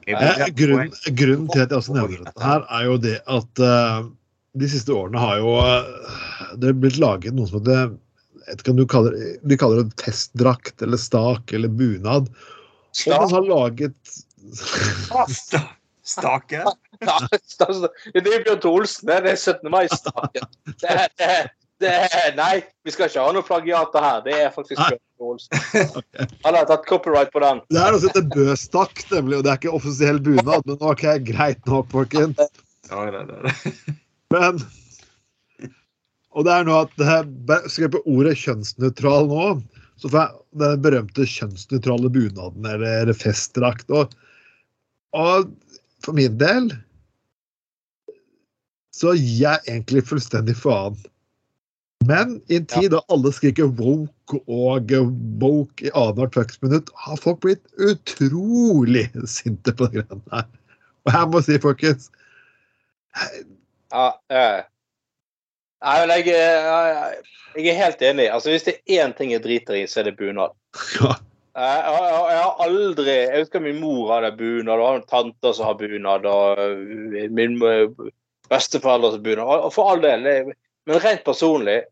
Eh, 0.09 0.46
grunnen, 0.56 0.92
grunnen 1.18 1.48
til 1.52 1.62
at 1.64 1.72
jeg 1.72 1.78
også 1.82 1.96
nevner 1.96 2.22
dette 2.24 2.44
her, 2.44 2.62
er 2.78 2.84
jo 2.88 2.96
det 3.02 3.16
at 3.28 3.61
uh, 3.61 4.06
de 4.59 4.68
siste 4.72 4.94
årene 4.94 5.20
har 5.20 5.40
jo 5.42 5.56
uh, 5.61 6.54
det 6.56 6.70
er 6.70 6.78
blitt 6.80 7.00
laget 7.02 7.36
noe 7.36 7.48
som 7.50 7.61
heter 7.61 8.72
De 8.72 9.59
kaller 9.61 9.82
det 9.82 9.98
testdrakt 10.00 10.84
eller 10.84 11.00
stak 11.00 11.52
eller 11.52 11.68
bunad. 11.68 12.30
Og 13.04 13.12
man 13.12 13.34
har 13.34 13.44
laget 13.50 14.14
Sta- 15.28 15.66
Stake. 16.09 16.62
Ja, 17.04 17.18
det 17.28 18.32
er 18.32 18.44
Bjørn 18.46 18.64
Olsen, 18.70 19.11
det 19.11 19.34
er 19.34 19.36
17. 19.36 19.68
mai-staken. 19.70 20.46
Det, 20.80 20.94
det, 21.20 21.34
det, 21.84 21.92
Nei, 22.38 22.62
vi 22.84 22.94
skal 22.94 23.11
ikke 23.11 23.26
ha 23.26 23.34
noe 23.36 23.44
plagiater 23.44 24.06
her. 24.06 24.22
Det 24.24 24.38
er 24.46 24.48
faktisk 24.54 24.80
Bjørn. 24.80 25.02
Han 26.44 26.54
har 26.54 26.66
tatt 26.68 26.86
copyright 26.88 27.32
på 27.34 27.42
den. 27.44 27.62
Det 27.72 27.80
er 27.80 27.94
noe 27.94 28.02
som 28.02 28.12
heter 28.12 28.28
bøstakk, 28.34 29.02
nemlig, 29.12 29.38
og 29.38 29.46
det 29.46 29.52
er 29.52 29.60
ikke 29.60 29.76
offisiell 29.78 30.20
bunad. 30.22 30.66
Men 30.68 30.82
ok, 30.92 31.04
greit 31.26 31.60
nok, 31.70 31.90
folkens. 31.94 32.38
Ja, 32.90 33.04
det, 33.10 33.24
det, 33.28 33.40
det. 33.44 33.96
Men 34.34 34.62
Og 36.36 36.44
det 36.46 36.54
er 36.54 36.66
nå 36.68 36.74
at 36.84 36.92
Skal 37.70 37.86
jeg 37.86 37.94
på 37.96 38.02
ordet 38.06 38.36
kjønnsnøytral 38.38 39.30
nå, 39.30 39.46
så 39.98 40.10
får 40.12 40.20
jeg 40.20 40.60
den 40.62 40.82
berømte 40.84 41.26
kjønnsnøytrale 41.26 42.10
bunaden 42.14 42.68
eller 42.70 43.10
festdrakt. 43.16 43.88
Og, 43.90 44.12
og 45.18 45.48
for 46.04 46.14
min 46.14 46.36
del 46.38 46.70
så 48.94 49.14
gir 49.16 49.42
jeg 49.42 49.64
egentlig 49.66 50.04
fullstendig 50.06 50.54
faen. 50.58 50.98
Men 52.07 52.40
i 52.49 52.57
en 52.57 52.66
tid 52.70 52.90
da 52.94 53.01
alle 53.12 53.32
skriker 53.34 53.66
woke 53.78 54.38
og 54.46 54.92
woke 55.42 55.84
i 55.88 55.90
annethvert 55.99 56.36
fucks 56.38 56.61
minutt, 56.62 56.90
har 56.94 57.18
folk 57.20 57.40
blitt 57.42 57.64
utrolig 57.82 59.09
sinte 59.28 59.74
på 59.74 59.88
de 59.90 60.01
greiene 60.03 60.22
her. 60.32 60.46
Og 61.09 61.12
jeg 61.16 61.30
må 61.32 61.42
si, 61.44 61.59
folkens 61.62 62.11
Ja, 63.90 64.12
eh. 64.30 64.61
Nei, 65.82 65.94
men 66.03 66.11
jeg, 66.12 66.34
er- 66.34 67.16
jeg 67.57 67.70
er 67.72 67.78
helt 67.82 68.03
enig. 68.03 68.28
Altså, 68.34 68.51
Hvis 68.51 68.66
det 68.66 68.74
er 68.86 69.05
én 69.07 69.14
ting 69.16 69.30
jeg 69.32 69.42
driter 69.44 69.74
i, 69.78 69.86
så 69.90 70.01
er 70.01 70.09
det 70.11 70.16
bunad. 70.18 70.55
ja, 71.01 71.14
Jeg, 71.59 71.82
jeg, 71.82 72.22
jeg 72.30 72.42
har 72.44 72.62
aldri 72.62 73.11
Jeg 73.11 73.40
husker 73.42 73.61
min 73.64 73.80
mor 73.82 74.12
hadde 74.14 74.32
bunad, 74.38 74.78
og 74.78 74.86
har 74.88 75.01
en 75.01 75.09
tante 75.11 75.55
som 75.57 75.66
har 75.66 75.78
bunad, 75.80 76.26
og 76.30 76.59
øh, 76.62 77.30
min 77.34 77.59
øh, 77.62 77.88
besteforeldre 78.51 79.12
som 79.16 79.20
har 79.22 79.26
bunad. 79.30 79.64
Og 79.66 79.72
For 79.74 79.90
all 79.92 80.03
del. 80.05 80.24
det- 80.28 80.57
Men 80.89 81.03
rent 81.05 81.24
personlig, 81.26 81.82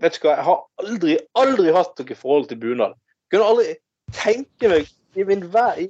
vet 0.00 0.14
du 0.16 0.22
hva, 0.24 0.34
jeg 0.38 0.46
har 0.46 0.62
aldri, 0.82 1.16
aldri 1.36 1.74
hatt 1.76 2.00
noe 2.00 2.16
forhold 2.16 2.48
til 2.48 2.60
bunad. 2.62 2.94
Kunne 3.32 3.50
aldri 3.52 3.74
tenke 4.16 4.70
meg 4.72 4.88
i 5.18 5.26
min 5.28 5.44
vei 5.52 5.88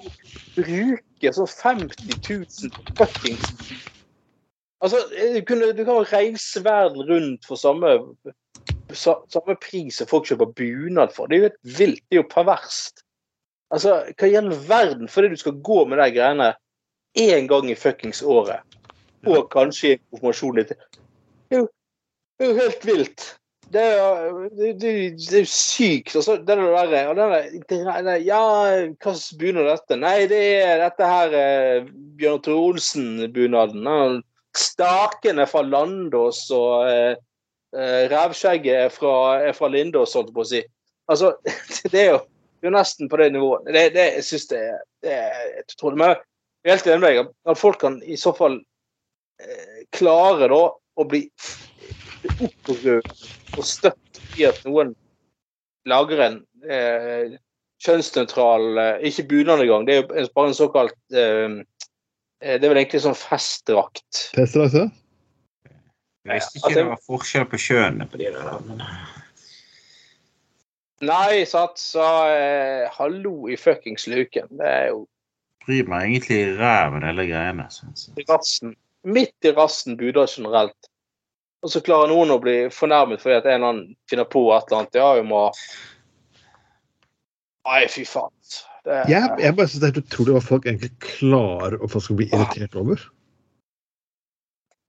bruke 0.57 1.33
så 1.35 1.47
50 1.47 2.19
000 2.27 2.97
fuckings 2.99 3.53
Altså, 4.79 5.01
du, 5.11 5.41
kunne, 5.43 5.73
du 5.75 5.81
kan 5.83 6.05
reise 6.07 6.61
verden 6.63 7.03
rundt 7.09 7.47
for 7.47 7.59
samme, 7.59 7.97
samme 8.95 9.57
pris 9.59 9.99
som 9.99 10.07
folk 10.07 10.29
kjøper 10.29 10.53
bunad 10.55 11.11
for. 11.17 11.27
Det 11.27 11.35
er 11.35 11.41
jo 11.41 11.49
helt 11.49 11.79
vilt. 11.81 12.05
Det 12.07 12.15
er 12.15 12.21
jo 12.21 12.29
perverst. 12.31 13.03
Altså, 13.75 13.97
hva 14.15 14.29
i 14.31 14.37
all 14.39 14.53
verden 14.69 15.11
fordi 15.11 15.33
du 15.33 15.41
skal 15.41 15.59
gå 15.67 15.81
med 15.91 15.99
de 15.99 16.07
greiene 16.15 16.53
én 17.19 17.51
gang 17.51 17.67
i 17.71 17.75
fuckings 17.75 18.23
året, 18.23 18.63
og 19.27 19.51
kanskje 19.51 19.97
i 19.97 19.99
konfirmasjonen 19.99 20.63
din 20.63 20.79
det 21.49 21.57
er, 21.57 21.61
jo, 21.63 21.69
det 22.39 22.47
er 22.47 22.51
jo 22.53 22.59
helt 22.63 22.85
vilt. 22.87 23.25
Det 23.69 23.81
er, 23.85 23.99
jo- 24.01 24.49
det, 24.57 24.69
det, 24.81 24.93
det 25.21 25.35
er 25.37 25.43
jo 25.45 25.51
sykt. 25.53 26.15
Altså, 26.17 26.37
det 26.41 26.47
der, 26.57 27.09
og 27.11 27.17
den 27.19 27.33
der, 27.35 27.49
det 27.69 28.05
der, 28.07 28.15
ja, 28.25 28.39
hva 29.03 29.13
bunad 29.41 29.67
er 29.67 29.69
dette? 29.75 29.99
Nei, 30.01 30.15
det 30.31 30.41
er 30.63 30.81
dette 30.87 31.09
her 31.11 31.35
eh, 31.37 31.91
Bjørn 32.17 32.41
Tore 32.47 32.63
Olsen-bunaden. 32.71 33.83
Stakene 33.85 34.23
Staken 34.59 35.43
er 35.45 35.51
fra 35.51 35.63
Landås, 35.67 36.41
og 36.57 36.89
eh, 36.89 37.19
eh, 37.77 38.07
rævskjegget 38.15 38.81
er 38.87 38.95
fra, 38.95 39.13
er 39.51 39.53
fra 39.59 39.69
Lindås, 39.75 40.17
holdt 40.17 40.33
jeg 40.33 40.39
på 40.39 40.47
å 40.47 40.51
si. 40.55 40.63
Altså, 41.13 41.35
det 41.93 42.01
er 42.07 42.11
jo, 42.15 42.23
det 42.63 42.71
er 42.71 42.77
nesten 42.79 43.13
på 43.13 43.21
det 43.21 43.29
nivået. 43.37 43.69
Det, 43.69 43.85
det, 43.99 44.09
jeg 44.17 44.27
syns 44.31 44.49
det, 44.55 44.65
er- 44.73 44.83
det 45.05 45.19
er 45.19 45.45
utrolig. 45.67 46.01
Men 46.01 46.17
er 46.69 46.75
helt 46.77 46.87
enig 46.89 47.01
med 47.05 47.17
deg. 47.21 47.31
At 47.49 47.61
folk 47.61 47.81
kan 47.85 48.01
i 48.03 48.17
så 48.21 48.33
fall 48.37 48.59
eh, 49.43 49.85
klare 49.95 50.49
da 50.51 50.63
å 50.99 51.07
bli 51.09 51.27
opprørt 52.39 53.27
og 53.59 53.67
støtt 53.67 54.21
i 54.39 54.47
at 54.49 54.61
noen 54.67 54.95
lager 55.89 56.23
en 56.25 56.39
eh, 56.69 57.37
kjønnsnøytral 57.85 58.81
eh, 58.83 59.05
Ikke 59.09 59.27
bunad 59.31 59.63
engang, 59.65 59.87
det 59.87 59.95
er 59.97 60.03
jo 60.03 60.31
bare 60.35 60.53
en 60.53 60.57
såkalt 60.59 60.97
eh, 61.15 61.61
eh, 62.43 62.57
Det 62.59 62.65
er 62.65 62.73
vel 62.73 62.81
egentlig 62.83 63.03
sånn 63.05 63.19
festdrakt. 63.19 64.25
Festdrakt, 64.37 64.75
ja? 64.75 64.89
Jeg 66.29 66.41
visste 66.43 66.59
Altså- 66.59 66.65
ikke 66.69 66.75
det 66.81 66.89
var 66.91 67.07
forskjell 67.07 67.47
på 67.49 67.63
kjønnene 67.63 68.09
på 68.11 68.21
de 68.21 68.33
der. 68.35 68.59
Men... 68.67 68.83
Nei, 71.09 71.45
sant, 71.47 71.79
så 71.79 72.05
eh, 72.35 72.89
hallo 72.99 73.47
i 73.49 73.57
fuckings 73.57 74.09
luken. 74.11 74.51
Det 74.59 74.67
er 74.67 74.91
jo 74.91 75.07
Bryr 75.69 75.85
meg 75.85 76.07
egentlig 76.09 76.39
i 76.43 76.53
ræven 76.57 77.05
hele 77.05 77.27
greiene. 77.29 77.67
sett. 77.71 78.07
i 78.17 78.25
rassen. 78.29 78.71
Midt 79.05 79.45
i 79.45 79.51
rassen 79.53 79.99
buder 80.01 80.27
generelt. 80.27 80.89
Og 81.65 81.73
så 81.73 81.83
klarer 81.83 82.11
noen 82.13 82.31
å 82.31 82.41
bli 82.43 82.57
fornærmet 82.71 83.23
fordi 83.23 83.39
at 83.41 83.47
en 83.49 83.57
eller 83.57 83.73
annen 83.73 83.95
finner 84.11 84.29
på 84.31 84.45
et 84.55 84.69
eller 84.69 84.83
annet. 84.83 84.99
Ja, 84.99 85.13
vi 85.19 85.25
må 85.27 85.47
Nei, 87.69 87.83
fy 87.93 88.05
faen. 88.09 88.33
Det, 88.87 89.03
Jeg, 89.11 89.29
jeg 89.43 89.55
bare 89.59 89.69
synes 89.69 89.83
det 89.83 89.89
er 89.89 89.91
helt 89.93 90.07
utrolig 90.07 90.35
hva 90.39 90.45
folk 90.45 90.69
egentlig 90.69 90.93
klarer 91.05 91.77
å 91.83 91.89
folk 91.91 92.07
skal 92.07 92.21
bli 92.21 92.29
irritert 92.31 92.79
over. 92.81 93.03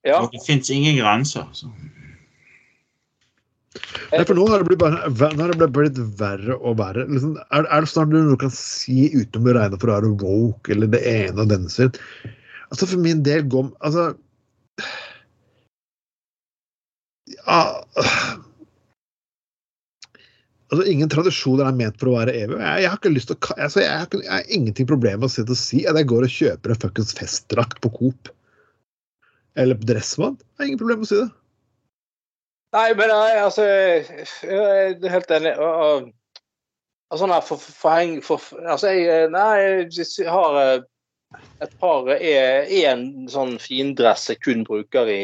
ja, 0.08 0.22
det 0.32 0.40
fins 0.46 0.70
ingen 0.72 0.96
grenser. 1.02 1.50
Så. 1.58 1.68
Nei, 4.14 4.24
for 4.24 4.38
nå 4.38 4.46
har 4.48 4.62
det 4.62 4.70
blitt, 4.70 4.80
bare, 4.80 5.10
nå 5.36 5.44
har 5.44 5.52
det 5.52 5.68
blitt 5.76 6.00
verre 6.22 6.56
og 6.56 6.80
verre. 6.80 7.04
Liksom, 7.10 7.36
er, 7.50 7.68
er 7.68 7.84
det 7.84 7.92
snart 7.92 8.14
noe 8.14 8.32
du 8.32 8.40
kan 8.40 8.54
si 8.56 9.10
uten 9.12 9.42
å 9.42 9.46
bli 9.46 9.58
regna 9.58 9.82
for 9.82 9.92
å 9.92 9.98
være 9.98 10.16
woke 10.24 10.74
eller 10.74 10.94
det 10.96 11.04
ene 11.10 11.44
og 11.44 11.52
denne 11.52 11.74
sin? 11.74 11.92
Altså, 12.70 12.86
for 12.86 13.02
min 13.02 13.26
del 13.26 13.44
går 13.50 13.74
Altså 13.86 14.12
Altså, 20.70 20.84
Ingen 20.86 21.10
tradisjoner 21.10 21.66
er 21.66 21.78
ment 21.78 21.98
for 21.98 22.12
å 22.12 22.18
være 22.20 22.36
evig. 22.38 22.60
Jeg, 22.62 22.84
jeg 22.84 22.92
har 22.92 23.00
ikke 23.00 23.14
lyst 23.16 23.32
til 23.32 23.38
å 23.40 23.56
altså, 23.56 23.82
jeg, 23.82 23.90
har 23.90 24.22
jeg 24.22 24.30
har 24.30 24.52
ingenting 24.54 24.90
problem 24.90 25.24
med 25.24 25.30
å 25.30 25.34
sitte 25.34 25.56
og 25.56 25.62
si 25.62 25.82
at 25.90 25.98
jeg 25.98 26.10
går 26.12 26.28
og 26.28 26.36
kjøper 26.36 26.76
en 26.76 27.16
festdrakt 27.18 27.82
på 27.82 27.90
Coop. 27.96 28.30
Eller 29.58 29.80
på 29.80 29.90
Dressmann. 29.90 30.38
Jeg 30.38 30.62
har 30.62 30.70
ingen 30.70 30.82
problem 30.82 31.02
med 31.02 31.10
å 31.10 31.12
si 31.12 31.22
det. 31.24 31.30
Nei, 32.78 32.94
men 32.94 33.10
nei, 33.10 33.34
altså 33.42 33.66
Jeg 33.66 34.14
er 34.46 35.10
helt 35.10 35.32
enig. 35.34 35.56
Og, 35.58 35.82
og, 35.88 36.12
og 37.10 37.22
sånn 37.22 37.34
her 37.34 37.42
for, 37.46 37.58
for, 37.58 37.78
forheng 37.82 38.16
for, 38.22 38.46
Altså, 38.62 38.94
jeg 38.94 39.32
Nei, 39.34 39.90
jeg 39.90 40.30
har 40.30 40.60
eh, 40.62 40.86
et 41.66 41.74
par 41.82 42.14
Én 42.14 43.08
sånn 43.32 43.58
findress 43.62 44.30
jeg 44.30 44.42
kun 44.46 44.62
bruker 44.70 45.10
i 45.10 45.22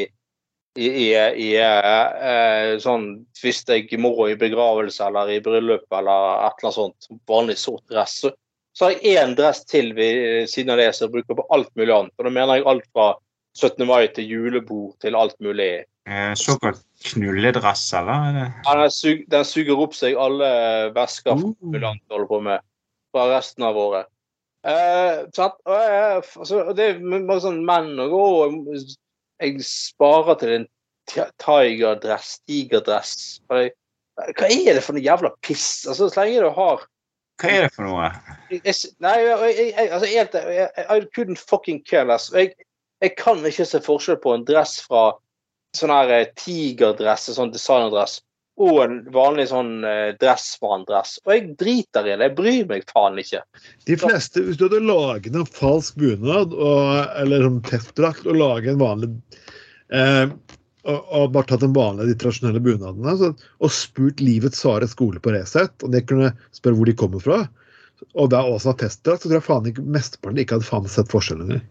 i, 0.75 0.87
i, 0.87 1.09
i 1.15 1.49
eh, 1.61 2.29
eh, 2.29 2.71
sånn 2.83 3.07
Hvis 3.39 3.63
jeg 3.69 3.99
må 4.01 4.11
i 4.27 4.37
begravelse 4.39 5.05
eller 5.07 5.31
i 5.31 5.41
bryllup 5.43 5.85
eller 5.91 6.47
et 6.47 6.59
eller 6.59 6.69
annet 6.69 6.79
sånt. 6.79 7.09
Vanlig 7.29 7.57
sort 7.61 7.83
dress. 7.91 8.19
Så, 8.23 8.31
så 8.75 8.87
har 8.89 8.95
jeg 8.95 9.19
én 9.21 9.35
dress 9.37 9.63
til 9.69 9.93
ved 9.95 10.49
siden 10.51 10.73
av 10.73 10.81
det 10.81 10.89
som 10.95 11.07
jeg 11.07 11.15
bruker 11.17 11.39
på 11.39 11.47
alt 11.55 11.71
mulig 11.79 11.95
annet. 11.95 12.15
Og 12.19 12.27
da 12.27 12.33
mener 12.33 12.59
jeg 12.59 12.67
alt 12.71 12.87
fra 12.91 13.13
17. 13.55 13.85
mai 13.87 14.07
til 14.11 14.27
julebord 14.27 14.97
til 15.03 15.15
alt 15.15 15.37
mulig. 15.43 15.85
Eh, 16.09 16.33
såkalt 16.37 16.83
knulledress, 17.13 17.87
eller? 17.97 18.27
Er? 18.29 18.51
Ja, 18.65 18.75
Den, 18.81 18.91
sug, 18.91 19.23
den 19.31 19.47
suger 19.47 19.79
opp 19.87 19.95
seg 19.97 20.19
alle 20.19 20.49
væsker 20.95 21.39
Uh. 21.39 21.47
ambulant 21.63 22.03
holder 22.11 22.27
på 22.29 22.41
med 22.49 22.67
fra 23.15 23.29
resten 23.31 23.63
av 23.63 23.79
året. 23.79 24.11
Eh, 24.67 25.23
sant? 25.37 25.55
Og 25.65 25.79
jeg, 25.79 26.21
altså, 26.41 26.61
det 26.75 26.85
er 26.89 27.01
mange 27.01 27.39
sånn 27.41 27.63
menn 27.65 27.93
og 28.01 28.13
å, 28.17 28.27
jeg 29.41 29.63
sparer 29.65 30.37
til 30.41 30.53
en 30.55 30.67
ti- 31.11 31.31
tigerdress, 31.41 32.39
tigerdress. 32.47 33.41
Og 33.49 33.69
Hva 34.37 34.47
er 34.47 34.77
det 34.77 34.83
for 34.83 34.95
noe 34.95 35.03
jævla 35.03 35.33
piss? 35.43 35.85
Altså, 35.87 36.07
Så 36.09 36.21
lenge 36.21 36.39
du 36.45 36.49
har 36.55 36.85
Hva 37.41 37.49
er 37.51 37.65
det 37.65 37.73
for 37.75 37.83
noe? 37.83 38.11
jeg, 38.49 38.75
Nei, 39.03 39.15
jeg, 39.19 39.39
jeg, 39.57 39.73
jeg, 39.75 39.89
altså, 39.91 40.07
helt, 40.07 40.35
I 40.87 40.99
couldn't 41.15 41.41
fucking 41.49 41.81
care 41.85 42.05
less. 42.07 42.29
Jeg, 42.33 42.53
jeg 43.01 43.15
kan 43.19 43.43
ikke 43.45 43.65
se 43.67 43.81
forskjell 43.83 44.21
på 44.23 44.33
en 44.33 44.45
dress 44.47 44.77
fra 44.87 45.09
sånn 45.75 45.91
her 45.91 46.13
eh, 46.15 46.29
tigerdress, 46.39 47.27
sånn 47.35 47.51
designerdress, 47.51 48.21
og 48.55 48.77
en 48.85 48.99
vanlig 49.11 49.49
sånn 49.51 49.83
eh, 49.87 50.13
dress. 50.19 50.53
Og 50.63 51.31
jeg 51.31 51.55
driter 51.59 52.07
i 52.07 52.13
det. 52.13 52.29
Jeg 52.29 52.35
bryr 52.37 52.69
meg 52.69 52.85
faen 52.91 53.19
ikke. 53.19 53.41
De 53.89 53.97
fleste, 53.99 54.43
Hvis 54.45 54.59
du 54.59 54.67
hadde 54.67 54.83
laget 54.85 55.35
en 55.35 55.49
falsk 55.57 55.97
bunad 55.99 56.55
og, 56.55 56.85
eller 57.19 57.43
sånn 57.47 57.63
testdrakt 57.67 58.29
og 58.29 58.39
laget 58.39 58.73
en 58.73 58.81
vanlig 58.81 59.11
eh, 59.91 60.31
og, 60.85 61.11
og 61.17 61.33
bare 61.33 61.49
tatt 61.49 61.65
en 61.65 61.75
vanlig 61.75 62.07
de 62.11 62.17
tradisjonelle 62.21 62.61
bunadene 62.63 63.15
så, 63.19 63.31
og 63.59 63.73
spurt 63.73 64.21
livets 64.23 64.61
svare 64.61 64.87
skole 64.89 65.21
på 65.21 65.33
Resett, 65.33 65.75
og 65.83 65.93
de 65.93 66.03
kunne 66.05 66.31
spørre 66.55 66.77
hvor 66.79 66.89
de 66.89 66.97
kommer 66.99 67.23
fra, 67.23 67.39
og 68.13 68.33
er 68.37 68.51
også 68.51 68.73
en 68.73 68.81
testdrakt, 68.83 69.23
så 69.23 69.31
tror 69.31 69.39
jeg 69.39 69.47
faen 69.47 69.69
ikke 69.71 69.85
mesteparten 69.97 70.41
ikke 70.41 70.59
hadde 70.59 70.69
faen 70.69 70.89
sett 70.91 71.11
forskjellen 71.11 71.49
engang. 71.49 71.65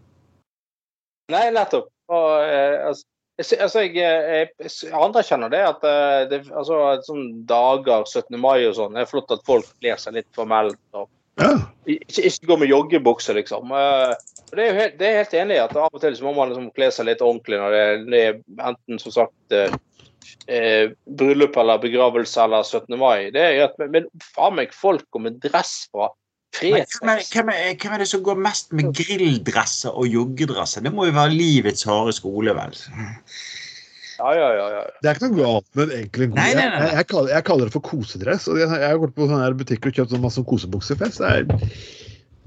Nei, 1.33 1.47
nettopp. 1.55 1.89
Og, 2.13 2.31
eh, 2.45 2.81
altså, 2.91 3.07
jeg, 3.41 3.61
altså, 3.61 3.83
jeg, 3.83 3.97
jeg, 3.99 4.51
jeg 4.63 4.95
anerkjenner 4.95 5.51
det 5.53 5.63
at 5.67 5.87
eh, 5.89 6.21
det, 6.31 6.41
altså, 6.55 6.81
sånn 7.07 7.27
dager, 7.49 8.07
17. 8.07 8.39
mai 8.41 8.67
og 8.69 8.77
sånn, 8.79 8.95
det 8.95 9.05
er 9.05 9.11
flott 9.11 9.35
at 9.35 9.45
folk 9.47 9.69
kler 9.81 10.01
seg 10.01 10.19
litt 10.19 10.31
formelt. 10.37 10.81
og 10.95 11.09
Ja. 11.41 11.51
ikke, 11.91 12.29
ikke 12.29 12.47
gå 12.53 12.57
med 12.63 12.71
joggebukse, 12.71 13.35
liksom. 13.35 13.73
Eh, 13.75 14.15
det 14.55 14.69
er 14.69 14.79
helt, 14.79 14.99
det 15.01 15.09
er 15.09 15.19
helt 15.23 15.35
enig 15.35 15.57
i 15.57 15.65
at 15.65 15.75
av 15.75 15.91
og 15.91 16.03
til 16.03 16.15
må 16.23 16.35
man 16.37 16.53
liksom 16.53 16.71
kle 16.77 16.91
seg 16.95 17.09
litt 17.09 17.25
ordentlig 17.25 17.59
når 17.59 17.75
det, 17.75 17.87
det 18.13 18.21
er 18.23 18.69
enten 18.71 19.01
som 19.03 19.15
sagt 19.17 19.57
eh, 19.57 19.75
eh, 20.47 20.93
bryllup 21.19 21.57
eller 21.59 21.83
begravelse 21.83 22.45
eller 22.45 22.63
17. 22.63 22.95
mai. 23.01 23.31
Det 23.35 23.43
er 23.43 23.57
greit, 23.59 23.81
men, 23.83 23.91
men 23.97 24.29
faen 24.37 24.61
meg 24.61 24.77
folk 24.77 25.09
går 25.11 25.27
med 25.27 25.41
dress 25.43 25.89
fra 25.91 26.13
Men 26.63 26.85
Hvem 26.87 27.11
er, 27.11 27.25
hvem, 27.33 27.51
er, 27.51 27.75
hvem 27.83 27.95
er 27.97 28.03
det 28.05 28.07
som 28.09 28.23
går 28.25 28.39
mest 28.39 28.73
med 28.77 28.93
grilldresser 28.95 29.91
og 29.91 30.07
joggedresser? 30.07 30.85
Det 30.85 30.93
må 30.95 31.09
jo 31.09 31.17
være 31.17 31.35
livets 31.35 31.83
harde 31.89 32.15
skole, 32.15 32.55
vel? 32.55 32.77
Ja, 34.19 34.31
ja, 34.39 34.49
ja. 34.55 34.67
ja. 34.77 34.83
Det 35.03 35.11
er 35.11 35.19
ikke 35.19 35.31
noe 35.33 35.41
galt 35.41 35.69
med 35.79 35.95
egentlig 35.97 36.29
en 36.29 36.35
god 36.35 36.39
Nei, 36.39 36.49
nei, 36.55 36.65
nei, 36.69 36.79
nei. 36.79 36.87
Jeg, 36.87 36.97
jeg, 37.01 37.09
kaller, 37.11 37.33
jeg 37.35 37.47
kaller 37.49 37.71
det 37.71 37.75
for 37.75 37.87
kosedress. 37.89 38.47
og 38.49 38.61
Jeg, 38.63 38.71
jeg 38.71 38.93
har 38.93 39.01
gått 39.03 39.17
på 39.17 39.27
sånne 39.27 39.43
her 39.43 39.59
butikker 39.59 39.91
og 39.91 39.99
kjøpt 39.99 40.15
sånn 40.15 40.25
masse 40.25 40.45
kosebuksefest. 40.53 41.23
Det 41.25 41.33
er, 41.33 41.79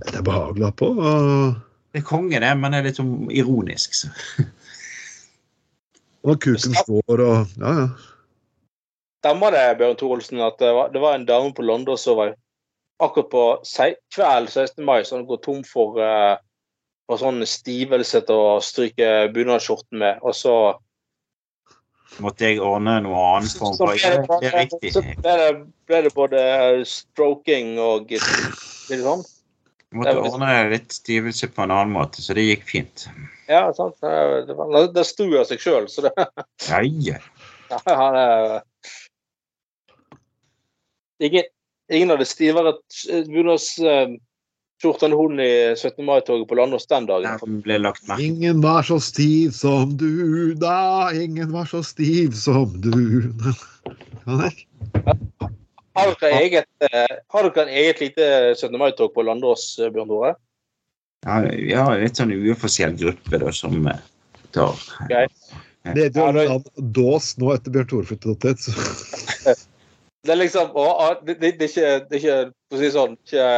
det 0.07 0.15
er 0.21 0.27
behagelig 0.29 0.63
å 0.63 0.69
ha 0.71 0.77
på. 0.83 0.91
Og, 0.95 1.57
Det 1.91 2.01
er 2.01 2.07
konge, 2.07 2.39
det, 2.43 2.53
men 2.61 2.73
det 2.73 2.79
er 2.79 2.87
litt 2.87 3.01
sånn 3.01 3.13
ironisk. 3.35 3.99
Så. 3.99 4.11
og 6.27 6.39
kuken 6.43 6.79
står 6.83 7.25
og 7.27 7.57
Ja, 7.59 7.75
ja. 7.83 7.89
Stemmer 9.17 9.51
det, 9.51 9.63
Bjørn 9.79 9.95
Thorolsen, 9.99 10.39
at 10.45 10.59
det 10.61 10.69
var, 10.77 10.91
det 10.93 11.01
var 11.03 11.17
en 11.17 11.25
dame 11.27 11.49
på 11.57 11.65
London 11.65 11.97
som 11.99 12.19
var 12.19 12.35
akkurat 13.03 13.29
på 13.29 13.43
kveld 14.15 14.49
16. 14.49 14.83
mai 14.85 15.03
så 15.05 15.15
han 15.19 15.25
går 15.29 15.37
tom 15.45 15.63
for, 15.67 15.99
uh, 16.01 16.37
for 17.07 17.21
sånn 17.21 17.43
stivelse 17.47 18.23
til 18.27 18.35
å 18.35 18.57
stryke 18.63 19.29
bunadsskjorten 19.35 19.99
med, 20.03 20.19
og 20.25 20.35
så 20.37 20.57
Måtte 22.23 22.47
jeg 22.47 22.61
ordne 22.63 22.95
noe 23.03 23.19
annet 23.35 23.51
form 23.59 23.75
for 23.77 23.91
det, 23.93 24.13
det 24.41 24.47
er 24.47 24.53
riktig. 24.63 24.89
så 24.95 25.01
ble 25.03 25.33
det, 25.37 25.49
ble 25.91 25.97
det 26.05 26.11
både 26.15 26.39
stroking 26.87 27.75
og 27.83 28.09
litt 28.15 28.23
sånn. 28.23 29.03
sånn? 29.03 29.25
Måtte 29.99 30.13
ordne 30.23 30.53
litt 30.71 30.95
stivelse 30.95 31.49
på 31.53 31.65
en 31.65 31.73
annen 31.75 31.93
måte, 31.93 32.23
så 32.23 32.33
det 32.33 32.47
gikk 32.47 32.63
fint. 32.67 33.05
Ja, 33.51 33.67
sant. 33.75 33.99
Det, 34.01 34.55
var- 34.57 34.89
det 34.95 35.03
sto 35.07 35.27
av 35.37 35.45
seg 35.51 35.61
sjøl, 35.61 35.85
så 35.91 36.07
det 36.07 36.13
Ja, 36.15 36.81
ja. 36.81 37.19
det, 41.19 41.29
det 41.29 41.43
er 41.43 41.47
Ingen, 41.89 42.09
hadde 42.11 42.25
stivere 42.27 42.73
bunadsskjorte 43.31 45.07
enn 45.07 45.13
hun 45.15 45.39
i 45.39 45.49
17. 45.77 46.03
mai-toget 46.05 46.47
på 46.49 46.57
Landås 46.59 46.87
den 46.91 47.05
dagen. 47.07 47.37
Den 47.43 47.61
ble 47.63 47.77
lagt 47.79 48.03
merke 48.09 48.25
Ingen 48.27 48.59
var 48.65 48.83
så 48.87 48.97
stiv 49.03 49.53
som 49.55 49.93
du 49.99 50.53
da, 50.59 51.09
ingen 51.15 51.53
var 51.55 51.65
så 51.71 51.79
stiv 51.87 52.35
som 52.35 52.73
du 52.83 53.31
Kan 54.25 54.43
jeg? 54.43 54.65
Har 55.97 56.11
dere 56.21 56.41
eget, 56.43 56.67
eh, 56.91 57.15
har 57.33 57.47
dere 57.47 57.63
en 57.63 57.71
eget 57.73 58.01
lite 58.03 58.27
17. 58.59 58.75
mai-tog 58.77 59.13
på 59.15 59.23
Landås, 59.25 59.79
eh, 59.79 59.89
Bjørn 59.89 60.11
Tore? 60.11 60.33
Ja, 61.25 61.39
vi 61.47 61.73
har 61.73 61.95
en 61.95 62.03
litt 62.03 62.19
sånn 62.19 62.35
uoffisiell 62.35 62.93
gruppe 62.99 63.39
da, 63.41 63.49
som 63.55 63.87
eh, 63.89 64.03
tar 64.53 64.75
Greit. 65.09 65.31
Det 65.87 66.03
heter 66.09 66.19
Ja, 66.19 66.31
jo 66.43 66.59
det- 66.59 66.91
Dås 66.93 67.31
nå 67.39 67.53
etter 67.55 67.71
Bjørn 67.71 67.87
Tore 67.89 68.05
flyttet 68.11 68.29
opp 68.35 68.41
dit. 68.45 69.66
Det 70.27 70.33
er 70.33 70.41
liksom 70.41 70.73
å, 70.75 70.85
å, 70.85 71.09
det, 71.23 71.37
det, 71.39 71.53
det 71.59 71.67
er 71.67 71.71
ikke, 71.71 71.91
det 72.09 72.17
er 72.17 72.23
ikke 72.23 72.39
For 72.67 72.77
å 72.77 72.81
si 72.81 72.93
sånn 72.93 73.13
ikke, 73.15 73.51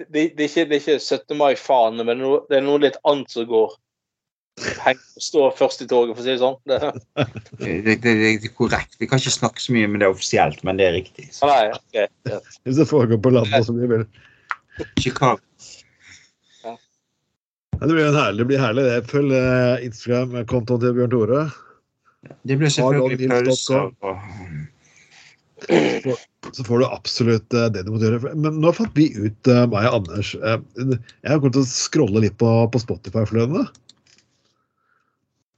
det, 0.00 0.22
det, 0.36 0.44
er 0.44 0.48
ikke, 0.48 0.68
det 0.68 0.78
er 0.78 0.80
ikke 0.80 1.00
17. 1.00 1.36
mai-faen, 1.40 2.00
men 2.04 2.20
no, 2.20 2.38
det 2.48 2.58
er 2.58 2.64
noe 2.64 2.80
litt 2.84 2.96
annet 3.08 3.32
som 3.32 3.46
går 3.48 3.74
heng, 4.80 5.00
stå 5.20 5.50
først 5.56 5.82
i 5.84 5.88
toget, 5.88 6.14
for 6.16 6.22
å 6.22 6.26
si 6.26 6.32
det 6.32 6.40
sånn. 6.40 6.56
Det, 6.68 6.78
det, 7.60 7.96
det, 8.04 8.14
det 8.20 8.30
er 8.48 8.54
korrekt. 8.56 8.96
Vi 9.00 9.08
kan 9.08 9.20
ikke 9.20 9.34
snakke 9.34 9.62
så 9.62 9.74
mye 9.76 9.88
med 9.90 10.04
det 10.04 10.10
offisielt, 10.12 10.62
men 10.68 10.80
det 10.80 10.88
er 10.88 10.96
riktig. 10.96 11.28
Så. 11.34 11.48
nei, 11.50 11.72
ok, 11.76 11.84
greit. 12.24 12.54
Hvis 12.64 12.80
det 12.80 12.88
foregår 12.88 13.20
på 13.24 13.34
landet, 13.36 13.66
som 13.68 13.80
vi 13.80 13.90
vil. 13.90 14.06
Chicago. 15.00 15.40
ja, 16.64 16.74
Det 17.80 17.92
blir 17.92 18.08
en 18.08 18.18
herlig, 18.20 18.40
det 18.42 18.48
blir 18.52 18.64
herlig. 18.64 18.86
det. 18.88 18.96
Følg 19.12 19.36
eh, 19.36 19.86
Instagram-kontoen 19.88 20.84
til 20.84 20.96
Bjørn 21.00 21.12
Tore. 21.12 21.44
Det 22.48 22.56
blir 22.58 22.72
selvfølgelig 22.72 23.28
pause 23.30 23.44
pølser 23.44 23.90
og 24.02 24.24
Så 26.52 26.64
får 26.64 26.78
du 26.78 26.86
absolutt 26.86 27.54
eh, 27.54 27.66
det 27.74 27.82
du 27.86 27.92
må 27.94 28.00
gjøre. 28.00 28.34
Men 28.38 28.60
nå 28.62 28.72
fant 28.76 28.94
vi 28.98 29.08
ut, 29.16 29.50
uh, 29.50 29.64
meg 29.70 29.88
og 29.88 29.98
Anders 30.00 30.34
uh, 30.38 30.60
Jeg 30.78 31.26
har 31.26 31.40
kommet 31.40 31.56
til 31.56 31.64
å 31.64 31.70
scrolle 31.70 32.22
litt 32.22 32.36
på, 32.40 32.50
på 32.70 32.82
Spotify 32.82 33.24
forleden. 33.26 33.66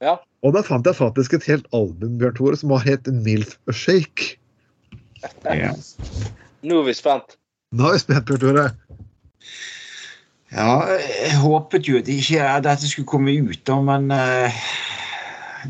Ja. 0.03 0.17
Og 0.47 0.55
da 0.55 0.63
fant 0.65 0.87
jeg 0.87 0.97
faktisk 0.97 1.35
et 1.35 1.47
helt 1.49 1.67
album 1.75 2.17
Bjørn 2.19 2.37
Tore, 2.37 2.57
som 2.59 2.73
har 2.73 2.85
het 2.87 3.09
Milf 3.25 3.57
Shake. 3.69 4.35
ja. 5.45 5.73
Nå 6.65 6.81
er 6.81 6.87
vi 6.89 6.95
spent. 6.95 7.37
Nå 7.75 7.89
er 7.89 7.97
vi 7.97 8.03
spent, 8.05 8.25
Bjørn 8.29 8.45
Tore. 8.45 8.67
ja, 10.55 10.71
jeg 10.97 11.35
håpet 11.43 11.89
jo 11.89 11.99
at 11.99 12.09
ikke 12.09 12.53
dette 12.65 12.89
skulle 12.89 13.11
komme 13.11 13.35
ut, 13.37 13.59
da, 13.67 13.81
men 13.85 14.09
uh, 14.15 14.63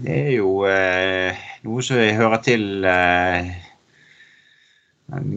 det 0.05 0.19
er 0.29 0.35
jo 0.37 0.61
uh, 0.63 1.47
noe 1.65 1.83
som 1.83 1.99
hører 1.99 2.45
til 2.45 2.69
den 2.85 3.51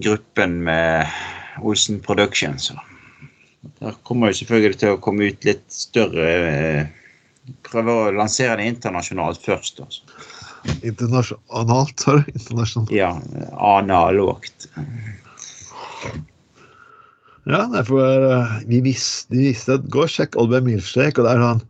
gruppen 0.02 0.62
med 0.64 1.06
Olsen 1.60 2.00
Productions. 2.00 2.72
Der 3.80 3.94
kommer 4.02 4.30
jo 4.30 4.40
selvfølgelig 4.40 4.78
til 4.80 4.94
å 4.94 5.00
komme 5.02 5.30
ut 5.30 5.46
litt 5.46 5.64
større 5.72 6.28
eh, 6.28 6.98
Prøve 7.66 7.90
å 7.90 8.10
lansere 8.14 8.60
det 8.60 8.68
internasjonalt 8.70 9.42
først. 9.42 9.80
Altså. 9.82 10.04
Internasjonalt, 10.86 11.96
sa 11.98 12.14
du? 12.20 12.28
Internasjonalt. 12.30 12.92
Ja, 12.94 13.08
analogt. 13.58 14.68
Ja, 17.42 17.64
derfor 17.72 17.88
for 17.88 18.28
eh, 18.28 18.54
vi 18.70 18.78
visste, 18.86 19.34
vi 19.34 19.48
visste 19.48 19.74
at 19.80 19.88
Gå 19.90 20.04
og 20.06 20.12
sjekk 20.14 20.38
albumet 20.38 20.68
Milfshake, 20.68 21.18
og 21.18 21.26
det 21.26 21.32
er 21.32 21.42
sånn 21.42 21.64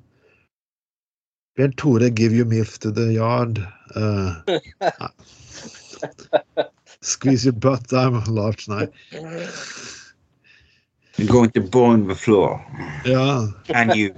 Bjørn 1.57 1.75
Tore, 1.81 2.13
give 2.13 2.37
you 2.37 2.45
milf 2.49 2.79
to 2.85 2.93
the 2.93 3.13
yard. 3.17 3.65
Uh. 3.93 4.41
Squeeze 7.03 7.45
your 7.45 7.53
butt, 7.53 7.93
I'm 7.93 8.23
large. 8.25 8.69
Nei. 8.69 8.87
You're 11.19 11.29
going 11.29 11.51
to 11.51 11.61
bone 11.61 12.07
the 12.07 12.15
floor. 12.15 12.65
Ja. 13.05 13.49
And 13.75 13.95
you. 13.95 14.15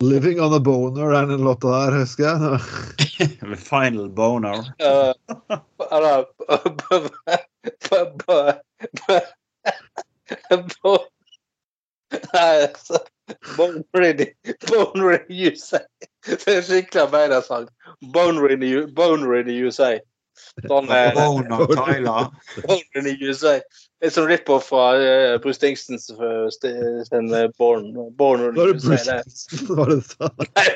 Living 0.00 0.40
on 0.40 0.54
a 0.54 0.60
boner 0.60 1.12
er 1.12 1.26
den 1.26 1.40
låta 1.40 1.68
der, 1.68 1.98
husker 1.98 2.24
jeg. 2.24 2.60
The 3.40 3.56
final 3.56 4.08
boner. 4.08 4.58
Uh, 4.80 5.12
eller 5.90 6.24
b- 6.38 6.70
b- 6.88 7.10
b- 7.88 8.60
b- 9.06 9.30
Nei, 12.32 12.62
altså 12.62 12.98
Boner 13.56 14.02
in 14.02 14.16
the 14.16 14.26
Boner 14.66 15.10
in 15.12 15.20
the 15.28 15.48
USA. 15.48 15.78
Det 16.26 16.48
er 16.48 16.62
skikkelig 16.62 17.02
arbeidersang. 17.02 17.68
Boner 18.14 18.48
in 18.50 18.60
the 18.60 18.70
U- 18.78 18.88
Boner 18.94 19.34
in 19.40 19.46
the 19.46 19.58
USA. 19.66 19.98
Sånn 20.66 20.90
eh, 20.90 21.10
Boner, 21.14 21.66
Tyler. 21.74 22.28
Boner 22.66 22.96
in 23.00 23.04
the 23.04 23.16
USA. 23.24 23.54
Det 24.00 24.06
er 24.08 24.14
sånn 24.14 24.28
rip-off 24.30 24.64
fra 24.70 24.84
eh, 24.96 25.34
Bruce 25.44 25.60
Dingstons 25.62 26.08
uh, 26.16 26.48
sin 26.50 27.28
uh, 27.34 27.48
Born, 27.58 27.90
Born 28.16 28.40
in 28.48 28.54
Var 28.56 28.72
the 28.72 28.78
det 28.78 28.84
USA. 28.88 29.22
Bruce 29.22 29.64
Hva 29.66 29.74
var 29.76 29.86
det 29.90 29.96
du 30.00 30.04
sa? 30.10 30.26
Nei, 30.56 30.68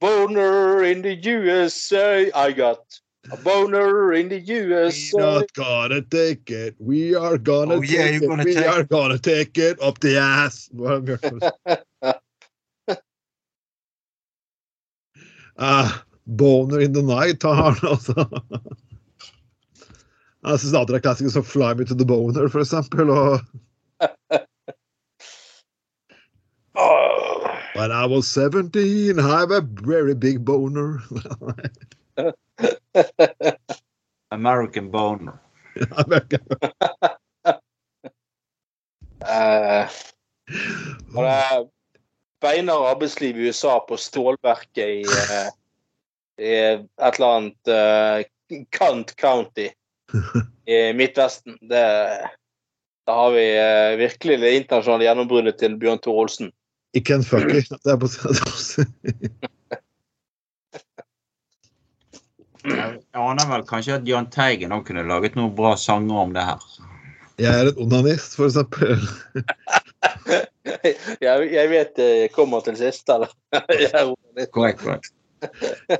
Boner 0.00 0.82
in 0.84 1.02
the 1.02 1.14
USA, 1.14 2.30
I 2.34 2.50
got 2.52 2.80
a 3.30 3.36
boner 3.36 4.12
in 4.14 4.28
the 4.28 4.40
USA. 4.40 4.66
We're 4.66 4.82
USA. 4.90 5.18
not 5.18 5.52
gonna 5.54 6.02
take 6.02 6.50
it. 6.50 6.74
We 6.80 7.14
are 7.14 7.38
gonna 7.38 7.74
Oh, 7.74 7.82
yeah, 7.82 8.10
take 8.10 8.14
you're 8.14 8.24
it. 8.24 8.28
gonna 8.28 8.44
We 8.44 8.54
take 8.54 8.66
are 8.68 8.82
gonna 8.82 9.18
take 9.18 9.58
it 9.58 9.80
up 9.80 10.00
the 10.00 10.18
ass. 10.18 10.68
Hva 15.52 15.52
det 15.52 15.52
Bjørn 15.52 15.54
Tore? 15.54 15.58
Ah, 15.58 15.92
boner 16.24 16.80
in 16.80 16.92
the 16.92 17.02
night 17.02 17.42
har 17.42 17.54
han 17.54 17.76
altså. 17.90 18.28
Jeg 20.42 20.58
syns 20.58 20.74
andre 20.74 20.96
er 20.96 21.00
klassiker 21.00 21.30
som 21.30 21.44
'Fly 21.44 21.74
Me 21.74 21.84
To 21.84 21.94
The 21.94 22.06
Boner', 22.06 22.48
for 22.48 22.60
eksempel. 22.60 23.10
Og 23.10 23.40
When 27.74 27.90
I 27.90 28.06
was 28.06 28.28
17, 28.28 29.18
I 29.18 29.22
have 29.22 29.50
a 29.50 29.60
very 29.60 30.14
big 30.14 30.44
boner. 30.44 31.02
American 34.30 34.90
Boner. 34.90 35.38
Og 35.90 36.10
det 36.10 36.40
er 39.22 39.88
beinhard 42.42 42.86
arbeidsliv 42.90 43.38
i 43.38 43.48
USA 43.48 43.78
på 43.88 43.96
stålverket 43.96 44.84
i, 44.84 45.02
eh, 45.02 45.50
i 46.42 46.54
et 46.74 47.18
eller 47.18 47.36
annet 47.36 47.70
uh, 47.70 48.22
Kant 48.74 49.14
County 49.16 49.68
i 50.66 50.92
Midtvesten. 50.96 51.58
Det, 51.60 51.84
da 53.06 53.18
har 53.20 53.30
vi 53.36 53.46
uh, 53.58 53.98
virkelig 54.00 54.40
det 54.42 54.56
internasjonale 54.56 55.06
gjennombruddet 55.06 55.60
til 55.62 55.78
Bjørn 55.78 56.02
Tore 56.02 56.26
Olsen. 56.26 56.52
I 56.92 57.00
Kentucky. 57.00 57.62
Det 57.70 57.92
er 57.92 57.96
på 57.96 58.10
Jeg 62.62 63.18
aner 63.18 63.48
vel 63.48 63.64
kanskje 63.66 63.96
at 63.96 64.06
Jahn 64.06 64.28
Teigen 64.30 64.74
òg 64.74 64.84
kunne 64.86 65.02
laget 65.08 65.34
noen 65.38 65.54
bra 65.56 65.72
sanger 65.80 66.20
om 66.26 66.34
det 66.36 66.44
her. 66.46 66.66
Jeg 67.40 67.50
er 67.50 67.70
en 67.72 67.80
onanist, 67.86 68.36
for 68.38 68.46
eksempel. 68.46 69.00
Jeg, 71.22 71.52
jeg 71.52 71.68
vet 71.70 71.96
det 71.98 72.32
kommer 72.34 72.62
til 72.64 72.76
sist, 72.78 73.08
eller? 73.10 73.30
Jeg 73.82 73.90
er. 73.92 74.14
Korrekt, 74.54 74.80
korrekt. 74.82 75.12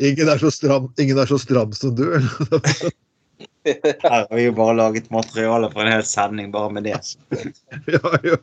Ingen 0.01 0.29
er 0.31 0.39
så 0.39 0.51
stram, 0.55 0.89
ingen 1.01 1.19
er 1.19 1.27
så 1.27 1.39
stram 1.43 1.73
som 1.77 1.95
du. 1.99 2.05
eller? 2.15 2.93
Her 4.03 4.11
har 4.11 4.35
vi 4.35 4.45
jo 4.45 4.53
bare 4.55 4.75
laget 4.79 5.11
materiale 5.11 5.71
for 5.71 5.83
en 5.85 5.93
hel 5.93 6.05
sending 6.07 6.53
bare 6.55 6.71
med 6.75 6.87
det. 6.87 6.99
Ja, 7.91 8.11
jo. 8.27 8.37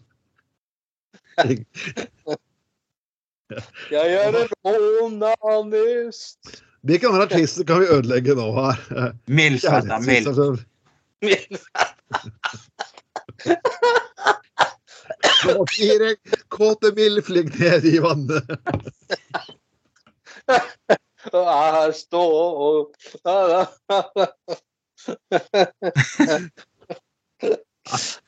Jeg 3.92 4.14
er 4.16 4.38
en 4.40 5.24
onanist. 5.42 6.64
Hvilken 6.88 7.12
andre 7.12 7.28
artister 7.28 7.64
kan 7.68 7.82
vi 7.84 7.92
ødelegge 7.92 8.36
nå 8.40 8.48
her? 8.56 8.76
Milf 9.28 9.64
etter 9.68 10.00
milf. 10.04 11.74
Nå 15.46 15.66
fire 15.72 16.16
kåte 16.54 16.92
milf 16.96 17.30
ligger 17.30 17.60
nede 17.60 17.88
i 17.92 18.00
vannet. 18.04 18.44
Og 21.34 21.46
jeg 21.46 21.96
står 22.00 22.32
og 22.70 22.94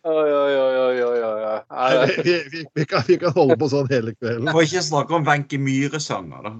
Oi, 0.03 0.29
oi, 0.33 0.53
oi, 0.57 0.77
oi, 0.77 1.01
oi, 1.05 1.41
oi. 1.45 2.23
Vi, 2.23 2.33
vi, 2.51 2.65
vi, 2.73 2.85
kan, 2.85 3.03
vi 3.07 3.17
kan 3.21 3.33
holde 3.35 3.57
på 3.61 3.67
sånn 3.69 3.89
hele 3.91 4.15
kvelden. 4.17 4.49
Får 4.49 4.65
ikke 4.65 4.83
snakke 4.87 5.17
om 5.19 5.27
Wenche 5.27 5.59
Myhre-sanger, 5.61 6.47
da. 6.47 6.51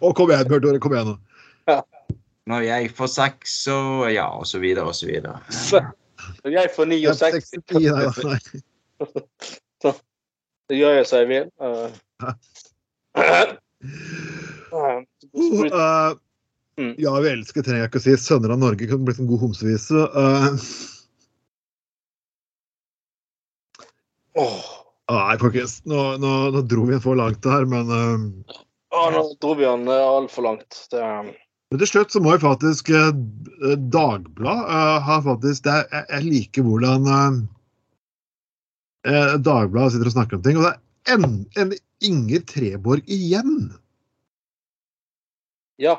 Å, 0.00 0.12
kom 0.16 0.32
igjen, 0.32 0.48
Bjørn 0.48 0.64
Tore. 0.64 0.80
Kom 0.82 0.94
igjen 0.96 1.10
nå. 1.12 1.16
Når 2.50 2.64
jeg 2.64 2.90
får 2.96 3.10
seks, 3.12 3.58
så 3.66 3.76
ja, 4.08 4.30
og 4.32 4.48
så 4.48 4.62
videre 4.62 4.88
og 4.88 4.96
så 4.96 5.10
videre. 5.10 5.36
Jeg 6.48 6.72
får 6.72 6.88
69, 6.88 7.60
69, 7.68 8.24
nei, 8.24 8.62
så 9.82 9.94
gjør 10.74 10.98
jeg 11.00 11.06
som 11.10 11.22
jeg 11.24 11.30
vil. 11.34 11.46
Uh, 11.60 11.90
Uh, 14.70 16.14
Mm. 16.80 16.94
ja, 16.96 17.12
vi 17.20 17.28
elsker 17.28 17.64
trenger 17.64 17.82
jeg 17.82 17.90
ikke 17.90 18.00
å 18.00 18.04
si. 18.06 18.12
'Sønner 18.16 18.54
av 18.54 18.60
Norge' 18.62 18.86
kunne 18.88 19.04
blitt 19.04 19.18
en 19.20 19.28
god 19.28 19.42
homsevise. 19.42 20.00
Uh, 20.14 20.56
Åh, 24.40 24.70
nei, 25.12 25.36
folkens. 25.42 25.80
Nå, 25.90 25.98
nå, 26.22 26.32
nå 26.54 26.62
dro 26.70 26.86
vi 26.88 26.96
en 26.96 27.04
for 27.04 27.18
langt 27.20 27.44
her, 27.44 27.68
men 27.68 27.92
uh, 27.92 28.56
Ja, 28.94 29.02
nå 29.12 29.26
dro 29.42 29.52
vi 29.58 29.68
han 29.68 29.84
altfor 29.92 30.46
langt. 30.48 30.86
Det, 30.92 31.02
um. 31.04 31.32
Men 31.70 31.82
til 31.82 31.90
slutt 31.90 32.14
så 32.14 32.22
må 32.24 32.32
jeg 32.34 32.42
faktisk 32.42 32.88
eh, 32.90 33.12
Dagblad 33.94 34.62
eh, 34.64 34.96
ha 35.06 35.18
faktisk 35.22 35.68
det 35.68 35.76
jeg, 35.84 36.06
jeg 36.08 36.24
liker 36.26 36.64
hvordan 36.66 37.04
eh, 39.06 39.14
eh, 39.14 39.36
Dagbladet 39.40 39.94
sitter 39.94 40.10
og 40.10 40.16
snakker 40.16 40.38
om 40.38 40.44
ting, 40.44 40.60
og 40.60 40.68
det 40.68 40.74
er 41.08 41.16
en, 41.16 41.40
en 41.56 41.74
Inger 42.00 42.44
Treborg 42.48 43.04
igjen. 43.06 43.72
ja. 45.80 45.98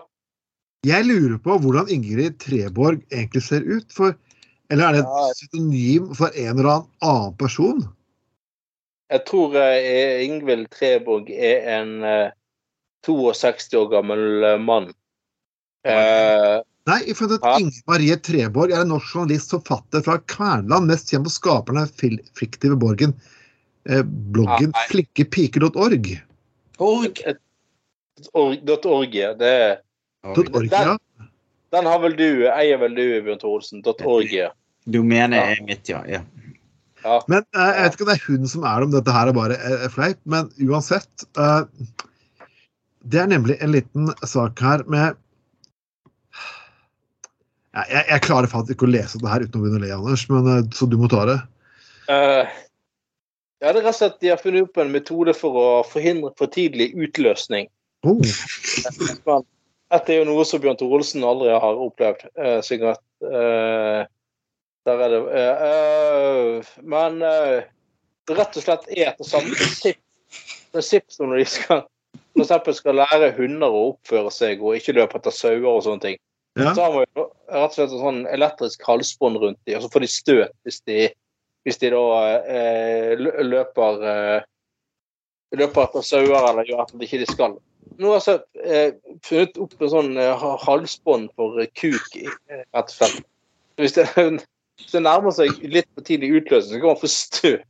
Jeg 0.82 1.06
lurer 1.06 1.38
på 1.38 1.60
hvordan 1.62 1.89
Ingrid 1.93 2.39
Treborg 2.41 3.04
egentlig 3.14 3.43
ser 3.45 3.62
ut. 3.62 3.86
For, 3.93 4.16
eller 4.74 4.88
er 4.88 4.95
det 4.95 5.02
et 5.04 5.41
synonym 5.43 6.08
for 6.18 6.34
en 6.34 6.56
eller 6.56 6.70
annen 6.72 6.88
annen 7.06 7.36
person? 7.38 7.84
Jeg 9.12 9.22
tror 9.28 9.54
eh, 9.60 10.24
Ingvild 10.26 10.72
Treborg 10.74 11.30
er 11.30 11.68
en 11.76 11.91
eh, 12.08 12.34
62 13.06 13.78
år 13.78 13.91
gammel 13.91 14.43
eh, 14.47 14.58
mann. 14.58 14.89
Eh, 15.86 16.58
Nei, 16.90 17.14
for 17.14 17.30
at 17.36 17.44
Ja. 17.46 17.60
Inger 17.62 17.82
Marie 17.88 18.16
Treborg 18.18 18.72
er 18.74 18.82
en 18.82 18.90
norsk 18.90 19.14
journalist, 19.16 19.52
forfatter 19.54 20.02
fra 20.06 20.16
Kverneland, 20.32 20.88
mest 20.90 21.12
kjent 21.14 21.28
på 21.28 21.34
skaperen 21.34 21.78
av 21.84 21.92
fil- 21.94 22.22
fiktive 22.38 22.76
borgen. 22.82 23.14
Eh, 23.90 24.02
bloggen 24.34 24.72
ja, 24.74 24.86
flinkepiker.org. 24.90 26.10
Org. 26.82 27.22
org- 28.34 28.86
.org, 28.86 29.16
ja. 29.16 29.34
Det, 29.34 29.80
.org, 30.24 30.72
ja. 30.72 30.98
den 31.72 31.86
har 31.86 32.00
vel 32.04 32.16
du, 32.18 32.48
eier 32.52 32.78
vel 32.82 32.96
du, 32.98 33.06
Bjørn 33.26 33.40
Thorsen. 33.42 33.82
.org, 33.86 34.32
ja. 34.34 34.50
Domenet 34.86 35.38
Ja. 35.38 35.46
er 35.56 35.64
mitt, 35.66 35.90
ja. 35.90 36.04
ja. 36.10 36.22
ja. 37.04 37.22
Men 37.30 37.44
eh, 37.56 37.72
jeg 37.78 37.84
vet 37.84 37.94
ikke 37.98 38.06
om 38.08 38.12
det 38.12 38.18
er 38.20 38.28
hun 38.28 38.48
som 38.48 38.64
er 38.66 38.80
det, 38.82 38.86
om 38.90 38.92
dette 38.98 39.16
her 39.16 39.28
er 39.32 39.38
bare 39.38 39.58
er 39.86 39.90
fleip, 39.94 40.18
men 40.26 40.50
uansett. 40.66 41.26
eh, 41.38 41.64
det 43.04 43.20
er 43.22 43.28
nemlig 43.30 43.58
en 43.62 43.72
liten 43.74 44.12
sak 44.30 44.60
her 44.62 44.84
med 44.90 45.16
jeg, 47.78 48.04
jeg 48.10 48.24
klarer 48.26 48.52
faktisk 48.52 48.78
ikke 48.78 48.90
å 48.90 48.94
lese 48.96 49.22
det 49.22 49.32
her 49.32 49.46
uten 49.46 49.60
å 49.60 49.64
begynne 49.64 49.80
å 49.80 49.84
le, 49.86 49.94
Anders, 49.96 50.26
men, 50.32 50.50
eh, 50.52 50.64
så 50.76 50.88
du 50.90 50.98
må 51.00 51.10
ta 51.12 51.24
det. 51.30 51.38
Uh, 52.12 52.44
ja, 53.62 53.72
det 53.72 53.74
er 53.74 53.82
rett 53.82 53.94
og 53.94 54.00
slett 54.00 54.22
de 54.24 54.32
har 54.34 54.42
funnet 54.42 54.68
opp 54.68 54.82
en 54.82 54.94
metode 54.94 55.36
for 55.38 55.60
å 55.60 55.68
forhindre 55.88 56.34
for 56.40 56.52
tidlig 56.52 56.92
utløsning. 56.98 57.70
Oh, 58.08 58.18
Men 59.28 59.46
dette 59.94 60.14
er 60.14 60.24
jo 60.24 60.30
noe 60.32 60.48
som 60.48 60.64
Bjørn 60.64 60.80
Tore 60.80 60.98
Olsen 61.00 61.24
aldri 61.28 61.54
har 61.54 61.86
opplevd. 61.86 62.26
Uh, 62.40 62.58
sikkert. 62.66 63.04
Uh, 63.22 64.10
der 64.86 64.94
er 64.94 65.10
det 65.10 65.22
eh, 65.38 66.58
eh, 66.58 66.66
Men 66.82 67.22
eh, 67.22 67.64
det 68.28 68.38
rett 68.38 68.58
og 68.58 68.66
slett 68.66 68.88
er 68.90 69.12
etter 69.12 69.28
samme 69.28 69.54
prinsipp, 69.58 70.00
prinsipp 70.74 71.14
som 71.14 71.30
når 71.30 71.44
de 71.44 71.48
skal 71.50 71.84
for 72.32 72.44
eksempel 72.46 72.76
skal 72.76 72.98
lære 73.02 73.34
hunder 73.36 73.74
å 73.76 73.84
oppføre 73.92 74.32
seg 74.34 74.62
og 74.64 74.78
ikke 74.78 74.96
løpe 74.96 75.20
etter 75.20 75.34
sauer 75.36 75.68
og 75.68 75.82
sånne 75.84 76.04
ting. 76.06 76.20
Ja. 76.60 76.74
Så 76.76 76.82
har 76.84 76.93
man 76.93 77.06
jo 77.06 77.26
rett 77.47 77.72
og 77.72 77.76
slett 77.76 77.93
en 77.95 78.04
sånn 78.06 78.22
elektrisk 78.28 78.82
halsbånd 78.84 79.39
rundt 79.39 79.60
dem, 79.64 79.78
og 79.78 79.86
så 79.86 79.91
får 79.93 80.04
de 80.04 80.10
støt 80.12 80.56
hvis 80.68 80.82
de, 80.89 80.97
hvis 81.64 81.80
de 81.80 81.91
da 81.93 82.06
eh, 82.43 83.14
løper 83.18 84.04
eh, 84.12 84.47
løper 85.58 85.86
etter 85.86 86.06
sauer 86.06 86.49
eller 86.49 86.68
gjør 86.68 86.86
at 86.86 86.93
de 86.95 87.08
ikke 87.08 87.28
skal. 87.30 87.58
Nå 88.02 88.14
har 88.14 88.24
jeg 88.28 88.41
eh, 88.64 88.93
funnet 89.26 89.60
opp 89.62 89.76
en 89.80 89.93
sånn 89.93 90.14
eh, 90.20 90.45
halsbånd 90.66 91.32
for 91.39 91.60
eh, 91.62 91.72
kuk, 91.78 92.16
eh, 92.20 92.64
rett 92.76 92.88
og 92.88 92.95
slett. 92.95 93.26
Hvis 93.82 93.95
det, 93.97 94.08
hvis 94.80 94.95
det 94.95 95.04
nærmer 95.04 95.36
seg 95.36 95.60
litt 95.64 95.89
for 95.95 96.08
tidlig 96.08 96.34
utløsning, 96.41 96.80
så 96.80 96.84
kan 96.84 96.93
man 96.93 97.02
få 97.02 97.12
støt. 97.12 97.68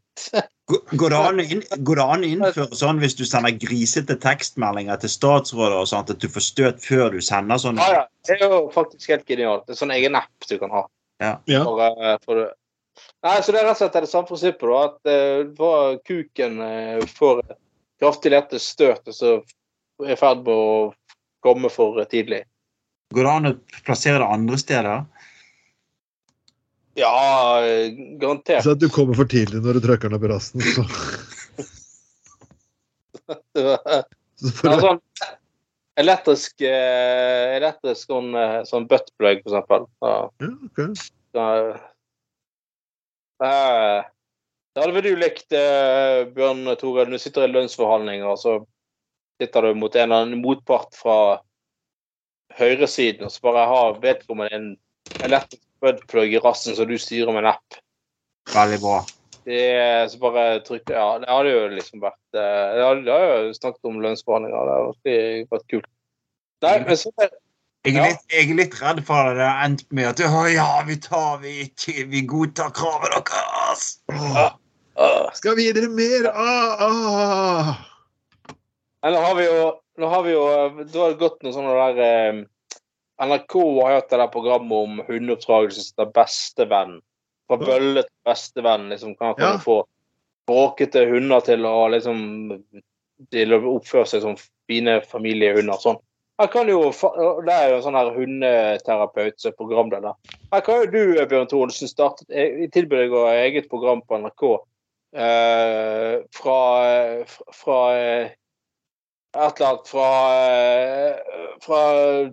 Går 0.71 0.97
går 0.97 1.09
det 1.09 1.17
an 1.17 1.39
inn- 1.39 1.63
går 1.87 1.99
det 1.99 2.05
an 2.15 2.23
å 2.23 2.29
innføre 2.29 2.77
sånn 2.77 3.01
hvis 3.01 3.15
du 3.19 3.23
sender 3.27 3.55
grisete 3.59 4.15
tekstmeldinger 4.21 5.01
til 5.01 5.11
statsråder 5.11 5.77
og 5.81 5.89
sånt, 5.91 6.11
at 6.13 6.21
du 6.23 6.29
får 6.31 6.45
støt 6.45 6.83
før 6.85 7.15
du 7.15 7.21
sender 7.25 7.61
sånn? 7.61 7.81
Ja, 7.81 8.01
ja. 8.01 8.07
Det 8.27 8.37
er 8.37 8.51
jo 8.53 8.63
faktisk 8.73 9.11
helt 9.13 9.27
genialt. 9.27 9.65
Det 9.67 9.75
er 9.75 9.81
sånn 9.81 9.95
egen 9.95 10.17
app 10.19 10.49
du 10.49 10.57
kan 10.61 10.73
ha. 10.73 10.85
Ja. 11.21 11.35
For, 11.47 11.81
eh, 11.85 12.17
for. 12.25 12.43
Nei, 13.25 13.35
så 13.41 13.53
det 13.53 13.61
er 13.61 13.67
rett 13.69 13.77
og 13.77 13.81
slett 13.81 13.97
det 14.03 14.11
samme 14.11 14.29
prinsippet, 14.29 14.67
da. 14.69 14.83
At 14.89 15.11
uh, 15.11 15.51
for 15.57 15.99
kuken 16.07 16.61
uh, 16.61 17.03
får 17.17 17.43
kraftig 18.01 18.33
lette 18.33 18.61
støt, 18.61 19.03
og 19.07 19.15
så 19.15 19.35
er 20.01 20.15
i 20.15 20.19
ferd 20.19 20.43
med 20.45 20.53
å 20.53 21.45
komme 21.45 21.69
for 21.73 22.01
tidlig. 22.09 22.43
Går 23.13 23.27
det 23.27 23.31
an 23.31 23.49
å 23.51 23.55
plassere 23.85 24.21
det 24.21 24.29
andre 24.37 24.59
steder? 24.61 25.05
Ja, 26.99 27.61
garantert. 28.19 28.63
Så 28.63 28.71
at 28.75 28.81
du 28.81 28.89
kommer 28.91 29.15
for 29.15 29.29
tidlig 29.29 29.61
når 29.63 29.79
du 29.79 29.85
trykker 29.85 30.09
den 30.11 30.17
opp 30.17 30.25
i 30.27 30.31
rasten, 30.31 30.63
så, 30.75 30.83
så 34.41 34.51
får 34.57 34.75
du 34.75 34.83
sånn 34.87 34.99
elektrisk, 36.01 36.61
eh, 36.65 37.55
elektrisk 37.57 38.11
sånn, 38.11 38.33
eh, 38.35 38.61
sånn 38.67 38.87
buttplug, 38.91 39.43
for 39.43 39.51
eksempel. 39.53 39.87
Ja. 40.03 40.17
ja, 40.43 40.51
ok. 40.67 40.81
Så, 41.31 41.45
eh, 43.47 44.09
det 44.71 44.83
hadde 44.83 44.95
vel 44.97 45.07
du 45.07 45.15
likt, 45.19 45.47
eh, 45.55 46.25
Bjørn 46.35 46.63
Tore. 46.79 47.07
Du 47.09 47.17
sitter 47.19 47.47
i 47.47 47.51
lønnsforhandlinger, 47.51 48.27
og 48.31 48.39
så 48.39 48.57
sitter 49.41 49.67
du 49.67 49.79
mot 49.79 49.95
en 49.95 50.05
eller 50.05 50.25
annen 50.25 50.43
motpart 50.43 50.95
fra 50.95 51.17
høyresiden, 52.59 53.25
og 53.25 53.33
så 53.33 53.43
bare 53.47 53.67
har 53.67 53.99
vedkommende 54.03 54.55
en 54.55 54.71
elektrisk 55.23 55.63
buttplug 55.83 56.35
i 56.35 56.41
rassen 56.43 56.77
som 56.77 56.89
du 56.89 56.97
styrer 57.01 57.33
med 57.33 57.43
en 57.45 57.53
app. 57.53 57.81
Veldig 58.53 58.79
bra. 58.83 59.01
Det 59.45 60.11
så 60.11 60.19
bare 60.21 60.59
trykke 60.61 60.93
Ja, 60.93 61.17
det 61.17 61.29
hadde 61.29 61.49
jo 61.49 61.61
liksom 61.73 62.01
vært 62.03 62.37
eh, 62.37 62.73
Det 62.77 62.83
hadde, 62.85 63.05
det 63.07 63.13
hadde 63.15 63.37
jo 63.47 63.53
snakket 63.57 63.89
om 63.89 64.01
lønnsforhandlinger. 64.03 64.67
Det 64.67 64.75
hadde 64.75 64.91
virkelig 64.91 65.47
vært 65.55 65.67
kult. 65.73 65.87
Nei, 66.61 66.73
men 66.85 66.99
så 67.01 67.11
er 67.17 67.31
Jeg 67.81 67.95
er, 67.97 68.11
litt, 68.11 68.25
jeg 68.29 68.49
er 68.51 68.59
litt 68.59 68.75
redd 68.77 69.01
for 69.07 69.31
at 69.31 69.39
det 69.39 69.47
har 69.47 69.63
endt 69.65 69.85
med 69.89 70.11
at 70.11 70.21
«Å, 70.21 70.43
ja, 70.53 70.67
vi 70.85 70.97
tar 71.01 71.39
vi 71.41 71.55
ikke 71.65 72.05
Vi 72.11 72.21
godtar 72.29 72.69
kravet 72.77 73.17
deres. 73.17 73.87
Skal 74.05 74.51
vi 74.53 75.39
skal 75.39 75.57
videre 75.57 75.89
mer! 75.89 76.29
Ah, 76.29 76.85
ah. 76.85 77.71
Nei, 79.01 79.11
Nå 79.15 79.21
har 79.25 79.35
vi 79.39 79.47
jo, 79.47 79.69
nå 79.97 80.09
har 80.11 80.25
vi 80.27 80.35
jo 80.35 80.43
Da 80.83 80.99
har 80.99 81.13
det 81.15 81.21
gått 81.21 81.41
noe 81.41 81.55
sånn 81.55 81.69
der 81.71 82.01
eh, 82.05 82.43
NRK 83.21 83.55
har 83.81 83.95
hatt 83.99 84.09
det 84.09 84.17
der 84.17 84.31
programmet 84.33 84.85
om 84.85 85.01
hundeoppdragelse 85.07 85.83
som 85.85 86.05
er 86.05 86.13
Bestevenn. 86.15 86.99
Fra 87.49 87.57
bølle 87.61 88.05
til 88.05 88.15
bestevenn. 88.25 88.89
Liksom, 88.89 89.15
kan 89.19 89.35
Ja. 89.37 89.57
få 89.57 89.83
bråkete 90.47 91.05
hunder 91.09 91.39
til 91.45 91.65
å 91.65 91.89
liksom 91.91 92.63
til 93.31 93.53
å 93.53 93.59
oppføre 93.77 94.07
seg 94.07 94.21
som 94.21 94.35
fine 94.67 95.01
familiehunder. 95.05 95.77
Sånn. 95.77 95.99
Her 96.39 96.47
kan 96.47 96.67
jo, 96.67 96.89
Det 96.89 97.53
er 97.53 97.69
jo 97.69 97.75
en 97.75 97.83
sånn 97.83 97.99
her 97.99 98.11
hundeterapeut 98.15 99.57
program 99.57 99.93
er 99.93 100.01
der. 100.01 100.13
Her 100.51 100.61
kan 100.61 100.81
jo 100.81 100.91
du, 100.91 101.25
Bjørn 101.25 101.47
Thoresen, 101.47 101.87
starte 101.87 102.25
tilby 102.27 102.95
deg 102.95 103.11
eget 103.11 103.69
program 103.69 104.01
på 104.01 104.17
NRK. 104.17 104.59
Eh, 105.13 106.21
fra, 106.31 107.25
fra 107.51 107.79
eh, 107.99 108.29
et 109.31 109.59
eller 109.59 109.67
annet 109.69 109.87
fra, 109.87 110.07
eh, 110.43 111.15
fra 111.63 111.81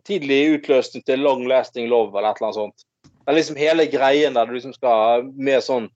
tidlig 0.09 0.41
utløsning 0.59 1.05
til 1.07 1.23
long 1.23 1.47
lasting 1.49 1.89
love, 1.89 2.17
eller 2.17 2.31
et 2.33 2.41
eller 2.41 2.49
annet 2.49 2.59
sånt. 2.59 2.85
Det 3.05 3.33
er 3.35 3.37
liksom 3.39 3.57
hele 3.61 3.87
greien 3.87 4.35
der 4.35 4.47
du 4.47 4.53
liksom 4.57 4.75
skal 4.75 5.29
med 5.35 5.63
sånn 5.63 5.91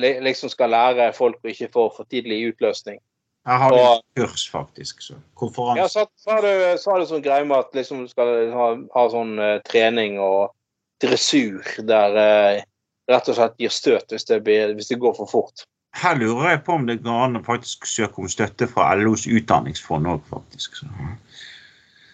Liksom 0.00 0.48
skal 0.48 0.70
lære 0.70 1.10
folk 1.12 1.42
å 1.44 1.48
ikke 1.50 1.66
få 1.74 1.82
for 1.92 2.06
tidlig 2.08 2.54
utløsning. 2.54 3.00
Jeg 3.44 3.58
har 3.58 3.72
Og- 3.74 4.02
kurs, 4.16 4.46
faktisk. 4.48 5.02
Så. 5.02 5.12
Ja, 5.12 5.18
Konferanse. 5.36 5.88
så, 5.90 6.06
så 6.16 6.30
har 6.30 6.40
du 6.40 6.78
så 6.78 6.90
har 6.90 7.00
du 7.00 7.06
sånn 7.06 7.22
greie 7.22 7.44
med 7.44 7.58
at 7.58 7.74
liksom 7.74 8.04
du 8.06 8.08
skal 8.08 8.50
ha, 8.52 8.68
ha 8.94 9.08
sånn 9.10 9.38
uh, 9.38 9.58
trening 9.66 10.18
og 10.22 10.54
dressur 11.02 11.60
der 11.84 12.16
uh, 12.16 12.62
rett 13.10 13.28
og 13.28 13.36
slett 13.36 13.58
gir 13.58 13.68
støt 13.74 14.14
hvis 14.14 14.24
det, 14.24 14.40
blir, 14.46 14.72
hvis 14.78 14.88
det 14.88 15.00
går 15.02 15.14
for 15.18 15.26
fort. 15.26 15.66
Her 15.98 16.14
lurer 16.14 16.52
jeg 16.52 16.62
på 16.66 16.76
om 16.78 16.86
det 16.86 17.00
går 17.02 17.24
an 17.24 17.40
å 17.40 17.44
faktisk 17.44 17.86
søke 17.88 18.22
om 18.22 18.30
støtte 18.30 18.68
fra 18.70 18.92
LOs 18.98 19.26
utdanningsfond 19.26 20.06
òg, 20.06 20.22
faktisk. 20.30 20.78
Så. 20.78 20.90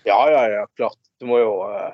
Ja, 0.08 0.20
ja, 0.32 0.46
ja, 0.52 0.62
klart. 0.78 0.98
Du 1.20 1.28
må 1.28 1.40
jo 1.40 1.52
eh, 1.68 1.92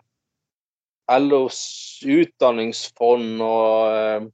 LOs 1.22 1.58
utdanningsfond 2.06 3.42
og 3.42 3.96
eh, 3.96 4.30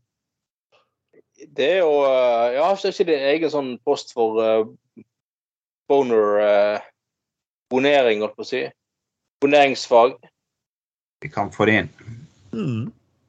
Det 1.57 1.71
er 1.79 1.81
jo 1.83 1.93
eh, 2.09 2.57
Ja, 2.59 2.69
så 2.77 2.89
er 2.89 2.97
ikke 2.97 3.09
det 3.11 3.19
egen 3.33 3.53
sånn 3.53 3.73
post 3.85 4.13
for 4.17 4.41
eh, 4.45 5.05
boner 5.89 6.41
eh, 6.45 6.87
Bonering, 7.69 8.23
holdt 8.25 8.37
på 8.37 8.47
å 8.47 8.49
si. 8.49 8.63
Boneringsfag. 9.45 10.15
Vi 11.21 11.29
kan 11.29 11.51
få 11.53 11.67
det 11.69 11.75
inn. 11.83 11.91
Mm. 12.57 12.87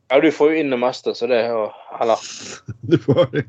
Ja, 0.10 0.20
du 0.20 0.32
får 0.34 0.54
jo 0.54 0.62
inn 0.64 0.74
det 0.74 0.80
meste, 0.82 1.14
så 1.16 1.28
det 1.30 1.44
er 1.44 1.52
jo 1.54 1.66
Eller 2.02 2.24
Du 2.90 2.98
får 3.02 3.30
det. 3.36 3.46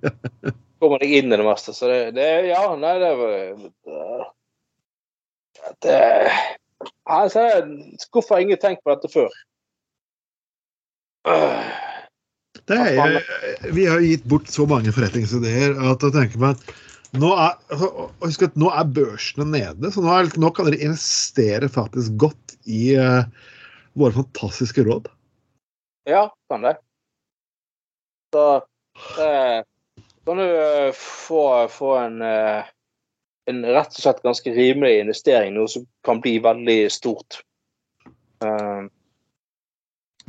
kommer 0.81 1.01
deg 1.03 1.15
inn 1.21 1.33
i 1.33 1.39
det 1.41 1.47
meste, 1.47 1.75
så 1.77 1.89
det, 1.91 2.01
det 2.19 2.29
Ja, 2.51 2.65
nei, 2.77 2.97
det 3.01 3.13
var 3.21 3.33
det, 5.85 5.95
altså, 7.05 7.47
Hvorfor 8.13 8.37
har 8.37 8.45
ingen 8.45 8.61
tenkt 8.61 8.85
på 8.85 8.93
dette 8.95 9.11
før? 9.13 9.33
Det 12.71 12.77
er, 12.77 13.19
vi 13.75 13.85
har 13.89 14.01
gitt 14.05 14.25
bort 14.31 14.49
så 14.49 14.65
mange 14.69 14.93
forretningsideer 14.95 15.75
at 15.91 16.05
jeg 16.07 16.15
tenker 16.15 16.41
meg 16.41 16.57
at 16.57 16.73
nå 17.21 17.31
er, 17.35 17.57
altså, 17.75 17.89
husk 18.23 18.45
at 18.47 18.59
nå 18.61 18.71
er 18.71 18.93
børsene 18.95 19.47
nede, 19.51 19.91
så 19.91 20.05
nå, 20.05 20.13
er, 20.15 20.29
nå 20.39 20.53
kan 20.55 20.69
dere 20.69 20.79
investere 20.87 21.69
faktisk 21.73 22.15
godt 22.23 22.55
i 22.71 22.95
uh, 22.95 23.27
våre 23.99 24.15
fantastiske 24.21 24.85
råd. 24.87 25.11
Ja, 26.09 26.35
kan 26.49 26.63
det. 26.63 26.77
Så 28.33 28.57
eh, 29.19 29.63
kan 30.25 30.37
du 30.37 30.47
eh, 30.87 30.93
få, 30.93 31.69
få 31.69 31.97
en, 31.97 32.23
eh, 32.23 32.65
en 33.51 33.65
rett 33.67 33.89
og 33.97 34.03
slett 34.05 34.23
ganske 34.23 34.53
rimelig 34.55 35.01
investering, 35.01 35.55
noe 35.57 35.69
som 35.69 35.87
kan 36.07 36.21
bli 36.23 36.39
veldig 36.45 36.79
stort. 36.93 37.43
Eh, 38.45 38.89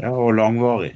Ja, 0.02 0.10
og 0.10 0.34
langvarig. 0.34 0.96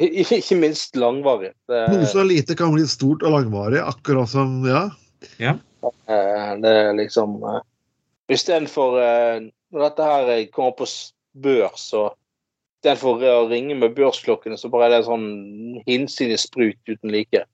i- 0.00 0.24
ikke 0.24 0.56
minst 0.56 0.96
langvarig. 0.96 1.52
Det, 1.68 1.80
Noe 1.92 2.06
så 2.08 2.24
lite 2.24 2.56
kan 2.56 2.72
bli 2.74 2.86
stort 2.88 3.22
og 3.22 3.30
langvarig, 3.36 3.78
akkurat 3.84 4.28
som 4.32 4.64
ja. 4.66 4.88
eh, 5.38 6.56
det 6.60 6.72
er 6.72 6.92
liksom 6.96 7.36
uh, 7.44 7.60
Istedenfor 8.32 8.96
uh, 8.96 9.44
Når 9.70 9.84
dette 9.84 10.02
her 10.08 10.46
kommer 10.52 10.72
på 10.72 10.86
børs, 11.36 11.84
så 11.92 12.08
istedenfor 12.80 13.20
å 13.28 13.48
ringe 13.50 13.76
med 13.76 13.92
børsklokkene, 13.96 14.56
så 14.56 14.70
bare 14.72 14.88
er 14.88 14.94
det 14.94 15.04
sånn 15.04 15.82
hinsidig 15.86 16.38
sprut 16.40 16.80
uten 16.88 17.12
like. 17.12 17.44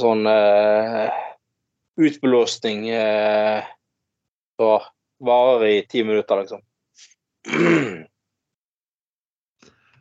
Sånn 0.00 0.24
uh, 0.24 1.10
utblåsning 2.00 2.86
uh, 2.88 3.60
så 4.56 4.70
varer 5.20 5.66
i 5.68 5.82
ti 5.90 6.04
minutter, 6.06 6.40
liksom. 6.40 6.64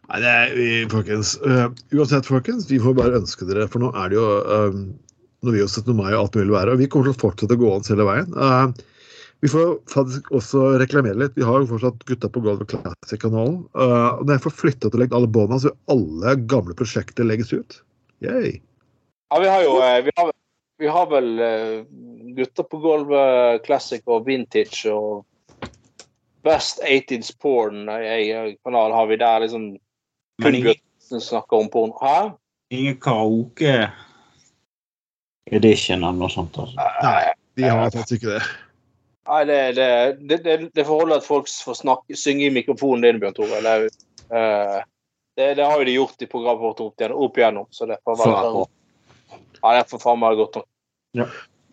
Nei, 0.10 0.20
det 0.24 0.30
er, 0.30 0.56
vi, 0.56 0.70
folkens, 0.90 1.36
Uh, 1.44 1.68
uansett, 1.92 2.26
folkens, 2.26 2.70
vi 2.72 2.80
får 2.80 2.96
bare 2.96 3.20
ønske 3.20 3.46
dere, 3.50 3.68
for 3.68 3.84
nå 3.84 3.92
er 3.92 4.10
det 4.10 4.18
jo 4.18 4.30
øh, 4.40 4.80
Når 5.44 5.56
vi 5.56 5.62
har 5.62 5.70
17. 5.70 5.94
mai 5.96 6.14
og 6.14 6.22
alt 6.24 6.36
mulig 6.40 6.56
være, 6.56 6.72
og 6.74 6.80
vi 6.82 6.88
kommer 6.88 7.10
til 7.10 7.16
å 7.16 7.22
fortsette 7.22 7.56
å 7.56 7.60
gå 7.60 7.76
an 7.76 7.86
hele 7.88 8.08
veien. 8.08 8.32
Uh, 8.36 8.72
vi 9.42 9.48
får 9.52 9.70
faktisk 9.92 10.32
også 10.36 10.66
reklamere 10.82 11.16
litt. 11.22 11.38
Vi 11.40 11.46
har 11.48 11.62
jo 11.62 11.70
fortsatt 11.70 12.04
Gutta 12.10 12.28
på 12.32 12.42
gulvet 12.44 12.74
Classic-kanalen. 12.74 13.62
Uh, 13.78 14.20
når 14.26 14.34
jeg 14.36 14.44
får 14.48 14.56
flyttet 14.58 14.92
og 14.92 15.00
legge 15.00 15.16
alle 15.16 15.32
båndene, 15.32 15.62
så 15.64 15.72
vil 15.72 15.96
alle 15.96 16.36
gamle 16.52 16.76
prosjekter 16.76 17.28
legges 17.28 17.54
ut. 17.56 17.80
Yay. 18.26 18.58
Ja, 19.30 19.40
vi 19.40 19.48
har 19.48 19.64
jo 19.64 19.78
eh, 19.86 20.02
vi 20.04 20.12
har, 20.18 20.32
vi 20.82 20.92
har 20.92 21.08
vel 21.12 21.32
eh, 21.40 21.76
Gutter 22.36 22.66
på 22.68 22.80
gulvet 22.84 23.64
classic 23.64 24.04
og 24.10 24.26
vintage 24.28 24.90
og 24.92 25.26
Best 26.44 26.80
80s 26.88 27.34
porn 27.44 27.88
kanal 28.64 28.94
har 28.96 29.10
vi 29.10 29.18
der 29.20 29.44
liksom 29.44 29.66
Men 30.40 30.56
kun 30.56 30.56
ingen, 30.56 31.22
snakker 31.22 31.60
om 31.60 31.68
porno. 31.70 31.98
Hæ? 32.00 32.32
ingen 32.70 32.98
karaoke 33.02 33.92
edition 35.52 36.04
eller 36.04 36.18
noe 36.22 36.32
sånt. 36.32 36.58
Altså. 36.58 36.90
Nei, 37.04 37.32
vi 37.58 37.70
har 37.70 37.92
faktisk 37.92 38.20
ikke 38.20 38.36
det. 38.38 38.44
Nei, 39.30 39.43
det, 39.45 39.57
det, 39.77 39.89
det, 40.25 40.38
det, 40.45 40.55
det 40.73 40.86
forholdet 40.88 41.21
at 41.21 41.27
folk 41.27 41.49
får 41.65 41.77
snakke, 41.84 42.17
synge 42.17 42.47
i 42.47 42.53
mikrofonen 42.53 43.05
din, 43.05 43.19
Bjørn 43.21 43.36
Tore, 43.38 43.61
det, 43.61 43.75
uh, 44.34 44.39
eh, 44.39 44.80
det, 45.38 45.51
det 45.59 45.67
har 45.67 45.77
jo 45.77 45.86
de 45.86 45.95
gjort 45.99 46.25
i 46.25 46.30
programmet 46.32 46.63
vårt 46.63 46.82
opp, 46.82 46.95
igjen- 46.97 47.13
opp 47.13 47.38
igjennom. 47.38 47.67
Så 47.69 47.86
det 47.89 47.99
får 48.07 48.17
være. 48.23 48.65
Ja, 49.59 49.75
det 49.77 49.86
får 49.91 50.01
faen 50.01 50.19
meg 50.23 50.39
godt 50.39 50.59
nok. 50.59 50.67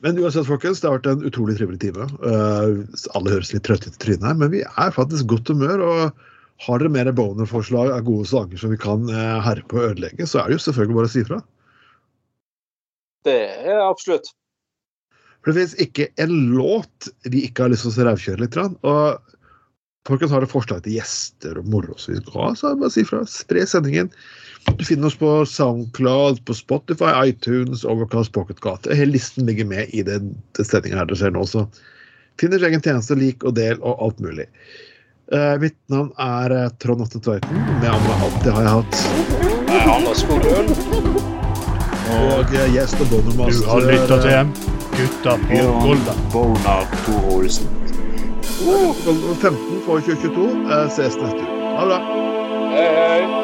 Men 0.04 0.20
uansett, 0.20 0.44
folkens, 0.46 0.82
det 0.82 0.90
har 0.90 0.98
vært 0.98 1.08
en 1.14 1.24
utrolig 1.24 1.56
trivelig 1.56 1.80
time. 1.80 2.06
Uh, 2.20 2.84
alle 3.16 3.32
høres 3.38 3.54
litt 3.54 3.64
trøtte 3.64 3.88
i 3.88 3.98
trynet 4.04 4.28
her, 4.28 4.36
men 4.36 4.52
vi 4.52 4.60
er 4.66 4.94
faktisk 4.94 5.24
i 5.24 5.32
godt 5.32 5.54
humør. 5.54 5.84
og 5.86 6.24
har 6.64 6.80
dere 6.80 6.92
mer 6.92 7.10
boner-forslag 7.12 7.90
av 7.92 8.04
gode 8.06 8.24
sanger 8.30 8.60
som 8.60 8.72
vi 8.72 8.78
kan 8.80 9.04
uh, 9.12 9.40
herpe 9.44 9.76
og 9.76 9.90
ødelegge, 9.90 10.28
så 10.28 10.40
er 10.40 10.48
det 10.48 10.56
jo 10.56 10.64
selvfølgelig 10.64 10.96
bare 10.98 11.10
å 11.10 11.12
si 11.12 11.24
fra. 11.28 11.40
Det 13.26 13.40
er 13.66 13.82
absolutt. 13.82 14.30
For 15.46 15.54
det 15.54 15.60
finnes 15.60 15.74
ikke 15.78 16.08
en 16.18 16.32
låt 16.56 17.06
vi 17.30 17.44
ikke 17.46 17.62
har 17.62 17.70
lyst 17.70 17.86
til 17.86 18.02
å 18.02 18.06
rævkjøre 18.08 18.42
litt. 18.42 18.56
Og 18.82 19.36
folkens 20.08 20.32
har 20.34 20.42
det 20.42 20.50
forslag 20.50 20.80
til 20.82 20.96
gjester 20.96 21.60
og 21.60 21.68
moro 21.70 21.94
som 22.02 22.16
vi 22.16 22.18
skal 22.24 22.40
ha, 22.40 22.48
så 22.58 22.72
er 22.72 22.80
bare 22.80 22.90
si 22.90 23.04
fra. 23.06 23.20
Spre 23.30 23.62
sendingen. 23.70 24.10
Du 24.74 24.82
finner 24.82 25.06
oss 25.06 25.18
på 25.20 25.30
Soundcloud, 25.46 26.42
på 26.50 26.58
Spotify, 26.58 27.12
iTunes, 27.30 27.84
Overcast, 27.86 28.34
Pocketgate. 28.34 28.90
Hele 28.90 29.14
listen 29.14 29.46
ligger 29.46 29.70
med 29.70 29.94
i 29.94 30.02
den, 30.02 30.34
den 30.58 30.66
sendinga 30.66 30.98
her 30.98 31.06
dere 31.06 31.22
ser 31.22 31.30
nå. 31.36 31.46
Så 31.46 31.62
finn 32.42 32.50
deres 32.50 32.66
egen 32.66 32.82
tjeneste, 32.82 33.14
lik 33.14 33.46
og 33.46 33.54
del 33.60 33.78
og 33.86 34.02
alt 34.02 34.18
mulig. 34.26 34.50
Uh, 35.30 35.54
mitt 35.62 35.78
navn 35.94 36.10
er 36.22 36.54
uh, 36.58 36.68
Trond 36.82 37.06
Atte 37.06 37.22
Tveiten. 37.22 37.66
Med 37.78 37.86
andre 37.94 38.18
alltid 38.26 38.50
har 38.58 38.66
jeg 38.66 38.78
hatt. 38.80 39.04
Nei, 39.70 39.82
Anders 39.94 40.26
Skoglund. 40.26 40.74
Og 42.18 42.50
uh, 42.50 42.64
gjest 42.74 42.98
og 42.98 43.14
Du 43.14 43.62
har 43.70 43.86
lytta 43.86 44.18
til 44.18 44.34
dem. 44.34 44.75
Gutta 44.96 45.30
på 45.30 45.86
Golda. 45.86 46.12
Bjørn 46.32 46.86
Tor 47.06 47.36
Olsen. 47.36 47.66
Oh, 48.66 48.94
15 49.40 49.80
for 49.86 50.00
2022 50.00 50.88
ses 50.90 51.16
neste 51.20 51.20
uke. 51.20 51.48
Ha 51.76 51.84
det 51.84 51.88
bra. 51.88 51.98
Hei, 52.72 52.86
hei. 52.96 53.35